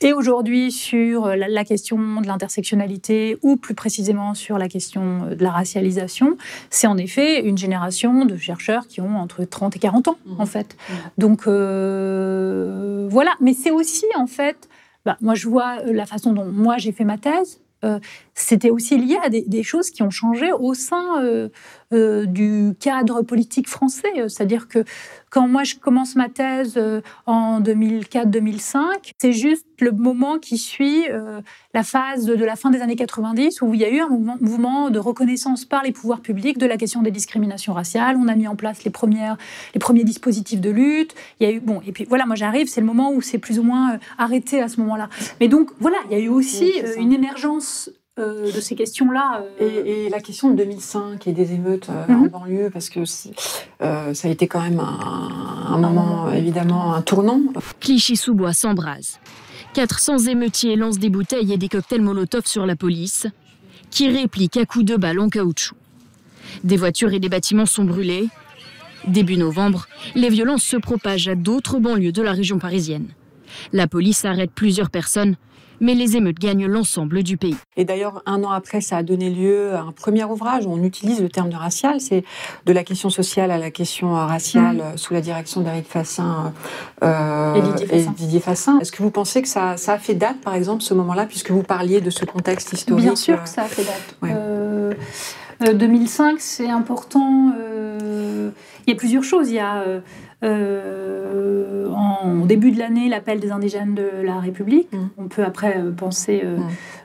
et 0.00 0.12
aujourd'hui 0.12 0.70
sur 0.70 1.26
la, 1.26 1.64
question 1.64 2.20
de 2.20 2.26
l'intersectionnalité, 2.26 3.36
ou 3.42 3.56
plus 3.56 3.74
précisément 3.74 4.34
sur 4.34 4.56
la 4.56 4.68
question 4.68 5.26
de 5.30 5.42
la 5.42 5.50
racialisation, 5.50 6.36
c'est 6.70 6.86
en 6.86 6.96
effet 6.96 7.42
une 7.42 7.58
génération 7.58 8.24
de 8.24 8.36
chercheurs 8.36 8.86
qui 8.86 9.00
ont 9.00 9.16
entre 9.16 9.44
30 9.44 9.74
et 9.74 9.78
40 9.80 10.08
ans, 10.08 10.18
mmh. 10.24 10.40
en 10.40 10.46
fait. 10.46 10.76
Mmh. 10.76 10.94
Donc, 11.18 11.46
euh, 11.48 13.08
voilà. 13.10 13.32
Mais 13.40 13.54
c'est 13.54 13.72
aussi, 13.72 14.06
en 14.16 14.28
fait, 14.28 14.68
bah, 15.04 15.16
moi 15.20 15.34
je 15.34 15.48
vois 15.48 15.82
la 15.84 16.06
façon 16.06 16.32
dont 16.32 16.44
moi 16.44 16.76
j'ai 16.76 16.92
fait 16.92 17.04
ma 17.04 17.18
thèse, 17.18 17.60
euh, 17.84 18.00
c'était 18.40 18.70
aussi 18.70 18.96
lié 18.98 19.18
à 19.22 19.28
des, 19.28 19.62
choses 19.62 19.90
qui 19.90 20.02
ont 20.02 20.10
changé 20.10 20.52
au 20.52 20.72
sein 20.74 21.22
euh, 21.22 21.48
euh, 21.92 22.24
du 22.24 22.74
cadre 22.78 23.22
politique 23.22 23.68
français. 23.68 24.12
C'est-à-dire 24.28 24.68
que 24.68 24.84
quand 25.30 25.48
moi 25.48 25.64
je 25.64 25.74
commence 25.74 26.14
ma 26.16 26.28
thèse 26.28 26.80
en 27.26 27.60
2004-2005, 27.60 29.12
c'est 29.18 29.32
juste 29.32 29.66
le 29.80 29.92
moment 29.92 30.38
qui 30.38 30.56
suit 30.56 31.04
la 31.74 31.82
phase 31.82 32.24
de, 32.24 32.44
la 32.44 32.56
fin 32.56 32.70
des 32.70 32.80
années 32.80 32.96
90 32.96 33.60
où 33.62 33.74
il 33.74 33.80
y 33.80 33.84
a 33.84 33.90
eu 33.90 34.00
un 34.00 34.08
mouvement, 34.08 34.90
de 34.90 34.98
reconnaissance 34.98 35.64
par 35.64 35.82
les 35.82 35.92
pouvoirs 35.92 36.20
publics 36.20 36.58
de 36.58 36.66
la 36.66 36.76
question 36.76 37.02
des 37.02 37.10
discriminations 37.10 37.74
raciales. 37.74 38.16
On 38.16 38.28
a 38.28 38.34
mis 38.34 38.48
en 38.48 38.56
place 38.56 38.84
les, 38.84 38.90
premières, 38.90 39.36
les 39.74 39.80
premiers 39.80 40.04
dispositifs 40.04 40.60
de 40.60 40.70
lutte. 40.70 41.14
Il 41.40 41.48
y 41.48 41.50
a 41.50 41.54
eu, 41.54 41.60
bon, 41.60 41.82
et 41.86 41.92
puis 41.92 42.04
voilà, 42.04 42.24
moi 42.24 42.36
j'arrive, 42.36 42.68
c'est 42.68 42.80
le 42.80 42.86
moment 42.86 43.12
où 43.12 43.20
c'est 43.20 43.38
plus 43.38 43.58
ou 43.58 43.62
moins 43.62 43.98
arrêté 44.16 44.62
à 44.62 44.68
ce 44.68 44.80
moment-là. 44.80 45.08
Mais 45.40 45.48
donc 45.48 45.70
voilà, 45.80 45.98
il 46.10 46.18
y 46.18 46.20
a 46.20 46.24
eu 46.24 46.28
aussi 46.28 46.72
une 46.96 47.12
émergence 47.12 47.90
euh, 48.18 48.50
de 48.52 48.60
ces 48.60 48.74
questions-là. 48.74 49.44
Euh. 49.60 49.82
Et, 49.84 50.08
la 50.08 50.20
question 50.20 50.50
de 50.50 50.56
2005 50.56 51.26
et 51.26 51.32
des 51.32 51.52
émeutes 51.52 51.88
euh, 51.90 52.12
mhm. 52.12 52.24
en 52.24 52.38
banlieue, 52.38 52.70
parce 52.72 52.88
que 52.88 53.04
ça 53.04 53.30
a 53.80 54.28
été 54.28 54.46
quand 54.46 54.60
même 54.60 54.80
un, 54.80 55.78
moment, 55.78 56.30
évidemment, 56.32 56.94
un 56.94 57.02
tournant. 57.02 57.40
Clichy-sous-Bois 57.80 58.52
s'embrase. 58.52 59.18
400 59.74 60.18
émeutiers 60.28 60.76
lancent 60.76 60.98
des 60.98 61.10
bouteilles 61.10 61.52
et 61.52 61.58
des 61.58 61.68
cocktails 61.68 62.00
Molotov 62.00 62.46
sur 62.46 62.66
la 62.66 62.74
police, 62.74 63.26
qui 63.90 64.08
réplique 64.08 64.56
à 64.56 64.64
coups 64.64 64.84
de 64.84 64.96
balles 64.96 65.20
en 65.20 65.28
caoutchouc. 65.28 65.76
Des 66.64 66.76
voitures 66.76 67.12
et 67.12 67.20
des 67.20 67.28
bâtiments 67.28 67.66
sont 67.66 67.84
brûlés. 67.84 68.28
Début 69.06 69.36
novembre, 69.36 69.86
les 70.14 70.30
violences 70.30 70.64
se 70.64 70.76
propagent 70.76 71.28
à 71.28 71.34
d'autres 71.34 71.78
banlieues 71.78 72.12
de 72.12 72.22
la 72.22 72.32
région 72.32 72.58
parisienne. 72.58 73.08
La 73.72 73.86
police 73.86 74.24
arrête 74.24 74.50
plusieurs 74.50 74.90
personnes 74.90 75.36
mais 75.80 75.94
les 75.94 76.16
émeutes 76.16 76.38
gagnent 76.38 76.66
l'ensemble 76.66 77.22
du 77.22 77.36
pays. 77.36 77.56
Et 77.76 77.84
d'ailleurs, 77.84 78.22
un 78.26 78.42
an 78.44 78.50
après, 78.50 78.80
ça 78.80 78.98
a 78.98 79.02
donné 79.02 79.30
lieu 79.30 79.74
à 79.74 79.80
un 79.80 79.92
premier 79.92 80.24
ouvrage 80.24 80.66
où 80.66 80.70
on 80.70 80.82
utilise 80.82 81.20
le 81.20 81.28
terme 81.28 81.50
de 81.50 81.56
racial, 81.56 82.00
c'est 82.00 82.24
de 82.66 82.72
la 82.72 82.84
question 82.84 83.10
sociale 83.10 83.50
à 83.50 83.58
la 83.58 83.70
question 83.70 84.14
raciale 84.14 84.76
mmh. 84.76 84.98
sous 84.98 85.14
la 85.14 85.20
direction 85.20 85.60
d'Éric 85.60 85.86
Fassin, 85.86 86.52
euh, 87.02 87.54
et 87.90 88.02
Didier 88.16 88.40
Fassin. 88.40 88.78
Est-ce 88.80 88.92
que 88.92 89.02
vous 89.02 89.10
pensez 89.10 89.42
que 89.42 89.48
ça, 89.48 89.76
ça, 89.76 89.94
a 89.94 89.98
fait 89.98 90.14
date, 90.14 90.40
par 90.40 90.54
exemple, 90.54 90.82
ce 90.82 90.94
moment-là, 90.94 91.26
puisque 91.26 91.50
vous 91.50 91.62
parliez 91.62 92.00
de 92.00 92.10
ce 92.10 92.24
contexte 92.24 92.72
historique 92.72 93.04
Bien 93.04 93.16
sûr 93.16 93.42
que 93.42 93.48
ça 93.48 93.62
a 93.62 93.66
fait 93.66 93.84
date. 93.84 94.36
2005, 95.74 96.24
euh, 96.24 96.32
euh, 96.32 96.36
c'est 96.38 96.68
important. 96.68 97.52
il 98.86 98.90
y 98.90 98.92
a 98.92 98.96
plusieurs 98.96 99.24
choses. 99.24 99.48
Il 99.50 99.54
y 99.54 99.60
a 99.60 99.84
euh, 100.44 101.88
en 101.90 102.46
début 102.46 102.70
de 102.70 102.78
l'année, 102.78 103.08
l'appel 103.08 103.40
des 103.40 103.50
indigènes 103.50 103.94
de 103.94 104.22
la 104.22 104.38
République. 104.38 104.92
Mm. 104.92 105.08
On 105.18 105.28
peut 105.28 105.44
après 105.44 105.78
euh, 105.78 105.90
penser, 105.90 106.42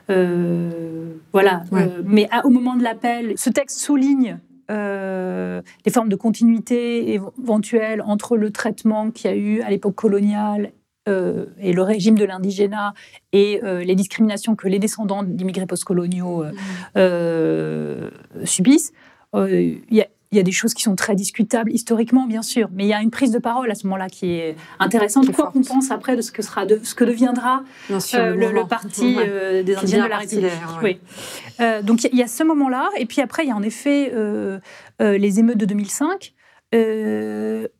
euh, 0.08 0.68
mm. 0.68 1.18
voilà. 1.32 1.62
mais 2.04 2.28
au 2.44 2.50
moment 2.50 2.76
de 2.76 2.82
l'appel, 2.82 3.34
ce 3.36 3.50
texte 3.50 3.78
souligne 3.78 4.38
les 4.70 5.90
formes 5.92 6.08
de 6.08 6.16
continuité 6.16 7.14
éventuelles 7.14 8.02
entre 8.02 8.36
le 8.36 8.50
traitement 8.50 9.10
qu'il 9.10 9.30
y 9.30 9.34
a 9.34 9.36
eu 9.36 9.60
à 9.60 9.68
l'époque 9.68 9.94
coloniale 9.94 10.72
et 11.06 11.72
le 11.74 11.82
régime 11.82 12.16
de 12.16 12.24
l'indigénat 12.24 12.94
et 13.32 13.60
les 13.62 13.94
discriminations 13.94 14.56
que 14.56 14.66
les 14.66 14.78
descendants 14.78 15.22
d'immigrés 15.22 15.66
postcoloniaux 15.66 16.44
mm. 16.96 18.46
subissent. 18.46 18.94
Il 19.34 19.82
y 19.90 20.00
a 20.00 20.06
il 20.34 20.36
y 20.36 20.40
a 20.40 20.42
des 20.42 20.52
choses 20.52 20.74
qui 20.74 20.82
sont 20.82 20.96
très 20.96 21.14
discutables 21.14 21.72
historiquement, 21.72 22.26
bien 22.26 22.42
sûr, 22.42 22.68
mais 22.72 22.84
il 22.84 22.88
y 22.88 22.92
a 22.92 23.00
une 23.00 23.10
prise 23.10 23.30
de 23.30 23.38
parole 23.38 23.70
à 23.70 23.74
ce 23.74 23.86
moment-là 23.86 24.08
qui 24.08 24.32
est 24.32 24.56
intéressante. 24.80 25.30
Quoi 25.32 25.52
qu'on 25.52 25.62
pense 25.62 25.92
après 25.92 26.16
de 26.16 26.22
ce 26.22 26.32
que, 26.32 26.42
sera 26.42 26.66
de, 26.66 26.80
ce 26.82 26.94
que 26.94 27.04
deviendra 27.04 27.62
euh, 27.90 28.34
le, 28.34 28.66
parti 28.66 29.16
euh, 29.18 29.62
des 29.62 29.76
Indiens 29.76 30.04
de 30.04 30.10
la 30.10 30.18
République. 30.18 30.50
Oui. 30.82 30.98
Euh, 31.60 31.82
donc 31.82 32.02
il 32.02 32.18
y, 32.18 32.22
a 32.22 32.26
ce 32.26 32.42
moment-là, 32.42 32.90
et 32.98 33.06
puis 33.06 33.20
après 33.20 33.44
il 33.44 33.48
y 33.48 33.52
a 33.52 33.56
en 33.56 33.62
effet 33.62 34.12
les 35.00 35.38
émeutes 35.38 35.58
de 35.58 35.66
2005. 35.66 36.34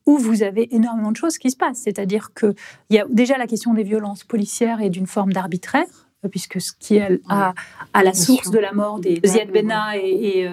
où 0.06 0.18
vous 0.18 0.42
avez 0.44 0.72
énormément 0.74 1.10
de 1.10 1.16
choses 1.16 1.38
qui 1.38 1.50
se 1.50 1.56
passent. 1.56 1.80
C'est-à-dire 1.82 2.30
qu'il 2.38 2.54
y 2.90 2.98
a 2.98 3.06
déjà 3.08 3.36
la 3.36 3.48
question 3.48 3.74
des 3.74 3.82
violences 3.82 4.22
policières 4.22 4.80
et 4.80 4.90
d'une 4.90 5.08
forme 5.08 5.32
d'arbitraire, 5.32 6.08
puisque 6.30 6.60
ce 6.60 6.72
qui 6.78 6.96
est 6.98 7.20
à, 7.28 7.52
à, 7.92 8.04
la 8.04 8.14
source 8.14 8.52
de 8.52 8.60
la 8.60 8.72
mort 8.72 9.00
des 9.00 9.20
Ziad 9.26 9.50
Benna 9.50 9.98
et, 9.98 10.38
et 10.38 10.48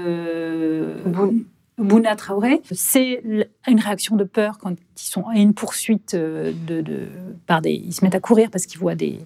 Bouna 1.77 2.15
Traoré, 2.15 2.61
c'est 2.71 3.23
une 3.67 3.79
réaction 3.79 4.15
de 4.15 4.23
peur 4.23 4.57
quand 4.59 4.71
ils 4.71 4.77
sont 4.95 5.27
à 5.27 5.35
une 5.35 5.53
poursuite 5.53 6.13
euh, 6.13 6.51
de, 6.67 6.83
par 7.47 7.61
des, 7.61 7.71
ils 7.71 7.93
se 7.93 8.03
mettent 8.03 8.15
à 8.15 8.19
courir 8.19 8.49
parce 8.51 8.65
qu'ils 8.65 8.79
voient 8.79 8.95
des, 8.95 9.19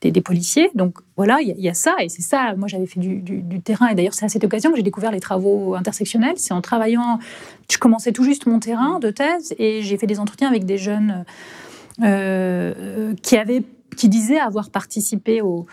des, 0.00 0.20
policiers. 0.20 0.70
Donc 0.74 0.98
voilà, 1.16 1.40
il 1.40 1.60
y, 1.60 1.68
a 1.68 1.74
ça 1.74 1.96
et 2.00 2.08
c'est 2.08 2.22
ça. 2.22 2.54
Moi, 2.56 2.68
j'avais 2.68 2.86
fait 2.86 3.00
du, 3.00 3.60
terrain 3.62 3.88
et 3.88 3.94
d'ailleurs 3.94 4.14
c'est 4.14 4.24
à 4.24 4.28
cette 4.28 4.44
occasion 4.44 4.70
que 4.70 4.76
j'ai 4.76 4.82
découvert 4.82 5.12
les 5.12 5.20
travaux 5.20 5.74
intersectionnels. 5.74 6.34
C'est 6.36 6.54
en 6.54 6.62
travaillant, 6.62 7.18
je 7.70 7.78
commençais 7.78 8.12
tout 8.12 8.24
juste 8.24 8.46
mon 8.46 8.58
terrain 8.60 8.98
de 8.98 9.10
thèse 9.10 9.54
et 9.58 9.82
j'ai 9.82 9.98
fait 9.98 10.06
des 10.06 10.18
entretiens 10.18 10.48
avec 10.48 10.64
des 10.64 10.78
jeunes 10.78 11.24
euh, 12.02 13.14
qui 13.22 13.36
avaient, 13.36 13.62
qui 13.96 14.08
disaient 14.08 14.40
avoir 14.40 14.70
participé 14.70 15.42
au 15.42 15.66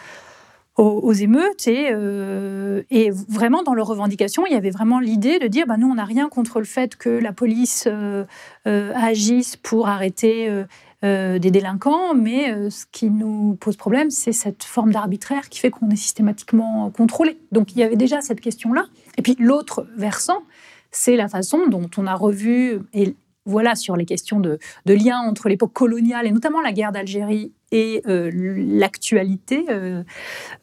aux, 0.78 1.14
émeutes 1.14 1.68
et, 1.68 1.90
euh, 1.92 2.84
et, 2.92 3.10
vraiment 3.10 3.64
dans 3.64 3.74
leurs 3.74 3.88
revendications, 3.88 4.46
il 4.46 4.54
y 4.54 4.56
avait 4.56 4.70
vraiment 4.70 5.00
l'idée 5.00 5.40
de 5.40 5.48
dire 5.48 5.66
bah, 5.66 5.78
nous, 5.78 5.88
on 5.88 5.96
n'a 5.96 6.06
rien 6.06 6.30
contre 6.30 6.60
le 6.60 6.66
fait 6.66 6.96
que 6.96 7.10
la 7.10 7.34
police 7.34 7.86
euh, 7.88 8.26
euh, 8.68 8.94
agisse 8.96 9.56
pour 9.56 9.88
arrêter 9.88 10.50
des 11.04 11.52
délinquants, 11.52 12.16
mais 12.16 12.70
ce 12.72 12.86
qui 12.92 13.10
nous 13.10 13.56
pose 13.60 13.78
problème, 13.78 14.10
c'est 14.10 14.32
cette 14.32 14.64
forme 14.64 14.92
d'arbitraire 14.92 15.48
qui 15.48 15.60
fait 15.60 15.70
qu'on 15.70 15.90
est 15.90 15.96
systématiquement 15.96 16.90
contrôlé. 16.90 17.38
Donc 17.52 17.74
il 17.74 17.80
y 17.80 17.84
avait 17.84 17.96
déjà 17.96 18.20
cette 18.22 18.42
question-là. 18.42 18.86
Et 19.18 19.22
puis 19.22 19.36
l'autre 19.40 19.88
versant, 19.96 20.42
c'est 20.92 21.16
la 21.16 21.28
façon 21.28 21.68
dont 21.68 21.90
on 21.98 22.08
a 22.08 22.16
revu, 22.16 22.80
et 22.94 23.16
voilà, 23.48 23.76
sur 23.76 23.96
les 23.96 24.06
questions 24.06 24.40
de, 24.40 24.60
de 24.86 24.94
lien 24.94 25.20
entre 25.20 25.50
l'époque 25.50 25.74
coloniale 25.74 26.28
et 26.28 26.32
notamment 26.32 26.62
la 26.62 26.72
guerre 26.72 26.92
d'Algérie 26.92 27.52
et 27.72 28.02
euh, 28.08 28.32
l'actualité, 28.34 29.66
euh, 29.70 30.04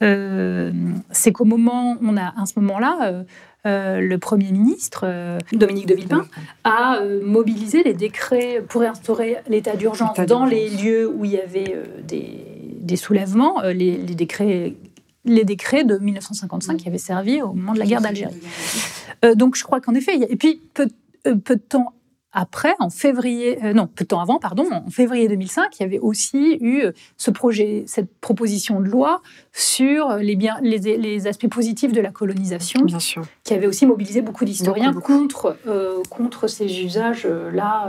euh, 0.03 0.73
c'est 1.11 1.33
qu'au 1.33 1.44
moment, 1.44 1.97
on 2.03 2.16
a 2.16 2.33
à 2.40 2.47
ce 2.47 2.59
moment-là, 2.61 3.25
le 3.66 4.16
Premier 4.16 4.53
ministre, 4.53 5.07
Dominique 5.53 5.87
de 5.87 5.94
Villepin, 5.94 6.27
a 6.64 7.01
mobilisé 7.22 7.82
les 7.82 7.95
décrets 7.95 8.62
pour 8.66 8.82
instaurer 8.82 9.39
l'état 9.49 9.76
d'urgence 9.76 10.18
dans 10.20 10.45
les 10.45 10.68
lieux 10.68 11.09
où 11.09 11.24
il 11.24 11.32
y 11.32 11.39
avait 11.39 11.74
des, 12.07 12.97
soulèvements, 12.97 13.62
les, 13.62 13.97
décrets 13.97 14.74
les 15.24 15.45
décrets 15.45 15.85
de 15.85 15.97
1955 15.97 16.76
qui 16.76 16.89
avaient 16.89 16.99
servi 16.99 17.41
au 17.41 17.55
moment 17.55 17.72
de 17.72 17.78
la 17.78 17.87
guerre 17.87 18.03
d'Algérie. 18.03 18.35
donc 19.35 19.57
je 19.57 19.64
crois 19.64 19.80
qu'en 19.80 19.95
effet, 19.95 20.18
et 20.28 20.37
puis 20.37 20.61
peu, 20.74 20.89
peu 21.22 21.57
de 21.57 21.62
temps 21.66 21.95
après, 22.35 22.74
en 22.80 22.91
février, 22.91 23.64
euh, 23.64 23.72
non, 23.72 23.87
peu 23.87 24.03
de 24.03 24.09
temps 24.09 24.20
avant, 24.20 24.41
pardon, 24.41 24.66
en 24.72 24.91
février 24.91 25.28
2005, 25.28 25.78
il 25.78 25.82
y 25.85 25.87
avait 25.87 26.01
aussi 26.01 26.59
eu 26.61 26.80
euh, 26.80 26.93
ce 27.16 27.30
projet, 27.30 27.85
cette 27.87 28.12
proposition 28.20 28.80
de 28.80 28.89
loi 28.89 29.22
sur 29.53 30.16
les, 30.16 30.35
biens, 30.35 30.59
les, 30.61 31.26
aspects 31.28 31.49
positifs 31.49 31.93
de 31.93 32.01
la 32.01 32.11
colonisation, 32.11 32.80
Bien 32.85 32.99
sûr. 32.99 33.22
qui 33.45 33.55
avait 33.55 33.68
aussi 33.68 33.87
mobilisé 33.87 34.20
beaucoup 34.20 34.45
d'historiens 34.45 34.93
contre, 34.93 35.57
euh, 35.68 36.03
contre 36.11 36.49
ces 36.49 36.66
usages-là 36.82 37.89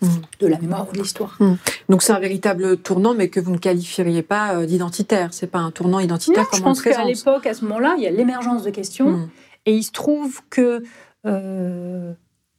mmh. 0.00 0.06
de 0.38 0.46
la 0.46 0.58
mémoire 0.60 0.86
ou 0.88 0.92
de 0.92 0.98
l'histoire. 0.98 1.36
Mmh. 1.40 1.54
Donc 1.88 2.02
c'est 2.02 2.12
un 2.12 2.20
véritable 2.20 2.76
tournant, 2.76 3.14
mais 3.14 3.30
que 3.30 3.40
vous 3.40 3.50
ne 3.50 3.58
qualifieriez 3.58 4.22
pas 4.22 4.64
d'identitaire. 4.64 5.30
C'est 5.32 5.48
pas 5.48 5.58
un 5.58 5.72
tournant 5.72 5.98
identitaire 5.98 6.48
comme 6.48 6.58
je 6.60 6.64
pense 6.64 6.82
qu'à 6.82 7.04
l'époque, 7.04 7.46
à 7.46 7.54
ce 7.54 7.64
moment-là, 7.64 7.94
il 7.98 8.04
y 8.04 8.06
a 8.06 8.12
l'émergence 8.12 8.62
de 8.62 8.70
questions, 8.70 9.10
mmh. 9.10 9.30
et 9.66 9.74
il 9.74 9.82
se 9.82 9.90
trouve 9.90 10.40
que 10.50 10.84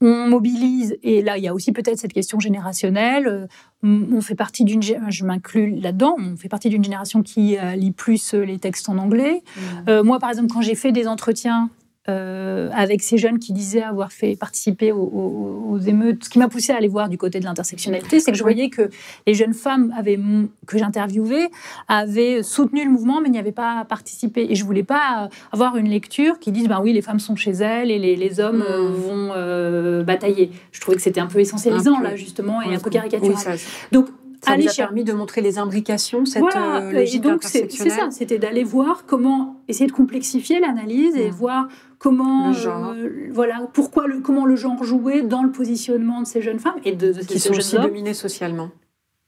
on 0.03 0.27
mobilise, 0.27 0.97
et 1.03 1.21
là 1.21 1.37
il 1.37 1.43
y 1.43 1.47
a 1.47 1.53
aussi 1.53 1.71
peut-être 1.71 1.97
cette 1.97 2.13
question 2.13 2.39
générationnelle, 2.39 3.27
euh, 3.27 3.47
on 3.83 4.21
fait 4.21 4.35
partie 4.35 4.63
d'une, 4.63 4.81
je 4.81 5.25
m'inclus 5.25 5.79
là-dedans, 5.79 6.15
on 6.19 6.35
fait 6.37 6.49
partie 6.49 6.69
d'une 6.69 6.83
génération 6.83 7.23
qui 7.23 7.57
euh, 7.57 7.75
lit 7.75 7.91
plus 7.91 8.33
les 8.33 8.59
textes 8.59 8.89
en 8.89 8.97
anglais. 8.97 9.43
Mmh. 9.57 10.01
moi 10.03 10.19
par 10.19 10.29
exemple 10.29 10.53
quand 10.53 10.61
j'ai 10.61 10.75
fait 10.75 10.91
des 10.91 11.07
entretiens 11.07 11.69
euh, 12.09 12.69
avec 12.73 13.01
ces 13.01 13.17
jeunes 13.17 13.39
qui 13.39 13.53
disaient 13.53 13.81
avoir 13.81 14.11
fait 14.11 14.35
participer 14.35 14.91
aux, 14.91 15.79
émeutes. 15.85 16.25
Ce 16.25 16.29
qui 16.29 16.37
m'a 16.37 16.49
poussé 16.49 16.73
à 16.73 16.77
aller 16.77 16.87
voir 16.87 17.09
du 17.09 17.17
côté 17.17 17.39
de 17.39 17.45
l'intersectionnalité, 17.45 18.19
c'est 18.19 18.31
que 18.31 18.37
je 18.37 18.43
voyais 18.43 18.69
que 18.69 18.89
les 19.25 19.33
jeunes 19.33 19.53
femmes 19.53 19.93
avaient, 19.97 20.19
que 20.67 20.77
j'interviewais 20.77 21.49
avaient 21.87 22.43
soutenu 22.43 22.83
le 22.83 22.91
mouvement, 22.91 23.21
mais 23.21 23.29
n'y 23.29 23.39
avaient 23.39 23.51
pas 23.51 23.85
participé. 23.85 24.47
Et 24.49 24.55
je 24.55 24.65
voulais 24.65 24.83
pas 24.83 25.29
avoir 25.51 25.77
une 25.77 25.89
lecture 25.89 26.39
qui 26.39 26.51
dise, 26.51 26.67
ben 26.67 26.81
oui, 26.81 26.93
les 26.93 27.01
femmes 27.01 27.19
sont 27.19 27.35
chez 27.35 27.51
elles 27.51 27.91
et 27.91 27.99
les, 27.99 28.39
hommes 28.39 28.59
mmh. 28.59 28.65
euh, 28.69 28.89
vont 28.89 29.31
euh, 29.35 30.03
batailler. 30.03 30.51
Je 30.71 30.81
trouvais 30.81 30.97
que 30.97 31.03
c'était 31.03 31.21
un 31.21 31.27
peu 31.27 31.39
essentialisant, 31.39 31.99
là, 31.99 32.15
justement, 32.15 32.61
et 32.61 32.75
un 32.75 32.79
peu 32.79 32.89
caricatural. 32.89 33.57
Donc, 33.91 34.07
ça 34.41 34.55
vous 34.57 34.67
a 34.67 34.73
permis 34.73 35.03
de 35.03 35.13
montrer 35.13 35.41
les 35.41 35.57
imbrications, 35.57 36.25
cette 36.25 36.41
voilà. 36.41 36.91
logique 36.91 37.15
et 37.25 37.29
donc 37.29 37.43
c'est 37.43 37.69
ça, 37.69 38.09
c'était 38.11 38.39
d'aller 38.39 38.65
voir 38.65 39.05
comment 39.05 39.55
essayer 39.69 39.87
de 39.87 39.93
complexifier 39.93 40.59
l'analyse 40.59 41.15
et 41.15 41.29
mmh. 41.29 41.33
voir 41.33 41.67
comment, 42.03 42.51
euh, 42.53 43.29
voilà, 43.31 43.65
pourquoi 43.73 44.07
le, 44.07 44.19
comment 44.19 44.45
le 44.45 44.57
genre 44.57 44.83
jouait 44.83 45.21
dans 45.21 45.41
le 45.41 45.51
positionnement 45.51 46.21
de 46.21 46.27
ces 46.27 46.41
jeunes 46.41 46.59
femmes 46.59 46.75
et 46.83 46.95
de, 46.95 47.13
qui 47.13 47.39
sont 47.39 47.53
aussi 47.53 47.77
dominées 47.77 48.13
socialement. 48.13 48.71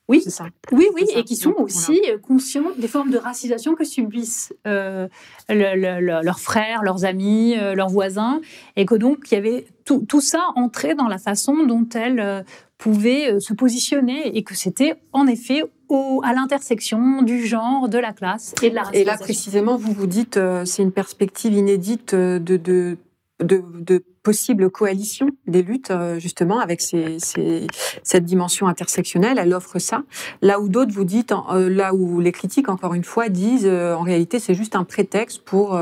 Oui, 0.10 0.22
ça. 0.22 0.46
oui, 0.74 0.86
oui, 0.94 1.06
et 1.16 1.24
qui 1.24 1.36
sont 1.38 1.56
aussi 1.58 2.00
euh, 2.10 2.20
conscients 2.20 2.72
des 2.78 2.90
formes 2.90 3.10
de 3.10 3.18
racisation 3.18 3.74
que 3.76 3.86
subissent 3.86 4.54
euh, 4.68 5.08
leurs 5.50 6.40
frères, 6.40 6.84
leurs 6.84 7.06
amis, 7.06 7.56
leurs 7.56 7.90
voisins, 7.90 8.42
et 8.76 8.86
que 8.86 8.94
donc 8.94 9.32
il 9.32 9.36
y 9.36 9.38
avait 9.38 9.66
tout, 9.86 10.06
tout, 10.08 10.22
ça 10.22 10.42
entrait 10.56 10.96
dans 10.96 11.08
la 11.08 11.18
façon 11.18 11.66
dont 11.66 11.88
elles 11.96 12.46
pouvaient 12.78 13.40
se 13.40 13.54
positionner, 13.54 14.38
et 14.38 14.44
que 14.44 14.54
c'était 14.54 14.96
en 15.14 15.28
effet 15.28 15.64
à 16.24 16.34
l'intersection 16.34 17.22
du 17.22 17.46
genre, 17.46 17.90
de 17.90 17.98
la 17.98 18.14
classe 18.14 18.54
et 18.62 18.70
de 18.70 18.76
la 18.76 18.84
race. 18.84 18.96
Et 18.96 19.04
là, 19.04 19.18
précisément, 19.18 19.78
vous 19.78 19.92
vous 19.94 20.08
dites, 20.08 20.38
euh, 20.38 20.66
c'est 20.66 20.84
une 20.84 20.92
perspective 20.92 21.54
inédite 21.54 22.14
euh, 22.14 22.40
de, 22.40 22.58
de, 22.58 22.98
de, 23.44 23.64
de 23.80 24.04
possible 24.24 24.72
coalition 24.72 25.28
des 25.46 25.62
luttes, 25.62 25.92
euh, 25.92 26.18
justement, 26.20 26.60
avec 26.60 26.82
ces, 26.82 27.20
ces, 27.20 27.68
cette 28.02 28.26
dimension 28.26 28.68
intersectionnelle. 28.68 29.38
Elle 29.40 29.54
offre 29.54 29.78
ça. 29.78 30.04
Là 30.42 30.60
où 30.60 30.68
d'autres 30.68 30.92
vous 30.92 31.04
dites, 31.04 31.32
là 31.54 31.94
où 31.94 32.20
les 32.20 32.32
critiques, 32.32 32.70
encore 32.70 32.96
une 32.96 33.04
fois, 33.04 33.30
disent, 33.30 33.68
en 33.68 34.02
réalité, 34.02 34.40
c'est 34.40 34.56
juste 34.56 34.76
un 34.76 34.84
prétexte 34.84 35.42
pour 35.44 35.80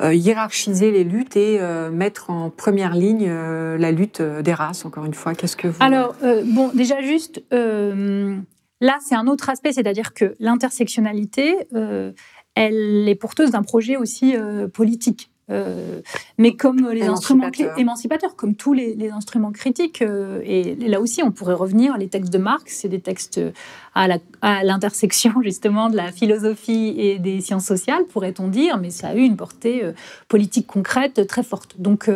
hiérarchiser 0.00 0.92
les 0.92 1.02
luttes 1.02 1.36
et 1.36 1.58
mettre 1.90 2.30
en 2.30 2.50
première 2.50 2.94
ligne 2.94 3.28
la 3.28 3.90
lutte 3.90 4.22
des 4.22 4.54
races, 4.54 4.84
encore 4.84 5.04
une 5.04 5.14
fois. 5.14 5.34
Qu'est-ce 5.34 5.56
que 5.56 5.66
vous... 5.66 5.76
Alors, 5.80 6.14
bon, 6.44 6.70
déjà 6.74 7.02
juste 7.02 7.42
Là, 8.80 8.98
c'est 9.00 9.14
un 9.14 9.26
autre 9.26 9.50
aspect, 9.50 9.72
c'est-à-dire 9.72 10.14
que 10.14 10.34
l'intersectionnalité, 10.40 11.68
euh, 11.74 12.12
elle 12.54 13.08
est 13.08 13.14
porteuse 13.14 13.50
d'un 13.50 13.62
projet 13.62 13.96
aussi 13.96 14.34
euh, 14.34 14.68
politique. 14.68 15.30
Euh, 15.50 16.00
mais 16.38 16.54
comme 16.54 16.90
les 16.90 17.08
instruments 17.08 17.50
émancipateurs, 17.76 18.36
comme 18.36 18.54
tous 18.54 18.72
les, 18.72 19.10
instruments 19.10 19.50
critiques, 19.50 20.00
et, 20.00 20.76
là 20.76 21.00
aussi 21.00 21.24
on 21.24 21.32
pourrait 21.32 21.54
revenir, 21.54 21.98
les 21.98 22.06
textes 22.06 22.32
de 22.32 22.38
Marx, 22.38 22.72
c'est 22.72 22.88
des 22.88 23.00
textes 23.00 23.40
à 23.96 24.06
l'intersection 24.62 25.32
justement 25.42 25.90
de 25.90 25.96
la 25.96 26.12
philosophie 26.12 26.94
et 26.96 27.18
des 27.18 27.40
sciences 27.40 27.64
sociales, 27.64 28.04
pourrait-on 28.12 28.46
dire, 28.46 28.78
mais 28.78 28.90
ça 28.90 29.08
a 29.08 29.14
eu 29.16 29.22
une 29.22 29.36
portée 29.36 29.82
politique 30.28 30.68
concrète 30.68 31.26
très 31.26 31.42
forte. 31.42 31.80
Donc 31.80 32.08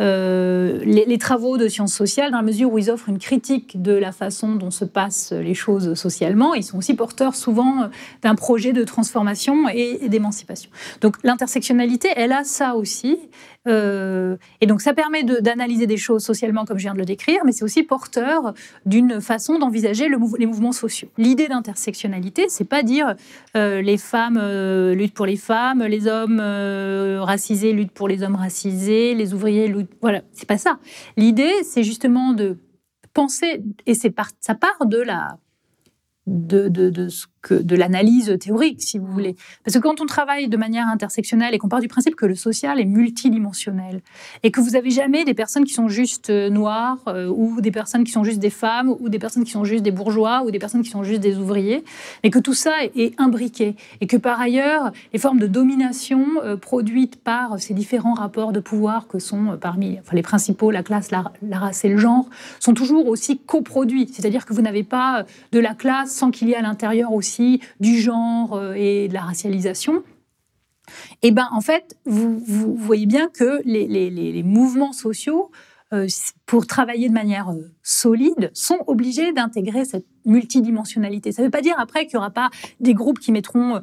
euh, 0.00 0.78
les, 0.84 1.18
travaux 1.18 1.58
de 1.58 1.68
sciences 1.68 1.92
sociales, 1.92 2.30
dans 2.30 2.38
la 2.38 2.42
mesure 2.42 2.72
où 2.72 2.78
ils 2.78 2.90
offrent 2.90 3.08
une 3.08 3.18
critique 3.18 3.80
de 3.80 3.92
la 3.92 4.12
façon 4.12 4.54
dont 4.54 4.70
se 4.70 4.84
passent 4.84 5.32
les 5.32 5.54
choses 5.54 5.94
socialement, 5.94 6.54
ils 6.54 6.62
sont 6.62 6.78
aussi 6.78 6.94
porteurs 6.94 7.34
souvent 7.34 7.90
d'un 8.22 8.34
projet 8.34 8.72
de 8.72 8.82
transformation 8.84 9.68
et, 9.68 10.08
d'émancipation. 10.08 10.70
Donc 11.00 11.16
l'intersectionnalité, 11.22 12.08
elle 12.16 12.32
a 12.32 12.44
ça 12.44 12.76
aussi. 12.76 13.18
Euh, 13.68 14.36
et 14.60 14.66
donc 14.66 14.80
ça 14.80 14.94
permet 14.94 15.22
d'analyser 15.22 15.86
des 15.86 15.96
choses 15.96 16.24
socialement 16.24 16.64
comme 16.64 16.78
je 16.78 16.84
viens 16.84 16.94
de 16.94 16.98
le 16.98 17.04
décrire, 17.04 17.40
mais 17.44 17.52
c'est 17.52 17.64
aussi 17.64 17.82
porteur 17.82 18.54
d'une 18.86 19.20
façon 19.20 19.58
d'envisager 19.58 20.08
le 20.08 20.18
les 20.38 20.46
mouvements 20.46 20.72
sociaux. 20.72 21.08
L'idée 21.18 21.48
d'intersectionnalité, 21.48 22.46
c'est 22.48 22.64
pas 22.64 22.82
dire 22.82 23.14
les 23.54 23.98
femmes 23.98 24.40
luttent 24.92 25.14
pour 25.14 25.26
les 25.26 25.36
femmes, 25.36 25.82
les 25.82 26.06
hommes 26.06 26.40
racisés 26.40 27.72
luttent 27.72 27.92
pour 27.92 28.08
les 28.08 28.22
hommes 28.22 28.36
racisés, 28.36 29.14
les 29.14 29.34
ouvriers 29.34 29.68
luttent 29.68 29.92
voilà, 30.00 30.22
c'est 30.32 30.48
pas 30.48 30.58
ça. 30.58 30.78
L'idée, 31.16 31.52
c'est 31.62 31.82
justement 31.82 32.32
de 32.32 32.58
penser, 33.12 33.62
et 33.86 33.94
ça 33.94 34.54
part 34.54 34.86
de 34.86 34.98
la 34.98 35.38
de, 36.26 37.08
que, 37.42 37.54
de 37.54 37.74
l'analyse 37.76 38.36
théorique, 38.38 38.82
si 38.82 38.98
vous 38.98 39.06
voulez. 39.06 39.36
Parce 39.64 39.76
que 39.76 39.82
quand 39.82 40.00
on 40.00 40.06
travaille 40.06 40.48
de 40.48 40.56
manière 40.56 40.88
intersectionnelle 40.88 41.54
et 41.54 41.58
qu'on 41.58 41.68
part 41.68 41.80
du 41.80 41.88
principe 41.88 42.14
que 42.14 42.26
le 42.26 42.34
social 42.34 42.80
est 42.80 42.84
multidimensionnel 42.84 44.02
et 44.42 44.50
que 44.50 44.60
vous 44.60 44.70
n'avez 44.70 44.90
jamais 44.90 45.24
des 45.24 45.34
personnes 45.34 45.64
qui 45.64 45.72
sont 45.72 45.88
juste 45.88 46.30
euh, 46.30 46.50
noires 46.50 46.98
euh, 47.08 47.28
ou 47.28 47.60
des 47.60 47.70
personnes 47.70 48.04
qui 48.04 48.12
sont 48.12 48.24
juste 48.24 48.40
des 48.40 48.50
femmes 48.50 48.94
ou 49.00 49.08
des 49.08 49.18
personnes 49.18 49.44
qui 49.44 49.50
sont 49.50 49.64
juste 49.64 49.82
des 49.82 49.90
bourgeois 49.90 50.42
ou 50.44 50.50
des 50.50 50.58
personnes 50.58 50.82
qui 50.82 50.90
sont 50.90 51.02
juste 51.02 51.20
des 51.20 51.38
ouvriers, 51.38 51.84
mais 52.22 52.30
que 52.30 52.38
tout 52.38 52.54
ça 52.54 52.72
est, 52.94 53.18
imbriqué 53.18 53.74
et 54.00 54.06
que 54.06 54.16
par 54.16 54.40
ailleurs, 54.40 54.92
les 55.12 55.18
formes 55.18 55.38
de 55.38 55.46
domination 55.46 56.26
euh, 56.42 56.56
produites 56.56 57.16
par 57.16 57.58
ces 57.58 57.74
différents 57.74 58.14
rapports 58.14 58.52
de 58.52 58.60
pouvoir 58.60 59.08
que 59.08 59.18
sont 59.18 59.58
parmi 59.60 59.98
les 60.12 60.22
principaux, 60.22 60.70
la 60.70 60.82
classe, 60.82 61.10
la, 61.10 61.32
la 61.42 61.58
race 61.58 61.84
et 61.84 61.88
le 61.88 61.96
genre, 61.96 62.28
sont 62.60 62.74
toujours 62.74 63.08
aussi 63.08 63.38
coproduits. 63.38 64.08
C'est-à-dire 64.12 64.46
que 64.46 64.54
vous 64.54 64.62
n'avez 64.62 64.82
pas 64.82 65.24
de 65.52 65.58
la 65.58 65.74
classe 65.74 66.12
sans 66.12 66.30
qu'il 66.30 66.48
y 66.48 66.52
ait 66.52 66.56
à 66.56 66.62
l'intérieur 66.62 67.12
aussi 67.12 67.29
du 67.80 68.00
genre 68.00 68.54
euh, 68.54 68.74
et 68.74 69.08
de 69.08 69.14
la 69.14 69.22
racialisation, 69.22 70.02
et 71.22 71.28
eh 71.28 71.30
ben 71.30 71.48
en 71.52 71.60
fait, 71.60 71.96
vous, 72.04 72.40
voyez 72.74 73.06
bien 73.06 73.28
que 73.28 73.60
les, 73.64 74.42
mouvements 74.42 74.92
sociaux, 74.92 75.52
euh, 75.92 76.08
pour 76.46 76.66
travailler 76.66 77.08
de 77.08 77.14
manière 77.14 77.50
euh, 77.50 77.70
solide, 77.84 78.50
sont 78.54 78.78
obligés 78.88 79.32
d'intégrer 79.32 79.84
cette 79.84 80.06
multidimensionnalité. 80.24 81.30
Ça 81.30 81.42
ne 81.42 81.46
veut 81.46 81.50
pas 81.50 81.60
dire 81.60 81.76
après 81.78 82.06
qu'il 82.06 82.16
n'y 82.16 82.18
aura 82.18 82.30
pas 82.30 82.50
des 82.80 82.94
groupes 82.94 83.20
qui 83.20 83.30
mettront 83.30 83.80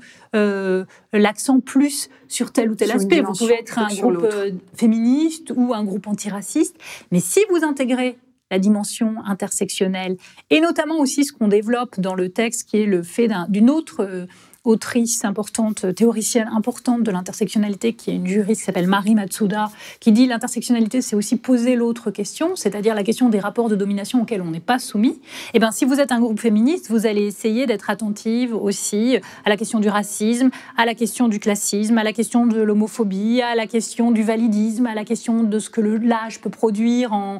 l'accent 1.13 1.61
plus 1.61 2.09
sur 2.27 2.51
tel 2.51 2.71
ou 2.71 2.75
tel 2.75 2.91
aspect. 2.91 3.21
Vous 3.21 3.33
pouvez 3.33 3.59
être 3.59 3.79
un 3.79 3.87
groupe 3.87 4.27
féministe 4.73 5.53
ou 5.55 5.73
un 5.73 5.85
groupe 5.85 6.07
antiraciste, 6.07 6.75
mais 7.11 7.21
si 7.21 7.39
vous 7.49 7.63
intégrez 7.63 8.17
la 8.51 8.59
dimension 8.59 9.15
intersectionnelle, 9.25 10.17
et 10.49 10.61
notamment 10.61 10.99
aussi 10.99 11.25
ce 11.25 11.33
qu'on 11.33 11.47
développe 11.47 11.99
dans 11.99 12.15
le 12.15 12.29
texte, 12.29 12.69
qui 12.69 12.77
est 12.77 12.85
le 12.85 13.03
fait 13.03 13.29
d'une 13.49 13.69
autre 13.69 14.03
euh, 14.03 14.25
autrice 14.67 15.23
importante, 15.23 15.95
théoricienne 15.95 16.49
importante 16.53 17.03
de 17.03 17.09
l'intersectionnalité, 17.09 17.93
qui 17.93 18.11
est 18.11 18.15
une 18.15 18.27
juriste 18.27 18.61
qui 18.61 18.65
s'appelle 18.65 18.87
Marie 18.87 19.15
Matsuda, 19.15 19.71
qui 20.01 20.11
dit 20.11 20.27
l'intersectionnalité, 20.27 21.01
c'est 21.01 21.15
aussi 21.15 21.37
poser 21.37 21.75
l'autre 21.75 22.11
question, 22.11 22.55
c'est-à-dire 22.55 22.93
la 22.93 23.03
question 23.03 23.29
des 23.29 23.39
rapports 23.39 23.69
de 23.69 23.75
domination 23.75 24.21
auxquels 24.21 24.41
on 24.41 24.51
n'est 24.51 24.59
pas 24.59 24.77
soumis. 24.77 25.19
Et 25.19 25.55
eh 25.55 25.59
bien, 25.59 25.71
si 25.71 25.85
vous 25.85 26.01
êtes 26.01 26.11
un 26.11 26.19
groupe 26.19 26.39
féministe, 26.39 26.89
vous 26.89 27.05
allez 27.05 27.25
essayer 27.25 27.65
d'être 27.65 27.89
attentive 27.89 28.53
aussi 28.53 29.17
à 29.45 29.49
la 29.49 29.55
question 29.55 29.79
du 29.79 29.87
racisme, 29.87 30.49
à 30.75 30.85
la 30.85 30.95
question 30.95 31.29
du 31.29 31.39
classisme, 31.39 31.97
à 31.97 32.03
la 32.03 32.11
question 32.11 32.45
de 32.45 32.61
l'homophobie, 32.61 33.41
à 33.41 33.55
la 33.55 33.67
question 33.67 34.11
du 34.11 34.21
validisme, 34.21 34.85
à 34.85 34.95
la 34.95 35.05
question 35.05 35.43
de 35.43 35.59
ce 35.59 35.69
que 35.69 35.79
l'âge 35.79 36.41
peut 36.41 36.49
produire 36.49 37.13
en, 37.13 37.39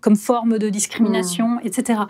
comme 0.00 0.16
forme 0.16 0.58
de 0.58 0.68
discrimination, 0.68 1.48
mmh. 1.48 1.60
etc. 1.64 2.00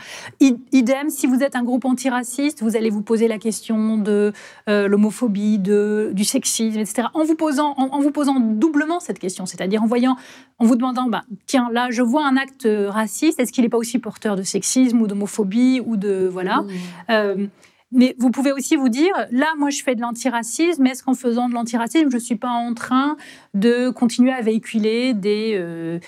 idem, 0.40 1.08
si 1.08 1.26
vous 1.26 1.42
êtes 1.42 1.56
un 1.56 1.62
groupe 1.62 1.86
antiraciste, 1.86 2.62
vous 2.62 2.76
allez 2.76 2.90
vous 2.90 3.00
poser 3.00 3.26
la 3.26 3.38
question 3.38 3.96
de 3.96 4.32
euh, 4.68 4.86
l'homophobie, 4.86 5.58
du 5.58 6.24
sexisme, 6.24 6.78
etc. 6.78 7.08
En 7.14 7.24
vous 7.24 7.34
posant, 7.34 7.74
en, 7.78 8.00
vous 8.00 8.10
posant 8.10 8.38
doublement 8.38 9.00
cette 9.00 9.18
question, 9.18 9.46
c'est-à-dire 9.46 9.82
en 9.82 9.86
voyant, 9.86 10.16
en 10.58 10.66
vous 10.66 10.76
demandant, 10.76 11.08
bah, 11.08 11.22
tiens, 11.46 11.70
là, 11.72 11.88
je 11.90 12.02
vois 12.02 12.26
un 12.26 12.36
acte 12.36 12.68
raciste, 12.88 13.40
est-ce 13.40 13.52
qu'il 13.52 13.64
n'est 13.64 13.70
pas 13.70 13.78
aussi 13.78 13.98
porteur 13.98 14.36
de 14.36 14.42
sexisme 14.42 15.00
ou 15.00 15.06
d'homophobie 15.06 15.80
ou 15.84 15.96
de 15.96 16.28
voilà. 16.30 16.62
Mmh. 16.62 16.68
Euh, 17.10 17.46
mais 17.92 18.16
vous 18.18 18.30
pouvez 18.30 18.52
aussi 18.52 18.74
vous 18.76 18.88
dire, 18.88 19.12
là, 19.30 19.48
moi, 19.58 19.68
je 19.68 19.82
fais 19.82 19.94
de 19.94 20.00
l'antiracisme, 20.00 20.86
est-ce 20.86 21.02
qu'en 21.02 21.14
faisant 21.14 21.48
de 21.48 21.54
l'antiracisme, 21.54 22.08
je 22.10 22.16
ne 22.16 22.20
suis 22.20 22.36
pas 22.36 22.48
en 22.48 22.72
train 22.72 23.16
de 23.52 23.90
continuer 23.90 24.32
à 24.32 24.40
véhiculer 24.40 25.12
des, 25.12 25.52
euh, 25.56 25.98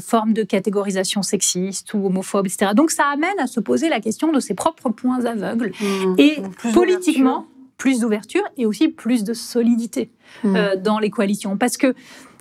formes 0.00 0.32
de 0.32 0.42
catégorisation 0.42 1.22
sexiste 1.22 1.92
ou 1.94 2.06
homophobe, 2.06 2.46
etc. 2.46 2.72
Donc 2.74 2.90
ça 2.90 3.06
amène 3.06 3.38
à 3.38 3.46
se 3.46 3.60
poser 3.60 3.88
la 3.88 4.00
question 4.00 4.32
de 4.32 4.40
ses 4.40 4.54
propres 4.54 4.90
points 4.90 5.24
aveugles. 5.24 5.72
Mmh. 5.80 6.14
et 6.18 6.36
politiquement, 6.72 7.46
plus 7.76 8.00
d'ouverture 8.00 8.42
et 8.56 8.64
aussi 8.64 8.88
plus 8.88 9.22
de 9.22 9.34
solidité 9.34 10.10
mmh. 10.44 10.76
dans 10.82 10.98
les 10.98 11.10
coalitions. 11.10 11.56
Parce 11.58 11.76
que 11.76 11.94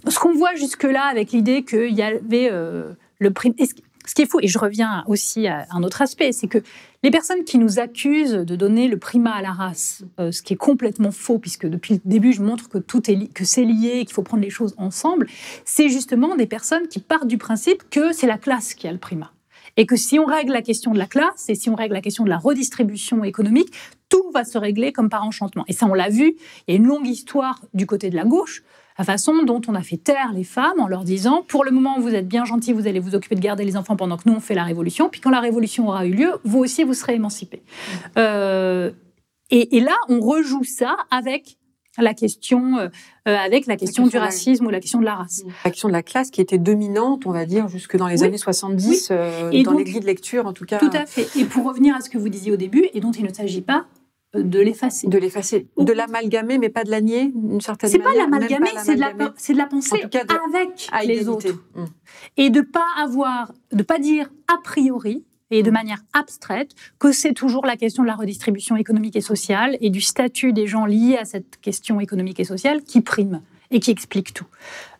ce 0.07 0.17
qu'on 0.19 0.33
voit 0.33 0.55
jusque-là 0.55 1.03
avec 1.03 1.31
l'idée 1.31 1.63
qu'il 1.63 1.93
y 1.93 2.01
avait 2.01 2.49
le 3.19 3.31
prix 3.31 3.53
ce 4.09 4.15
qui 4.15 4.21
est 4.23 4.29
fou, 4.29 4.39
et 4.41 4.47
je 4.47 4.57
reviens 4.57 5.03
aussi 5.07 5.47
à 5.47 5.65
un 5.71 5.83
autre 5.83 6.01
aspect, 6.01 6.31
c'est 6.31 6.47
que 6.47 6.59
les 7.03 7.11
personnes 7.11 7.43
qui 7.43 7.57
nous 7.57 7.79
accusent 7.79 8.33
de 8.33 8.55
donner 8.55 8.87
le 8.87 8.97
primat 8.97 9.33
à 9.33 9.41
la 9.41 9.51
race, 9.51 10.03
euh, 10.19 10.31
ce 10.31 10.41
qui 10.41 10.53
est 10.53 10.57
complètement 10.57 11.11
faux, 11.11 11.37
puisque 11.39 11.67
depuis 11.67 11.95
le 11.95 12.01
début 12.03 12.33
je 12.33 12.41
montre 12.41 12.67
que 12.67 12.77
tout 12.77 13.09
est 13.09 13.31
que 13.33 13.45
c'est 13.45 13.63
lié, 13.63 14.05
qu'il 14.05 14.13
faut 14.13 14.23
prendre 14.23 14.43
les 14.43 14.49
choses 14.49 14.73
ensemble, 14.77 15.27
c'est 15.65 15.89
justement 15.89 16.35
des 16.35 16.47
personnes 16.47 16.87
qui 16.87 16.99
partent 16.99 17.27
du 17.27 17.37
principe 17.37 17.89
que 17.89 18.11
c'est 18.11 18.27
la 18.27 18.37
classe 18.37 18.73
qui 18.73 18.87
a 18.87 18.91
le 18.91 18.97
primat. 18.97 19.31
Et 19.77 19.85
que 19.85 19.95
si 19.95 20.19
on 20.19 20.25
règle 20.25 20.53
la 20.53 20.61
question 20.61 20.93
de 20.93 20.97
la 20.97 21.05
classe 21.05 21.49
et 21.49 21.55
si 21.55 21.69
on 21.69 21.75
règle 21.75 21.93
la 21.93 22.01
question 22.01 22.23
de 22.23 22.29
la 22.29 22.37
redistribution 22.37 23.23
économique, 23.23 23.73
tout 24.09 24.31
va 24.33 24.45
se 24.45 24.57
régler 24.57 24.93
comme 24.93 25.09
par 25.09 25.23
enchantement. 25.25 25.65
Et 25.67 25.73
ça, 25.73 25.85
on 25.85 25.93
l'a 25.93 26.09
vu, 26.09 26.35
il 26.67 26.71
y 26.71 26.77
a 26.77 26.77
une 26.77 26.87
longue 26.87 27.07
histoire 27.07 27.59
du 27.73 27.85
côté 27.85 28.09
de 28.09 28.15
la 28.15 28.23
gauche 28.23 28.63
la 28.97 29.05
façon 29.05 29.43
dont 29.43 29.61
on 29.67 29.75
a 29.75 29.81
fait 29.81 29.97
taire 29.97 30.31
les 30.33 30.43
femmes 30.43 30.79
en 30.79 30.87
leur 30.87 31.03
disant 31.03 31.43
pour 31.47 31.63
le 31.63 31.71
moment 31.71 31.99
vous 31.99 32.13
êtes 32.13 32.27
bien 32.27 32.45
gentils, 32.45 32.73
vous 32.73 32.87
allez 32.87 32.99
vous 32.99 33.15
occuper 33.15 33.35
de 33.35 33.41
garder 33.41 33.65
les 33.65 33.77
enfants 33.77 33.95
pendant 33.95 34.17
que 34.17 34.23
nous 34.27 34.35
on 34.35 34.39
fait 34.39 34.55
la 34.55 34.63
révolution, 34.63 35.09
puis 35.09 35.21
quand 35.21 35.29
la 35.29 35.41
révolution 35.41 35.87
aura 35.87 36.05
eu 36.05 36.13
lieu, 36.13 36.31
vous 36.43 36.59
aussi 36.59 36.83
vous 36.83 36.93
serez 36.93 37.15
émancipés. 37.15 37.63
Euh, 38.17 38.91
et, 39.51 39.79
là 39.79 39.95
on 40.09 40.19
rejoue 40.19 40.63
ça 40.63 40.97
avec 41.11 41.57
la 41.97 42.13
question, 42.13 42.77
euh, 42.77 42.89
euh, 43.27 43.37
avec 43.37 43.67
la 43.67 43.77
question, 43.77 44.05
du 44.05 44.17
racisme 44.17 44.65
ou 44.65 44.69
la 44.69 44.81
question 44.81 44.99
de 44.99 45.05
la 45.05 45.15
race. 45.15 45.43
La 45.63 45.71
question 45.71 45.87
de 45.87 45.93
la 45.93 46.03
classe 46.03 46.29
qui 46.29 46.41
était 46.41 46.57
dominante, 46.57 47.25
on 47.25 47.31
va 47.31 47.45
dire, 47.45 47.69
jusque 47.69 47.95
dans 47.95 48.07
les 48.07 48.23
années 48.23 48.37
70, 48.37 49.11
et 49.53 49.63
dans 49.63 49.71
les 49.71 49.85
grilles 49.85 50.01
de 50.01 50.05
lecture 50.05 50.45
en 50.45 50.51
tout 50.51 50.65
cas. 50.65 50.79
Tout 50.79 50.89
à 50.91 51.05
fait. 51.05 51.39
Et 51.39 51.45
pour 51.45 51.65
revenir 51.65 51.95
à 51.95 52.01
ce 52.01 52.09
que 52.09 52.17
vous 52.17 52.27
disiez 52.27 52.51
au 52.51 52.57
début, 52.57 52.89
et 52.93 52.99
dont 52.99 53.11
il 53.11 53.23
ne 53.23 53.33
s'agit 53.33 53.61
pas 53.61 53.85
de 54.35 54.59
l'effacer. 54.59 55.07
De 55.07 55.17
l'effacer. 55.17 55.67
De 55.77 55.93
l'amalgamer, 55.93 56.57
mais 56.57 56.69
pas 56.69 56.83
de 56.83 56.91
la 56.91 57.01
nier, 57.01 57.31
d'une 57.33 57.61
certaine 57.61 57.89
manière. 57.91 58.07
C'est 58.11 58.17
pas 58.17 58.23
l'amalgamer, 58.23 58.69
c'est 58.83 58.95
de 58.95 58.99
la, 58.99 59.13
c'est 59.37 59.53
de 59.53 59.57
la 59.57 59.65
pensée 59.65 60.01
avec 60.91 61.07
les 61.07 61.27
autres. 61.27 61.47
Hum. 61.75 61.87
Et 62.37 62.49
de 62.49 62.61
pas 62.61 62.87
avoir, 62.97 63.53
de 63.71 63.83
pas 63.83 63.99
dire 63.99 64.29
a 64.47 64.61
priori 64.61 65.25
et 65.51 65.63
de 65.63 65.69
hum. 65.69 65.73
manière 65.73 66.01
abstraite 66.13 66.71
que 66.99 67.11
c'est 67.11 67.33
toujours 67.33 67.65
la 67.65 67.77
question 67.77 68.03
de 68.03 68.07
la 68.07 68.15
redistribution 68.15 68.75
économique 68.75 69.15
et 69.15 69.21
sociale 69.21 69.77
et 69.81 69.89
du 69.89 70.01
statut 70.01 70.53
des 70.53 70.67
gens 70.67 70.85
liés 70.85 71.17
à 71.17 71.25
cette 71.25 71.57
question 71.61 71.99
économique 71.99 72.39
et 72.39 72.45
sociale 72.45 72.83
qui 72.83 73.01
prime 73.01 73.41
et 73.71 73.79
qui 73.79 73.91
explique 73.91 74.33
tout. 74.33 74.45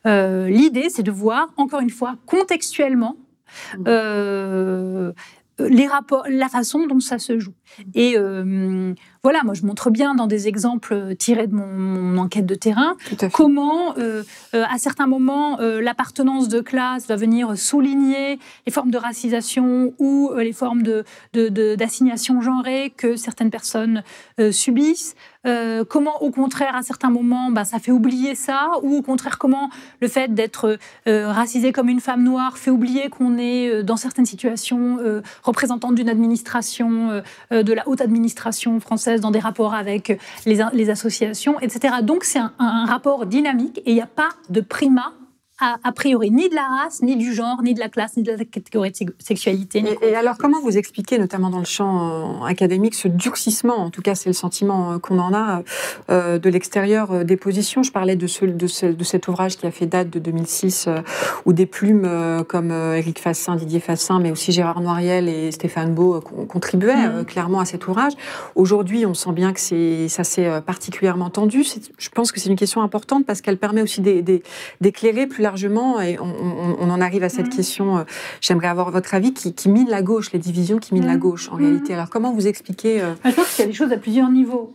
Euh, 0.06 0.50
l'idée, 0.50 0.90
c'est 0.90 1.04
de 1.04 1.12
voir, 1.12 1.54
encore 1.58 1.82
une 1.82 1.90
fois, 1.90 2.16
contextuellement, 2.26 3.18
hum. 3.78 3.84
euh, 3.88 5.12
les 5.60 5.88
rapports, 5.88 6.26
la 6.30 6.50
façon 6.50 6.86
dont 6.88 7.00
ça 7.00 7.20
se 7.20 7.40
joue. 7.40 7.54
Et 7.94 8.16
euh, 8.18 8.94
voilà, 9.24 9.44
moi 9.44 9.54
je 9.54 9.66
montre 9.66 9.90
bien 9.90 10.16
dans 10.16 10.28
des 10.28 10.48
exemples 10.48 11.16
tirés 11.18 11.48
de 11.48 11.56
mon, 11.56 12.18
enquête 12.18 12.46
de 12.46 12.56
terrain 12.56 12.96
comment, 13.34 13.98
euh, 13.98 14.24
euh, 14.54 14.64
à 14.70 14.78
certains 14.78 15.08
moments, 15.08 15.58
l'appartenance 15.58 16.48
de 16.48 16.62
classe 16.62 17.08
va 17.08 17.16
venir 17.16 17.58
souligner 17.58 18.40
les 18.66 18.72
formes 18.72 18.92
de 18.92 18.98
racisation 18.98 19.94
ou 20.00 20.32
les 20.38 20.54
formes 20.54 20.84
d'assignation 21.34 22.36
de, 22.36 22.42
genrée 22.42 22.94
que 22.96 23.16
certaines 23.16 23.50
personnes 23.50 24.04
subissent. 24.52 25.16
comment, 25.90 26.22
au 26.22 26.32
contraire, 26.32 26.76
à 26.76 26.84
certains 26.84 27.10
moments, 27.10 27.52
bah, 27.52 27.66
ça 27.66 27.80
fait 27.80 27.92
oublier 27.92 28.36
ça, 28.36 28.72
ou 28.82 28.96
au 28.96 29.02
contraire, 29.02 29.38
comment 29.38 29.70
le 30.02 30.08
fait 30.08 30.34
d'être 30.34 30.78
racisé 31.06 31.72
comme 31.72 31.90
une 31.90 32.00
femme 32.00 32.24
noire 32.24 32.58
fait 32.58 32.72
oublier 32.72 33.10
qu'on 33.10 33.38
est, 33.38 33.84
dans 33.84 33.98
certaines 33.98 34.26
situations, 34.26 35.00
représentante 35.44 35.96
d'une 35.96 36.10
administration 36.10 37.22
euh, 37.55 37.55
de 37.64 37.74
la 37.74 37.88
haute 37.88 38.02
administration 38.02 38.80
française 38.80 39.22
dans 39.22 39.32
des 39.32 39.40
rapports 39.40 39.74
avec 39.74 40.20
les, 40.46 40.64
les 40.74 40.90
associations, 40.90 41.60
etc. 41.60 41.96
Donc 42.04 42.24
c'est 42.24 42.40
un, 42.40 42.54
un, 42.60 42.86
rapport 42.86 43.26
dynamique 43.26 43.80
et 43.80 43.92
il 43.92 43.96
n'y 43.96 44.02
a 44.02 44.08
pas 44.08 44.30
de 44.50 44.62
primat 44.62 45.14
a, 45.60 45.92
priori 45.94 46.32
ni 46.32 46.50
de 46.50 46.56
la 46.56 46.68
race, 46.68 47.02
ni 47.02 47.16
du 47.16 47.34
genre, 47.34 47.62
ni 47.64 47.74
de 47.74 47.80
la 47.80 47.88
classe, 47.88 48.18
ni 48.18 48.24
de 48.24 48.32
la 48.32 48.44
catégorie 48.44 48.92
de 48.92 49.14
sexualité. 49.20 49.84
Et, 50.02 50.14
alors, 50.16 50.38
comment 50.38 50.60
vous 50.60 50.78
expliquez, 50.78 51.18
notamment 51.18 51.50
dans 51.50 51.60
le 51.60 51.66
champ 51.66 52.42
euh, 52.42 52.46
académique, 52.46 52.94
ce 52.94 53.08
durcissement, 53.08 53.78
en 53.78 53.90
tout 53.90 54.02
cas 54.02 54.16
c'est 54.16 54.30
le 54.30 54.34
sentiment 54.34 54.94
euh, 54.94 55.00
qu'on 55.00 55.18
en 55.18 55.34
a, 55.34 55.64
euh, 56.10 56.40
de 56.40 56.50
l'extérieur 56.50 57.24
des 57.24 57.38
positions 57.38 57.84
Je 57.84 57.92
parlais 57.92 58.18
de, 58.18 58.28
ce, 58.28 58.44
de, 58.44 58.92
de, 58.92 59.04
cet 59.04 59.28
ouvrage 59.30 59.56
qui 59.56 59.66
a 59.66 59.72
fait 59.72 59.86
date 59.86 60.10
de 60.10 60.20
2006, 60.20 60.90
où 61.46 61.54
des 61.54 61.66
plumes 61.66 62.10
comme 62.48 62.72
Éric 62.72 63.20
Fassin, 63.20 63.56
Didier 63.56 63.80
Fassin, 63.80 64.20
mais 64.20 64.32
aussi 64.32 64.52
Gérard 64.52 64.82
Noiriel 64.82 65.30
et 65.30 65.52
Stéphane 65.52 65.94
Beau 65.94 66.20
contribuaient 66.20 67.08
mmh. 67.08 67.26
clairement 67.26 67.60
à 67.62 67.66
cet 67.66 67.88
ouvrage. 67.88 68.14
Aujourd'hui, 68.56 69.06
on 69.06 69.14
sent 69.14 69.32
bien 69.32 69.54
que 69.54 69.60
ça 69.60 70.24
s'est 70.24 70.62
particulièrement 70.62 71.30
tendu. 71.30 71.64
Je 71.98 72.10
pense 72.10 72.32
que 72.32 72.40
c'est 72.40 72.50
une 72.50 72.56
question 72.58 72.82
importante 72.82 73.26
parce 73.26 73.42
qu'elle 73.42 73.58
permet 73.58 73.82
aussi 73.82 74.02
d'éclairer 74.02 75.28
plus 75.28 75.45
largement, 75.46 76.02
et 76.02 76.18
on, 76.20 76.90
en 76.90 77.02
arrive 77.02 77.24
à 77.24 77.30
cette 77.30 77.48
mmh. 77.48 77.56
question, 77.56 77.98
euh, 77.98 78.04
j'aimerais 78.42 78.68
avoir 78.68 78.92
votre 78.92 79.14
avis, 79.14 79.34
qui, 79.34 79.70
mine 79.70 79.90
la 79.90 80.02
gauche, 80.02 80.32
les 80.32 80.40
divisions 80.40 80.80
qui 80.80 80.94
minent 80.94 81.06
la 81.06 81.16
mmh. 81.16 81.20
gauche 81.20 81.50
en 81.52 81.56
réalité. 81.56 81.94
Mmh. 81.94 81.96
Alors 81.96 82.10
comment 82.10 82.34
vous 82.34 82.48
expliquez 82.48 83.02
euh, 83.02 83.14
Je 83.24 83.32
pense 83.32 83.54
qu'il 83.54 83.64
y 83.64 83.68
a 83.68 83.68
des 83.68 83.78
choses 83.78 83.92
à 83.92 83.98
plusieurs 83.98 84.30
niveaux. 84.30 84.74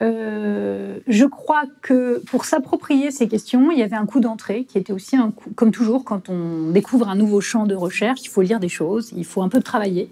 Euh, 0.00 0.98
je 1.08 1.24
crois 1.24 1.64
que 1.82 2.22
pour 2.30 2.44
s'approprier 2.44 3.10
ces 3.10 3.26
questions, 3.26 3.72
il 3.72 3.78
y 3.78 3.82
avait 3.82 3.96
un 3.96 4.06
coup 4.06 4.20
d'entrée 4.20 4.64
qui 4.64 4.78
était 4.78 4.92
aussi 4.92 5.16
un 5.16 5.32
coup, 5.32 5.50
comme 5.56 5.72
toujours, 5.72 6.04
quand 6.04 6.28
on 6.28 6.70
découvre 6.70 7.08
un 7.08 7.16
nouveau 7.16 7.40
champ 7.40 7.66
de 7.66 7.74
recherche, 7.74 8.20
il 8.22 8.28
faut 8.28 8.42
lire 8.42 8.60
des 8.60 8.68
choses, 8.68 9.12
il 9.16 9.24
faut 9.24 9.42
un 9.42 9.48
peu 9.48 9.60
travailler, 9.60 10.08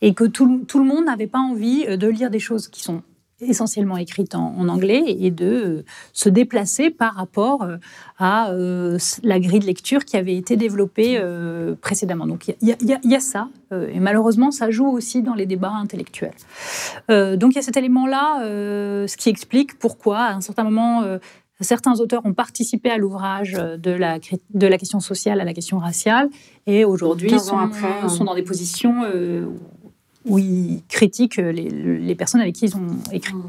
et 0.00 0.14
que 0.14 0.24
tout, 0.24 0.64
tout 0.66 0.78
le 0.78 0.86
monde 0.86 1.04
n'avait 1.04 1.26
pas 1.26 1.40
envie 1.40 1.84
de 1.84 2.08
lire 2.08 2.30
des 2.30 2.38
choses 2.38 2.68
qui 2.68 2.82
sont 2.82 3.02
essentiellement 3.40 3.96
écrite 3.96 4.34
en, 4.34 4.68
anglais 4.68 5.02
et 5.06 5.30
de 5.30 5.46
euh, 5.46 5.84
se 6.12 6.28
déplacer 6.28 6.90
par 6.90 7.14
rapport 7.14 7.62
euh, 7.62 7.76
à 8.18 8.50
euh, 8.50 8.98
la 9.22 9.38
grille 9.38 9.60
de 9.60 9.66
lecture 9.66 10.04
qui 10.04 10.16
avait 10.16 10.36
été 10.36 10.56
développée 10.56 11.20
précédemment. 11.80 12.26
Donc 12.26 12.48
il 12.48 12.76
y, 12.80 13.14
a 13.14 13.20
ça, 13.20 13.48
et 13.72 14.00
malheureusement 14.00 14.50
ça 14.50 14.70
joue 14.70 14.86
aussi 14.86 15.22
dans 15.22 15.34
les 15.34 15.46
débats 15.46 15.72
intellectuels. 15.72 16.32
donc 17.08 17.52
il 17.52 17.56
y 17.56 17.58
a 17.58 17.62
cet 17.62 17.76
élément-là, 17.76 18.40
ce 19.06 19.16
qui 19.16 19.28
explique 19.28 19.78
pourquoi 19.78 20.18
à 20.18 20.34
un 20.34 20.40
certain 20.40 20.64
moment 20.64 21.04
certains 21.60 22.00
auteurs 22.00 22.24
ont 22.24 22.34
participé 22.34 22.90
à 22.90 22.98
l'ouvrage 22.98 23.52
de 23.52 23.90
la, 23.90 24.18
de 24.18 24.66
la 24.66 24.78
question 24.78 25.00
sociale 25.00 25.40
à 25.40 25.44
la 25.44 25.54
question 25.54 25.78
raciale 25.78 26.28
et 26.66 26.84
aujourd'hui 26.84 27.38
sont, 27.38 27.58
hein. 27.58 28.08
sont, 28.08 28.24
dans 28.24 28.34
des 28.34 28.42
positions 28.42 29.02
où 30.26 30.38
ils 30.38 30.82
critiquent 30.88 31.36
les, 31.36 32.14
personnes 32.14 32.40
avec 32.40 32.54
qui 32.54 32.66
ils 32.66 32.76
ont 32.76 32.86
écrit. 33.12 33.34
Mmh. 33.34 33.42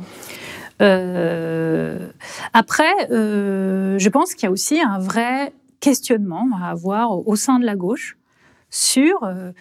Euh, 0.81 2.09
après, 2.53 3.11
euh, 3.11 3.97
je 3.97 4.09
pense 4.09 4.33
qu'il 4.33 4.43
y 4.43 4.47
a 4.47 4.51
aussi 4.51 4.79
un 4.79 4.99
vrai 4.99 5.53
questionnement 5.79 6.47
à 6.61 6.69
avoir 6.69 7.27
au 7.27 7.35
sein 7.35 7.59
de 7.59 7.65
la 7.65 7.75
gauche 7.75 8.17
sur 8.69 9.23
euh, 9.23 9.51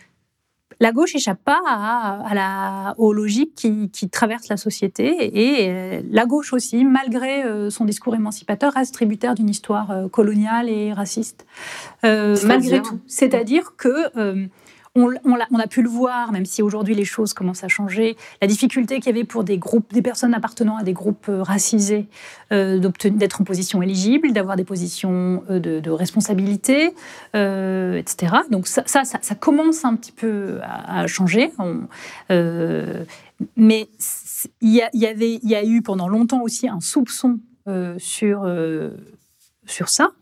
la 0.79 0.93
gauche 0.93 1.15
n'échappe 1.15 1.43
pas 1.43 1.61
à, 1.67 2.35
la, 2.35 2.95
aux 2.99 3.15
logiques 3.15 3.55
qui, 3.55 3.89
qui, 3.91 4.11
traversent 4.11 4.49
la 4.49 4.59
société 4.59 5.63
et 5.65 6.03
la 6.11 6.27
gauche 6.27 6.53
aussi, 6.53 6.85
malgré 6.85 7.71
son 7.71 7.87
discours 7.87 8.15
émancipateur, 8.15 8.75
reste 8.75 8.93
tributaire 8.93 9.35
d'une 9.35 9.49
histoire 9.49 10.11
coloniale 10.11 10.69
et 10.69 10.93
raciste. 10.93 11.47
malgré 12.03 12.83
tout. 12.83 13.01
C'est-à-dire 13.07 13.75
que 13.79 14.49
on, 14.97 15.59
a, 15.59 15.67
pu 15.67 15.83
le 15.83 15.89
voir, 15.89 16.33
même 16.33 16.47
si 16.47 16.63
aujourd'hui 16.63 16.95
les 16.95 17.05
choses 17.05 17.35
commencent 17.35 17.65
à 17.65 17.69
changer, 17.69 18.17
la 18.41 18.49
difficulté 18.49 18.97
qu'il 18.97 19.15
y 19.15 19.19
avait 19.19 19.25
pour 19.25 19.45
des 19.45 19.59
groupes, 19.59 19.93
des 19.93 20.03
personnes 20.03 20.35
appartenant 20.35 20.77
à 20.77 20.83
des 20.83 20.93
groupes 20.93 21.29
euh, 21.29 21.43
racisés 21.43 22.09
euh, 22.53 22.79
d'être 23.05 23.41
en 23.41 23.45
position 23.45 23.83
éligible, 23.83 24.33
d'avoir 24.33 24.57
des 24.57 24.65
positions 24.65 25.45
euh, 25.51 25.59
de, 25.61 25.91
responsabilité, 25.91 26.95
etc. 27.35 28.35
Donc 28.51 28.67
ça 28.67 28.85
ça, 28.87 29.35
commence 29.35 29.85
un 29.85 29.95
petit 29.97 30.13
peu 30.13 30.61
à, 30.63 31.07
changer. 31.07 31.51
mais 33.57 33.89
il 34.61 34.75
y, 34.75 34.83
il 34.93 35.41
y 35.43 35.55
a 35.55 35.65
eu 35.65 35.83
pendant 35.83 36.09
longtemps 36.09 36.43
aussi 36.43 36.69
un 36.69 36.81
soupçon 36.81 37.39
sur 37.99 38.47
sur 39.67 39.89
ça. 39.89 40.13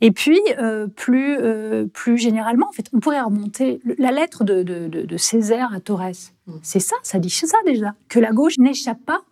Et 0.00 0.10
puis, 0.10 0.40
euh, 0.58 0.86
plus, 0.86 1.36
euh, 1.38 1.86
plus 1.86 2.18
généralement, 2.18 2.68
en 2.68 2.72
fait, 2.72 2.86
on 2.92 3.00
pourrait 3.00 3.20
remonter 3.20 3.80
la 3.98 4.10
lettre 4.12 4.44
de, 4.44 4.62
de, 4.62 5.16
Césaire 5.16 5.72
à 5.74 5.80
Torres. 5.80 6.32
Mm. 6.46 6.52
C'est 6.62 6.80
ça, 6.80 6.96
ça 7.02 7.18
dit 7.18 7.30
ça 7.30 7.58
déjà, 7.64 7.94
que 8.08 8.18
la 8.18 8.32
gauche 8.32 8.58
n'échappe 8.58 9.04
pas 9.04 9.22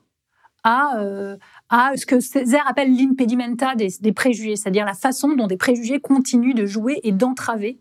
à, 0.64 0.98
euh, 0.98 1.36
à 1.68 1.92
ce 1.96 2.06
que 2.06 2.18
Césaire 2.18 2.66
appelle 2.66 2.94
l'impedimenta 2.96 3.74
des, 3.76 4.12
préjugés, 4.12 4.56
c'est-à-dire 4.56 4.84
la 4.84 4.94
façon 4.94 5.34
dont 5.36 5.46
des 5.46 5.56
préjugés 5.56 6.00
continuent 6.00 6.54
de 6.54 6.66
jouer 6.66 6.98
et 7.04 7.12
d'entraver 7.12 7.78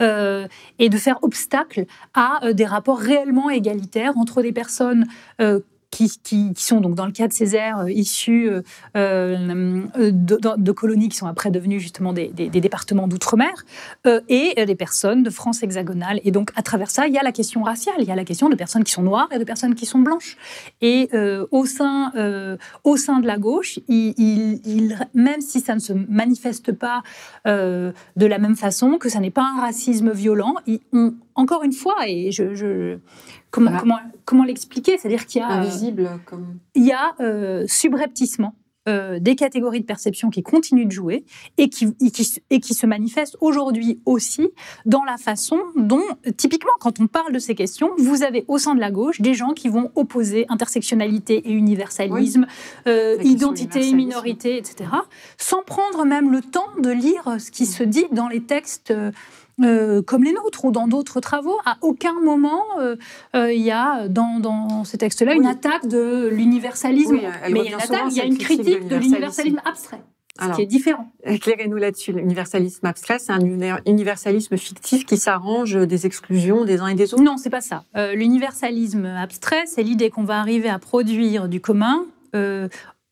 et 0.00 0.88
de 0.88 0.96
faire 0.96 1.18
obstacle 1.22 1.84
à 2.14 2.52
des 2.54 2.64
rapports 2.64 2.98
réellement 2.98 3.50
égalitaires 3.50 4.16
entre 4.16 4.40
des 4.40 4.52
personnes 4.52 5.06
qui, 5.92 6.52
sont 6.56 6.80
donc 6.80 6.94
dans 6.94 7.06
le 7.06 7.12
cas 7.12 7.28
de 7.28 7.32
Césaire 7.32 7.80
euh, 7.80 7.90
issus 7.90 8.48
euh, 8.48 8.62
euh, 8.96 9.82
de, 10.10 10.38
de, 10.56 10.72
colonies 10.72 11.10
qui 11.10 11.18
sont 11.18 11.26
après 11.26 11.50
devenues 11.50 11.80
justement 11.80 12.12
des, 12.12 12.28
départements 12.28 13.06
d'outre-mer, 13.06 13.64
et 14.28 14.64
des 14.64 14.74
personnes 14.74 15.22
de 15.22 15.30
France 15.30 15.62
hexagonale. 15.62 16.20
Et 16.24 16.30
donc 16.30 16.50
à 16.56 16.62
travers 16.62 16.90
ça, 16.90 17.06
il 17.06 17.14
y 17.14 17.18
a 17.18 17.22
la 17.22 17.32
question 17.32 17.62
raciale, 17.62 17.96
il 17.98 18.06
y 18.06 18.10
a 18.10 18.16
la 18.16 18.24
question 18.24 18.48
de 18.48 18.54
personnes 18.54 18.84
qui 18.84 18.92
sont 18.92 19.02
noires 19.02 19.28
et 19.32 19.38
de 19.38 19.44
personnes 19.44 19.74
qui 19.74 19.86
sont 19.86 19.98
blanches. 19.98 20.36
Et 20.80 21.10
au, 21.50 21.66
sein, 21.66 22.12
au 22.84 22.96
sein 22.96 23.20
de 23.20 23.26
la 23.26 23.38
gauche, 23.38 23.78
même 23.88 25.40
si 25.40 25.60
ça 25.60 25.74
ne 25.74 25.80
se 25.80 25.92
manifeste 25.92 26.72
pas 26.72 27.02
de 27.44 27.92
la 28.16 28.38
même 28.38 28.56
façon, 28.56 28.98
que 28.98 29.08
ça 29.08 29.20
n'est 29.20 29.30
pas 29.30 29.44
un 29.56 29.60
racisme 29.60 30.12
violent, 30.12 30.54
on, 30.92 31.14
encore 31.34 31.64
une 31.64 31.72
fois, 31.72 31.96
et 32.06 32.30
je 32.32 32.98
comment, 33.52 33.78
comment, 33.78 33.98
comment 34.24 34.44
l'expliquer? 34.44 34.98
C'est-à-dire 34.98 35.26
qu'il 35.26 35.40
y 35.40 35.44
a. 35.44 35.48
Invisible, 35.48 36.10
comme. 36.26 36.58
Il 36.74 36.84
y 36.84 36.92
a 36.92 37.14
euh, 37.20 37.64
subrepticement 37.68 38.56
euh, 38.88 39.20
des 39.20 39.36
catégories 39.36 39.80
de 39.80 39.86
perception 39.86 40.28
qui 40.28 40.42
continuent 40.42 40.86
de 40.86 40.90
jouer 40.90 41.24
et 41.56 41.68
qui, 41.68 41.94
et 42.00 42.10
qui, 42.10 42.42
et 42.50 42.58
qui 42.58 42.74
se 42.74 42.84
manifestent 42.84 43.36
aujourd'hui 43.40 44.00
aussi 44.06 44.48
dans 44.86 45.04
la 45.04 45.18
façon 45.18 45.60
dont, 45.76 46.02
typiquement, 46.36 46.72
quand 46.80 46.98
on 46.98 47.06
parle 47.06 47.32
de 47.32 47.38
ces 47.38 47.54
questions, 47.54 47.90
vous 47.96 48.24
avez 48.24 48.44
au 48.48 48.58
sein 48.58 48.74
de 48.74 48.80
la 48.80 48.90
gauche 48.90 49.20
des 49.20 49.34
gens 49.34 49.52
qui 49.52 49.68
vont 49.68 49.92
opposer 49.94 50.46
intersectionnalité 50.48 51.48
et 51.48 51.52
universalisme, 51.52 52.44
euh, 52.88 53.18
identité 53.22 53.86
et 53.86 53.92
minorité, 53.92 54.56
etc., 54.56 54.90
sans 55.38 55.62
prendre 55.62 56.04
même 56.04 56.32
le 56.32 56.40
temps 56.40 56.70
de 56.82 56.90
lire 56.90 57.36
ce 57.38 57.52
qui 57.52 57.66
se 57.66 57.84
dit 57.84 58.06
dans 58.10 58.26
les 58.26 58.42
textes. 58.42 58.92
Euh, 59.60 60.02
comme 60.02 60.24
les 60.24 60.32
nôtres 60.32 60.64
ou 60.64 60.72
dans 60.72 60.88
d'autres 60.88 61.20
travaux. 61.20 61.58
À 61.64 61.76
aucun 61.82 62.14
moment, 62.14 62.62
euh, 62.80 62.96
euh, 63.36 63.52
il 63.52 63.62
y 63.62 63.70
a 63.70 64.08
dans, 64.08 64.40
dans 64.40 64.84
ces 64.84 64.98
textes-là 64.98 65.34
une 65.34 65.46
attaque 65.46 65.86
de 65.86 66.28
l'universalisme. 66.28 67.16
mais 67.50 67.50
il 67.50 67.70
y, 67.70 67.74
a 67.74 68.06
il 68.08 68.16
y 68.16 68.20
a 68.20 68.24
une 68.24 68.38
critique 68.38 68.88
de 68.88 68.96
l'universalisme 68.96 69.60
abstrait. 69.64 70.02
Ce 70.40 70.56
qui 70.56 70.62
est 70.62 70.66
différent. 70.66 71.12
Éclairez-nous 71.24 71.76
là-dessus. 71.76 72.12
L'universalisme 72.12 72.86
abstrait, 72.86 73.18
c'est 73.18 73.32
un 73.32 73.40
universalisme 73.86 74.56
fictif 74.56 75.04
qui 75.04 75.18
s'arrange 75.18 75.76
des 75.86 76.06
exclusions 76.06 76.64
des 76.64 76.80
uns 76.80 76.88
et 76.88 76.94
des 76.94 77.12
autres? 77.12 77.22
Non, 77.22 77.36
c'est 77.36 77.50
pas 77.50 77.60
ça. 77.60 77.84
L'universalisme 78.14 79.04
abstrait, 79.04 79.64
c'est 79.66 79.82
l'idée 79.82 80.08
qu'on 80.08 80.24
va 80.24 80.40
arriver 80.40 80.70
à 80.70 80.78
produire 80.78 81.48
du 81.48 81.60
commun, 81.60 82.06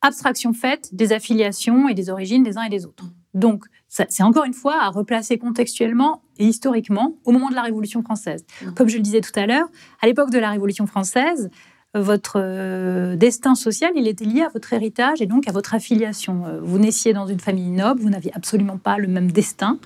abstraction 0.01 0.51
faite 0.51 0.95
des 0.95 1.13
affiliations 1.13 1.87
et 1.87 1.93
des 1.93 2.09
origines 2.09 2.43
des 2.43 2.57
uns 2.57 2.63
et 2.63 2.69
des 2.69 2.87
autres. 2.87 3.05
Donc, 3.35 3.65
c'est 3.87 4.23
encore 4.23 4.45
une 4.45 4.53
fois 4.53 4.81
à 4.81 4.89
replacer 4.89 5.37
contextuellement 5.37 6.21
et 6.41 6.45
historiquement 6.45 7.13
au 7.23 7.31
moment 7.31 7.49
de 7.49 7.55
la 7.55 7.61
Révolution 7.61 8.01
française. 8.01 8.43
Mmh. 8.61 8.71
Comme 8.71 8.89
je 8.89 8.97
le 8.97 9.03
disais 9.03 9.21
tout 9.21 9.37
à 9.39 9.45
l'heure, 9.45 9.67
à 10.01 10.07
l'époque 10.07 10.31
de 10.31 10.39
la 10.39 10.49
Révolution 10.49 10.87
française, 10.87 11.49
votre 11.93 12.37
euh, 12.37 13.15
destin 13.15 13.53
social, 13.53 13.91
il 13.95 14.07
était 14.07 14.25
lié 14.25 14.41
à 14.41 14.49
votre 14.49 14.71
héritage 14.73 15.21
et 15.21 15.25
donc 15.25 15.47
à 15.47 15.51
votre 15.51 15.75
affiliation. 15.75 16.45
Euh, 16.45 16.59
vous 16.61 16.79
naissiez 16.79 17.13
dans 17.13 17.27
une 17.27 17.39
famille 17.39 17.69
noble, 17.69 18.01
vous 18.01 18.09
n'aviez 18.09 18.31
absolument 18.33 18.77
pas 18.77 18.97
le 18.97 19.07
même 19.07 19.31
destin 19.31 19.77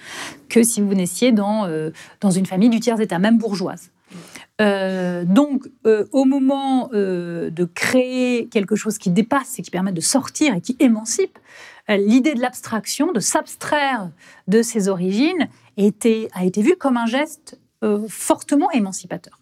que 0.47 0.64
si 0.64 0.82
vous 0.82 0.93
naissiez 0.93 1.32
dans, 1.32 1.66
euh, 1.66 1.89
dans 2.22 2.32
une 2.32 2.45
famille 2.45 2.70
du 2.70 2.80
tiers-état, 2.80 3.20
même 3.20 3.38
bourgeoise. 3.38 3.91
donc, 4.60 5.68
au 6.14 6.24
moment 6.24 6.89
de 6.93 7.66
créer 7.74 8.47
quelque 8.47 8.78
chose 8.78 8.97
qui 8.97 9.10
dépasse 9.10 9.60
et 9.60 9.62
qui 9.62 9.72
permet 9.72 9.91
de 9.91 9.99
sortir 9.99 10.56
et 10.56 10.62
qui 10.62 10.78
émancipe, 10.80 11.38
euh, 11.89 11.97
l'idée 11.97 12.34
de 12.34 12.41
l'abstraction, 12.41 13.12
de 13.12 13.20
s'abstraire 13.20 14.10
de 14.47 14.62
ses 14.62 14.89
origines, 14.89 15.49
a 15.78 16.45
été 16.45 16.61
vue 16.61 16.76
comme 16.78 16.97
un 16.97 17.05
geste 17.05 17.59
euh, 17.84 18.07
fortement 18.09 18.71
émancipateur. 18.71 19.39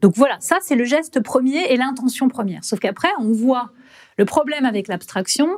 Donc 0.00 0.14
voilà, 0.16 0.36
ça 0.40 0.58
c'est 0.60 0.76
le 0.76 0.84
geste 0.84 1.20
premier 1.20 1.72
et 1.72 1.76
l'intention 1.76 2.28
première. 2.28 2.64
Sauf 2.64 2.78
qu'après, 2.78 3.08
on 3.18 3.32
voit 3.32 3.70
le 4.16 4.24
problème 4.24 4.64
avec 4.64 4.88
l'abstraction, 4.88 5.48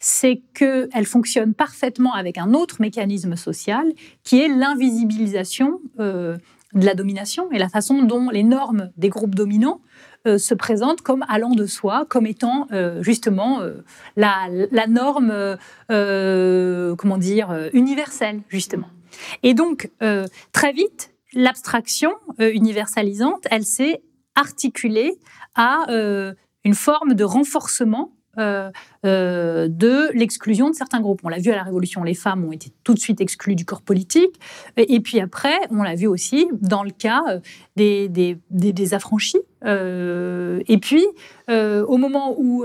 c'est 0.00 0.42
qu'elle 0.54 1.06
fonctionne 1.06 1.54
parfaitement 1.54 2.14
avec 2.14 2.38
un 2.38 2.54
autre 2.54 2.76
mécanisme 2.80 3.36
social, 3.36 3.92
qui 4.22 4.40
est 4.40 4.48
l'invisibilisation 4.48 5.80
euh, 5.98 6.36
de 6.74 6.84
la 6.84 6.94
domination 6.94 7.50
et 7.50 7.58
la 7.58 7.68
façon 7.68 8.02
dont 8.02 8.30
les 8.30 8.44
normes 8.44 8.90
des 8.96 9.08
groupes 9.08 9.34
dominants 9.34 9.80
euh, 10.26 10.38
se 10.38 10.54
présente 10.54 11.00
comme 11.00 11.24
allant 11.28 11.54
de 11.54 11.66
soi, 11.66 12.06
comme 12.08 12.26
étant 12.26 12.68
justement 13.00 13.60
euh, 13.60 13.84
la, 14.16 14.48
norme, 14.88 15.56
comment 15.88 17.18
dire, 17.18 17.70
universelle, 17.72 18.42
justement. 18.48 18.88
Et 19.42 19.54
donc, 19.54 19.90
très 20.52 20.72
vite, 20.72 21.14
l'abstraction 21.32 22.12
universalisante, 22.38 23.46
elle 23.50 23.64
s'est 23.64 24.02
articulée 24.34 25.18
à 25.54 25.86
une 26.64 26.74
forme 26.74 27.14
de 27.14 27.24
renforcement 27.24 28.12
euh, 28.38 28.70
euh, 29.06 29.68
de 29.68 30.10
l'exclusion 30.12 30.70
de 30.70 30.74
certains 30.74 31.00
groupes. 31.00 31.20
On 31.22 31.28
l'a 31.28 31.38
vu 31.38 31.50
à 31.52 31.56
la 31.56 31.62
Révolution, 31.62 32.02
les 32.02 32.14
femmes 32.14 32.44
ont 32.44 32.52
été 32.52 32.72
tout 32.82 32.94
de 32.94 32.98
suite 32.98 33.20
exclues 33.20 33.54
du 33.54 33.64
corps 33.64 33.82
politique. 33.82 34.40
Et, 34.76 35.00
puis 35.00 35.20
après, 35.20 35.56
on 35.70 35.82
l'a 35.82 35.94
vu 35.94 36.06
aussi 36.06 36.48
dans 36.60 36.82
le 36.82 36.90
cas 36.90 37.22
euh, 37.28 37.38
des, 37.76 38.94
affranchis. 38.94 39.38
et 39.64 40.78
puis, 40.80 41.04
au 41.48 41.96
moment 41.96 42.34
où, 42.36 42.64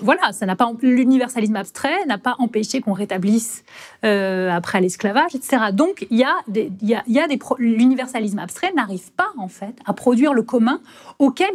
voilà, 0.00 0.32
ça 0.32 0.46
n'a 0.46 0.56
pas 0.56 0.72
l'universalisme 0.82 1.56
abstrait 1.56 2.04
n'a 2.06 2.18
pas 2.18 2.36
empêché 2.38 2.80
qu'on 2.80 2.92
rétablisse 2.92 3.64
après 4.02 4.80
l'esclavage, 4.80 5.34
etc. 5.34 5.72
Donc, 5.72 6.06
il 6.10 6.18
y 6.18 6.24
a 6.24 7.26
l'universalisme 7.58 8.38
abstrait 8.38 8.72
n'arrive 8.72 9.10
pas 9.12 9.30
en 9.36 9.48
fait 9.48 9.74
à 9.84 9.92
produire 9.92 10.32
le 10.32 10.42
commun 10.42 10.80
auquel 11.18 11.50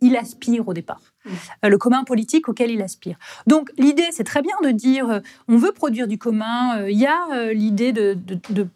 il 0.00 0.16
aspire 0.16 0.68
au 0.68 0.74
départ. 0.74 1.11
Euh, 1.64 1.68
le 1.68 1.78
commun 1.78 2.04
politique 2.04 2.48
auquel 2.48 2.70
il 2.70 2.82
aspire. 2.82 3.16
Donc 3.46 3.70
l'idée, 3.78 4.06
c'est 4.10 4.24
très 4.24 4.42
bien 4.42 4.54
de 4.62 4.70
dire, 4.70 5.08
euh, 5.08 5.20
on 5.48 5.56
veut 5.56 5.72
produire 5.72 6.08
du 6.08 6.18
commun. 6.18 6.78
Euh, 6.78 6.90
il 6.90 6.98
y 6.98 7.06
a 7.06 7.52
l'idée 7.52 7.92
de, 7.92 8.16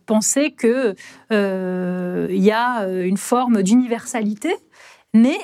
penser 0.07 0.53
que 0.53 0.95
il 1.31 2.45
y 2.45 2.51
a 2.51 2.87
une 2.87 3.17
forme 3.17 3.63
d'universalité, 3.63 4.55
mais 5.15 5.39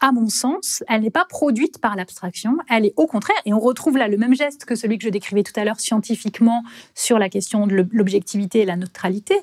à 0.00 0.12
mon 0.12 0.28
sens, 0.28 0.82
elle 0.88 1.02
n'est 1.02 1.10
pas 1.10 1.24
produite 1.24 1.78
par 1.78 1.96
l'abstraction, 1.96 2.58
elle 2.68 2.86
est 2.86 2.92
au 2.96 3.06
contraire, 3.06 3.36
et 3.44 3.52
on 3.52 3.60
retrouve 3.60 3.96
là 3.96 4.08
le 4.08 4.16
même 4.16 4.34
geste 4.34 4.64
que 4.64 4.74
celui 4.74 4.98
que 4.98 5.04
je 5.04 5.10
décrivais 5.10 5.42
tout 5.42 5.58
à 5.58 5.64
l'heure 5.64 5.80
scientifiquement 5.80 6.64
sur 6.94 7.18
la 7.18 7.28
question 7.28 7.66
de 7.66 7.86
l'objectivité 7.92 8.60
et 8.60 8.64
la 8.64 8.76
neutralité. 8.76 9.36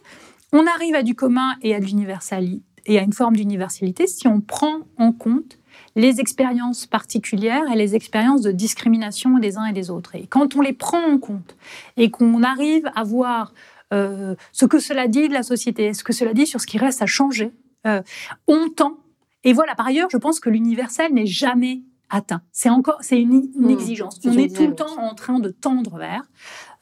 On 0.51 0.65
arrive 0.67 0.95
à 0.95 1.03
du 1.03 1.15
commun 1.15 1.55
et 1.61 1.75
à 1.75 1.77
une 1.77 3.13
forme 3.13 3.35
d'universalité 3.35 4.07
si 4.07 4.27
on 4.27 4.41
prend 4.41 4.81
en 4.97 5.11
compte 5.11 5.58
les 5.99 6.21
expériences 6.21 6.85
particulières 6.85 7.69
et 7.71 7.75
les 7.75 7.93
expériences 7.93 8.41
de 8.41 8.51
discrimination 8.51 9.37
des 9.37 9.57
uns 9.57 9.65
et 9.65 9.73
des 9.73 9.89
autres. 9.89 10.15
Et 10.15 10.27
quand 10.27 10.55
on 10.55 10.61
les 10.61 10.71
prend 10.71 11.03
en 11.03 11.17
compte 11.17 11.57
et 11.97 12.09
qu'on 12.09 12.41
arrive 12.41 12.89
à 12.95 13.03
voir 13.03 13.53
euh, 13.93 14.35
ce 14.53 14.65
que 14.65 14.79
cela 14.79 15.07
dit 15.07 15.27
de 15.27 15.33
la 15.33 15.43
société, 15.43 15.93
ce 15.93 16.03
que 16.03 16.13
cela 16.13 16.33
dit 16.33 16.47
sur 16.47 16.61
ce 16.61 16.67
qui 16.67 16.77
reste 16.77 17.01
à 17.01 17.05
changer, 17.05 17.51
euh, 17.85 18.01
on 18.47 18.69
tend. 18.69 18.97
Et 19.43 19.51
voilà, 19.51 19.75
par 19.75 19.87
ailleurs, 19.87 20.09
je 20.09 20.17
pense 20.17 20.39
que 20.39 20.49
l'universel 20.49 21.13
n'est 21.13 21.25
jamais 21.25 21.81
atteint. 22.09 22.41
C'est 22.51 22.69
encore, 22.69 22.97
c'est 23.01 23.19
une, 23.19 23.49
mmh. 23.55 23.69
exigence. 23.69 24.19
on 24.25 24.37
est 24.37 24.55
tout 24.55 24.67
le 24.67 24.75
temps 24.75 24.97
en 24.99 25.13
train 25.15 25.39
de 25.39 25.49
tendre 25.49 25.97
vers. 25.97 26.23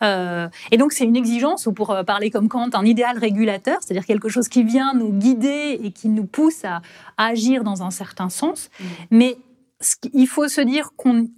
Euh, 0.04 0.48
et 0.72 0.78
donc 0.78 0.94
c'est 0.94 1.06
une 1.06 1.16
exigence, 1.16 1.66
ou 1.66 1.74
pour 1.74 1.96
parler 2.06 2.30
comme 2.30 2.48
Kant, 2.48 2.70
un 2.74 2.86
idéal 2.86 3.18
régulateur, 3.18 3.78
c'est-à-dire 3.82 4.06
quelque 4.06 4.30
chose 4.30 4.48
qui 4.48 4.64
vient 4.64 4.94
nous 4.94 5.12
guider 5.12 5.80
et 5.82 5.92
qui 5.92 6.10
nous 6.10 6.26
pousse 6.26 6.66
à, 6.66 6.82
agir 7.18 7.64
dans 7.64 7.84
un 7.84 7.92
certain 7.92 8.30
sens. 8.30 8.70
Mmh. 8.80 8.84
Mais 9.12 9.38
il 10.14 10.28
faut 10.28 10.48
se 10.48 10.62
dire 10.62 10.92
qu'on 10.96 11.30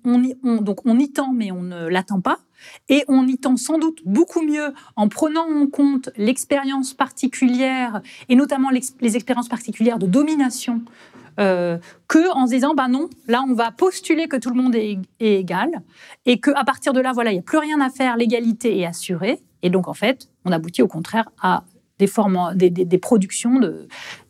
donc 0.62 0.86
on 0.86 1.00
y 1.00 1.12
tend, 1.12 1.34
mais 1.34 1.52
on 1.52 1.62
ne 1.62 1.88
l'attend 1.88 2.22
pas. 2.22 2.40
Et 2.90 3.06
on 3.08 3.26
y 3.28 3.38
tend 3.38 3.56
sans 3.56 3.78
doute 3.78 4.02
beaucoup 4.06 4.42
mieux 4.42 4.74
en 4.96 5.08
prenant 5.08 5.48
en 5.50 5.68
compte 5.68 6.10
l'expérience 6.18 6.94
particulière, 6.94 8.02
et 8.28 8.36
notamment 8.36 8.70
les 8.70 9.16
expériences 9.16 9.48
particulières 9.48 10.00
de 10.00 10.08
domination 10.08 10.82
euh, 11.40 11.78
que 12.08 12.32
en 12.36 12.48
se 12.48 12.54
disant 12.54 12.74
bah 12.74 12.88
non, 12.88 13.10
là 13.28 13.44
on 13.48 13.54
va 13.54 13.72
postuler 13.72 14.28
que 14.28 14.38
tout 14.38 14.50
le 14.50 14.62
monde 14.62 14.76
est, 14.76 15.00
égal 15.20 15.70
et 16.26 16.40
que 16.40 16.52
à 16.52 16.64
partir 16.64 16.94
de 16.94 17.00
là 17.00 17.12
voilà 17.14 17.32
il 17.32 17.36
n'y 17.36 17.40
a 17.40 17.44
plus 17.44 17.58
rien 17.58 17.82
à 17.82 17.90
faire, 17.90 18.18
l'égalité 18.18 18.80
est 18.80 18.86
assurée 18.86 19.40
et 19.62 19.70
donc 19.70 19.88
en 19.88 19.94
fait 19.94 20.30
on 20.46 20.52
aboutit 20.52 20.82
au 20.82 20.88
contraire 20.88 21.30
à 21.42 21.64
des 22.00 22.08
formes, 22.08 22.54
des, 22.56 22.98
productions 22.98 23.60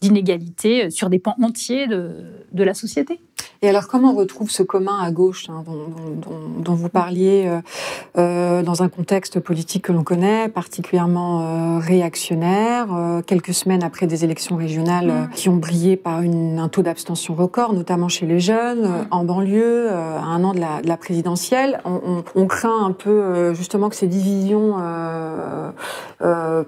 d'inégalités 0.02 0.90
sur 0.90 1.10
des 1.10 1.20
pans 1.20 1.36
entiers 1.40 1.86
de, 1.86 2.26
de 2.52 2.64
la 2.64 2.74
société. 2.74 3.22
Et 3.62 3.68
alors, 3.68 3.90
comment 3.90 4.12
on 4.12 4.16
retrouve 4.16 4.50
ce 4.50 4.64
commun 4.64 4.98
à 5.02 5.12
gauche 5.12 5.50
hein, 5.50 5.66
dont, 6.64 6.74
vous 6.76 6.88
parliez 6.88 7.44
euh, 7.46 7.60
euh, 8.18 8.64
dans 8.64 8.84
un 8.84 8.88
contexte 8.88 9.42
politique 9.42 9.84
que 9.84 9.92
l'on 9.92 10.04
connaît, 10.04 10.48
particulièrement 10.48 11.42
euh, 11.42 11.80
réactionnaire, 11.80 12.88
quelques 13.28 13.54
semaines 13.54 13.84
après 13.84 14.08
des 14.08 14.24
élections 14.24 14.56
régionales 14.56 15.30
qui 15.34 15.50
ont 15.50 15.58
brillé 15.58 15.98
par 15.98 16.22
une, 16.22 16.58
un 16.58 16.70
taux 16.70 16.84
d'abstention 16.84 17.36
record, 17.36 17.74
notamment 17.74 18.08
chez 18.08 18.26
les 18.26 18.40
jeunes, 18.40 19.08
en 19.12 19.26
banlieue, 19.26 19.90
à 19.92 20.24
un 20.24 20.44
an 20.46 20.54
de 20.54 20.60
la, 20.62 20.82
de 20.82 20.88
la 20.88 20.96
présidentielle. 20.96 21.82
On, 21.84 22.24
on, 22.36 22.48
craint 22.48 22.86
un 22.86 22.92
peu 22.92 23.54
justement 23.54 23.90
que 23.90 23.96
ces 23.96 24.08
divisions 24.08 24.76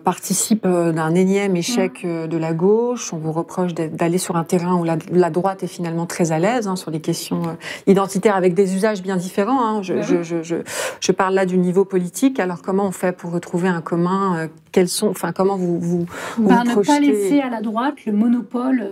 participent 0.04 0.68
d'un 0.68 1.16
énième 1.16 1.56
échec 1.56 2.06
de 2.06 2.38
la 2.38 2.54
gauche. 2.54 3.14
On 3.14 3.18
vous 3.18 3.32
reproche 3.32 3.74
d'aller 3.74 4.18
sur 4.18 4.36
un 4.36 4.44
terrain 4.44 4.76
où 4.76 4.84
la, 4.84 4.98
la 5.12 5.30
droite 5.30 5.64
est 5.64 5.68
finalement 5.68 6.06
très 6.06 6.32
à 6.32 6.40
l'aise. 6.40 6.68
Hein, 6.68 6.76
sur 6.82 6.92
les 6.92 7.00
questions 7.02 7.44
euh, 7.44 7.54
identitaires 7.88 8.36
avec 8.36 8.54
des 8.54 8.76
usages 8.76 9.02
bien 9.02 9.18
différents. 9.18 9.66
Hein. 9.66 9.82
Je, 9.82 10.02
je, 10.02 10.22
je, 10.24 10.56
je, 11.00 11.12
parle 11.12 11.36
là 11.36 11.46
du 11.46 11.58
niveau 11.58 11.86
politique. 11.86 12.40
Alors 12.40 12.62
comment 12.62 12.86
on 12.86 12.92
fait 12.92 13.12
pour 13.16 13.32
retrouver 13.32 13.70
un 13.70 13.82
commun 13.82 14.50
Quels 14.72 14.90
sont, 14.90 15.08
enfin 15.08 15.32
comment 15.32 15.56
vous 15.56 15.80
vous, 15.80 16.06
vous, 16.38 16.48
ben, 16.48 16.64
Ne 16.64 16.76
pas 16.84 17.00
laisser 17.00 17.40
à 17.40 17.50
la 17.50 17.62
droite 17.62 18.06
le 18.06 18.14
monopole 18.14 18.92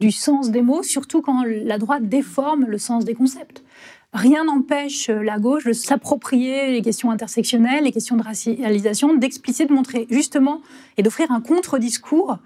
du 0.00 0.10
sens 0.10 0.50
des 0.50 0.62
mots, 0.62 0.82
surtout 0.82 1.22
quand 1.22 1.42
la 1.44 1.78
droite 1.78 2.08
déforme 2.08 2.66
le 2.66 2.78
sens 2.78 3.04
des 3.04 3.14
concepts. 3.14 3.64
Rien 4.12 4.44
n'empêche 4.44 5.08
la 5.08 5.38
gauche 5.38 5.64
de 5.64 5.72
s'approprier 5.72 6.70
les 6.70 6.82
questions 6.82 7.10
intersectionnelles, 7.10 7.84
les 7.84 7.92
questions 7.92 8.16
de 8.16 8.22
racialisation, 8.22 9.14
d'expliciter, 9.14 9.66
de 9.66 9.72
montrer 9.72 10.06
justement 10.10 10.62
et 10.96 11.02
d'offrir 11.02 11.30
un 11.30 11.40
contre-discours 11.40 12.38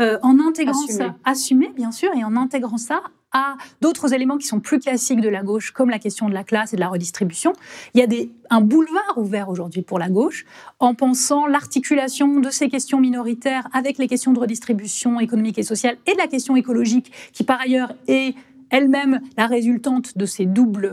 euh, 0.00 0.18
en 0.22 0.38
intégrant 0.40 0.86
ça, 0.88 1.14
assumé 1.24 1.72
bien 1.74 1.90
sûr, 1.90 2.10
et 2.14 2.22
en 2.22 2.36
intégrant 2.36 2.76
ça 2.76 3.00
à 3.36 3.58
d'autres 3.82 4.14
éléments 4.14 4.38
qui 4.38 4.46
sont 4.46 4.60
plus 4.60 4.78
classiques 4.78 5.20
de 5.20 5.28
la 5.28 5.42
gauche, 5.42 5.70
comme 5.70 5.90
la 5.90 5.98
question 5.98 6.26
de 6.30 6.32
la 6.32 6.42
classe 6.42 6.72
et 6.72 6.76
de 6.76 6.80
la 6.80 6.88
redistribution. 6.88 7.52
Il 7.92 8.00
y 8.00 8.02
a 8.02 8.06
un 8.48 8.62
boulevard 8.62 9.18
ouvert 9.18 9.50
aujourd'hui 9.50 9.82
pour 9.82 9.98
la 9.98 10.08
gauche 10.08 10.46
en 10.80 10.94
pensant 10.94 11.46
l'articulation 11.46 12.40
de 12.40 12.48
ces 12.48 12.70
questions 12.70 12.98
minoritaires 12.98 13.68
avec 13.74 13.98
les 13.98 14.08
questions 14.08 14.32
de 14.32 14.40
redistribution 14.40 15.20
économique 15.20 15.58
et 15.58 15.62
sociale 15.62 15.98
et 16.06 16.12
de 16.12 16.18
la 16.18 16.28
question 16.28 16.56
écologique, 16.56 17.12
qui 17.34 17.44
par 17.44 17.60
ailleurs 17.60 17.92
est 18.08 18.34
elle-même 18.70 19.20
la 19.36 19.46
résultante 19.46 20.16
de 20.16 20.26
ces 20.26 20.46
doubles, 20.46 20.92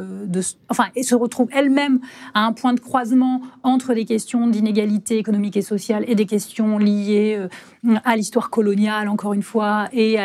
enfin, 0.69 0.86
et 0.95 1.03
se 1.03 1.15
retrouve 1.15 1.47
elle-même 1.51 1.99
à 2.34 2.45
un 2.45 2.53
point 2.53 2.74
de 2.74 2.80
croisement 2.80 3.41
entre 3.63 3.93
des 3.93 4.05
questions 4.05 4.47
d'inégalité 4.47 5.17
économique 5.17 5.57
et 5.57 5.61
sociale 5.61 6.05
et 6.07 6.15
des 6.15 6.26
questions 6.26 6.78
liées 6.78 7.36
euh, 7.38 7.95
à 8.03 8.15
l'histoire 8.15 8.49
coloniale, 8.49 9.09
encore 9.09 9.34
une 9.34 9.43
fois, 9.43 9.88
et 9.91 10.17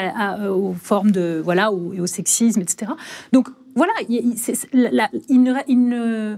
aux 0.49 0.75
formes 0.75 1.11
de, 1.11 1.41
voilà, 1.43 1.73
au, 1.73 1.93
et 1.93 2.01
au 2.01 2.07
sexisme, 2.07 2.61
etc. 2.61 2.93
Donc, 3.33 3.49
voilà, 3.75 3.93
il, 4.09 4.35
il, 5.29 5.43
ne, 5.43 6.37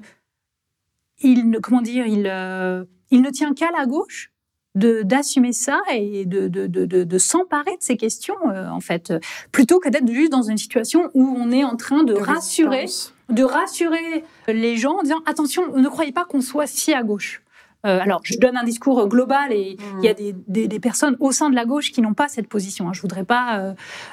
il, 1.20 1.50
ne, 1.50 1.58
comment 1.58 1.82
dire, 1.82 2.06
il, 2.06 2.26
euh, 2.26 2.84
il 3.10 3.22
ne 3.22 3.30
tient 3.30 3.54
qu'à 3.54 3.70
la 3.76 3.86
gauche 3.86 4.32
d'assumer 4.74 5.52
ça 5.52 5.80
et 5.92 6.24
de, 6.26 6.48
de, 6.48 6.66
de, 6.66 6.84
de 6.86 7.18
s'emparer 7.18 7.72
de 7.76 7.82
ces 7.82 7.96
questions, 7.96 8.36
euh, 8.48 8.68
en 8.68 8.80
fait, 8.80 9.12
plutôt 9.52 9.80
que 9.80 9.88
d'être 9.88 10.10
juste 10.10 10.30
dans 10.30 10.42
une 10.42 10.58
situation 10.58 11.10
où 11.14 11.24
on 11.24 11.50
est 11.50 11.64
en 11.64 11.76
train 11.76 12.04
de, 12.04 12.14
rassurer, 12.14 12.86
de 13.28 13.42
rassurer 13.42 14.24
les 14.48 14.76
gens 14.76 14.98
en 14.98 15.02
disant 15.02 15.20
attention, 15.26 15.76
ne 15.76 15.88
croyez 15.88 16.12
pas 16.12 16.24
qu'on 16.24 16.40
soit 16.40 16.66
si 16.66 16.92
à 16.92 17.02
gauche. 17.02 17.42
Euh, 17.86 17.98
alors, 18.00 18.20
je 18.24 18.36
donne 18.38 18.56
un 18.56 18.64
discours 18.64 19.08
global 19.08 19.52
et 19.52 19.76
il 19.98 20.04
y 20.04 20.08
a 20.08 20.14
des, 20.14 20.34
des, 20.48 20.68
des, 20.68 20.80
personnes 20.80 21.16
au 21.18 21.32
sein 21.32 21.48
de 21.48 21.54
la 21.54 21.64
gauche 21.64 21.92
qui 21.92 22.02
n'ont 22.02 22.14
pas 22.14 22.28
cette 22.28 22.48
position. 22.48 22.88
Hein. 22.88 22.92
Je 22.92 23.00
voudrais 23.00 23.24
pas 23.24 23.58
euh, 23.58 23.72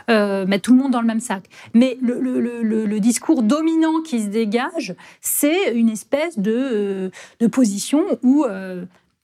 euh, 0.09 0.45
mettre 0.45 0.63
tout 0.63 0.73
le 0.73 0.81
monde 0.81 0.91
dans 0.91 1.01
le 1.01 1.07
même 1.07 1.19
sac. 1.19 1.43
Mais 1.73 1.97
le, 2.01 2.19
le, 2.19 2.39
le, 2.39 2.85
le 2.85 2.99
discours 2.99 3.43
dominant 3.43 4.01
qui 4.01 4.21
se 4.21 4.27
dégage, 4.27 4.95
c'est 5.21 5.73
une 5.73 5.89
espèce 5.89 6.39
de, 6.39 7.11
de 7.39 7.47
position 7.47 8.03
où 8.23 8.45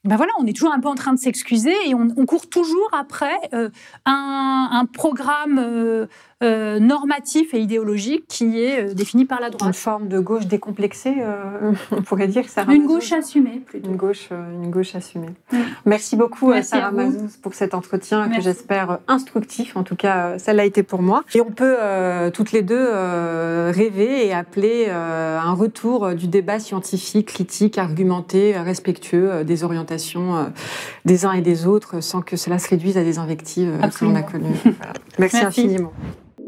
ben 0.03 0.17
voilà, 0.17 0.33
on 0.37 0.45
est 0.45 0.53
toujours 0.53 0.73
un 0.73 0.81
peu 0.81 0.89
en 0.89 0.95
train 0.95 1.13
de 1.13 1.19
s'excuser 1.19 1.75
et 1.85 1.95
on, 1.95 2.09
court 2.25 2.49
toujours 2.49 2.89
après 2.91 3.37
euh, 3.53 3.69
un, 4.05 4.69
un, 4.73 4.85
programme 4.85 5.59
euh, 5.59 6.07
euh, 6.41 6.79
normatif 6.79 7.53
et 7.53 7.59
idéologique 7.59 8.25
qui 8.27 8.59
est 8.59 8.89
euh, 8.89 8.93
défini 8.93 9.23
par 9.23 9.39
la 9.39 9.49
droite. 9.49 9.67
Une 9.67 9.73
forme 9.73 10.07
de 10.09 10.19
gauche 10.19 10.45
décomplexée, 10.45 11.15
euh, 11.19 11.71
on 11.91 12.01
pourrait 12.01 12.27
dire 12.27 12.49
ça. 12.49 12.65
Une 12.69 12.85
gauche 12.85 13.13
assumée, 13.13 13.61
plutôt. 13.65 13.89
Une 13.89 13.95
gauche, 13.95 14.29
une 14.31 14.69
gauche 14.69 14.95
assumée. 14.95 15.29
Merci 15.85 16.17
beaucoup, 16.17 16.49
Merci 16.49 16.71
Sarah 16.71 16.91
Mazouz, 16.91 17.37
pour 17.37 17.53
cet 17.53 17.73
entretien 17.73 18.29
que 18.29 18.41
j'espère 18.41 18.99
instructif. 19.07 19.77
En 19.77 19.83
tout 19.83 19.95
cas, 19.95 20.37
ça 20.37 20.53
l'a 20.53 20.65
été 20.65 20.83
pour 20.83 21.01
moi. 21.01 21.23
Et 21.33 21.39
on 21.39 21.51
peut 21.51 21.77
toutes 22.33 22.51
les 22.51 22.61
deux 22.61 22.89
rêver 23.69 24.27
et 24.27 24.33
appeler 24.33 24.89
un 24.89 25.53
retour 25.53 26.13
du 26.13 26.27
débat 26.27 26.59
scientifique, 26.59 27.27
critique, 27.27 27.77
argumenté, 27.77 28.57
respectueux 28.57 29.43
des 29.43 29.63
orientations 29.63 30.51
des 31.05 31.25
uns 31.25 31.33
et 31.33 31.41
des 31.41 31.67
autres, 31.67 32.01
sans 32.01 32.21
que 32.21 32.35
cela 32.35 32.59
se 32.59 32.69
réduise 32.69 32.97
à 32.97 33.03
des 33.03 33.17
invectives 33.17 33.71
que 33.97 34.05
l'on 34.05 34.15
a 34.15 34.23
connues. 34.23 34.55
Voilà. 34.63 34.93
Merci, 35.19 35.37
Merci 35.37 35.45
infiniment. 35.45 35.93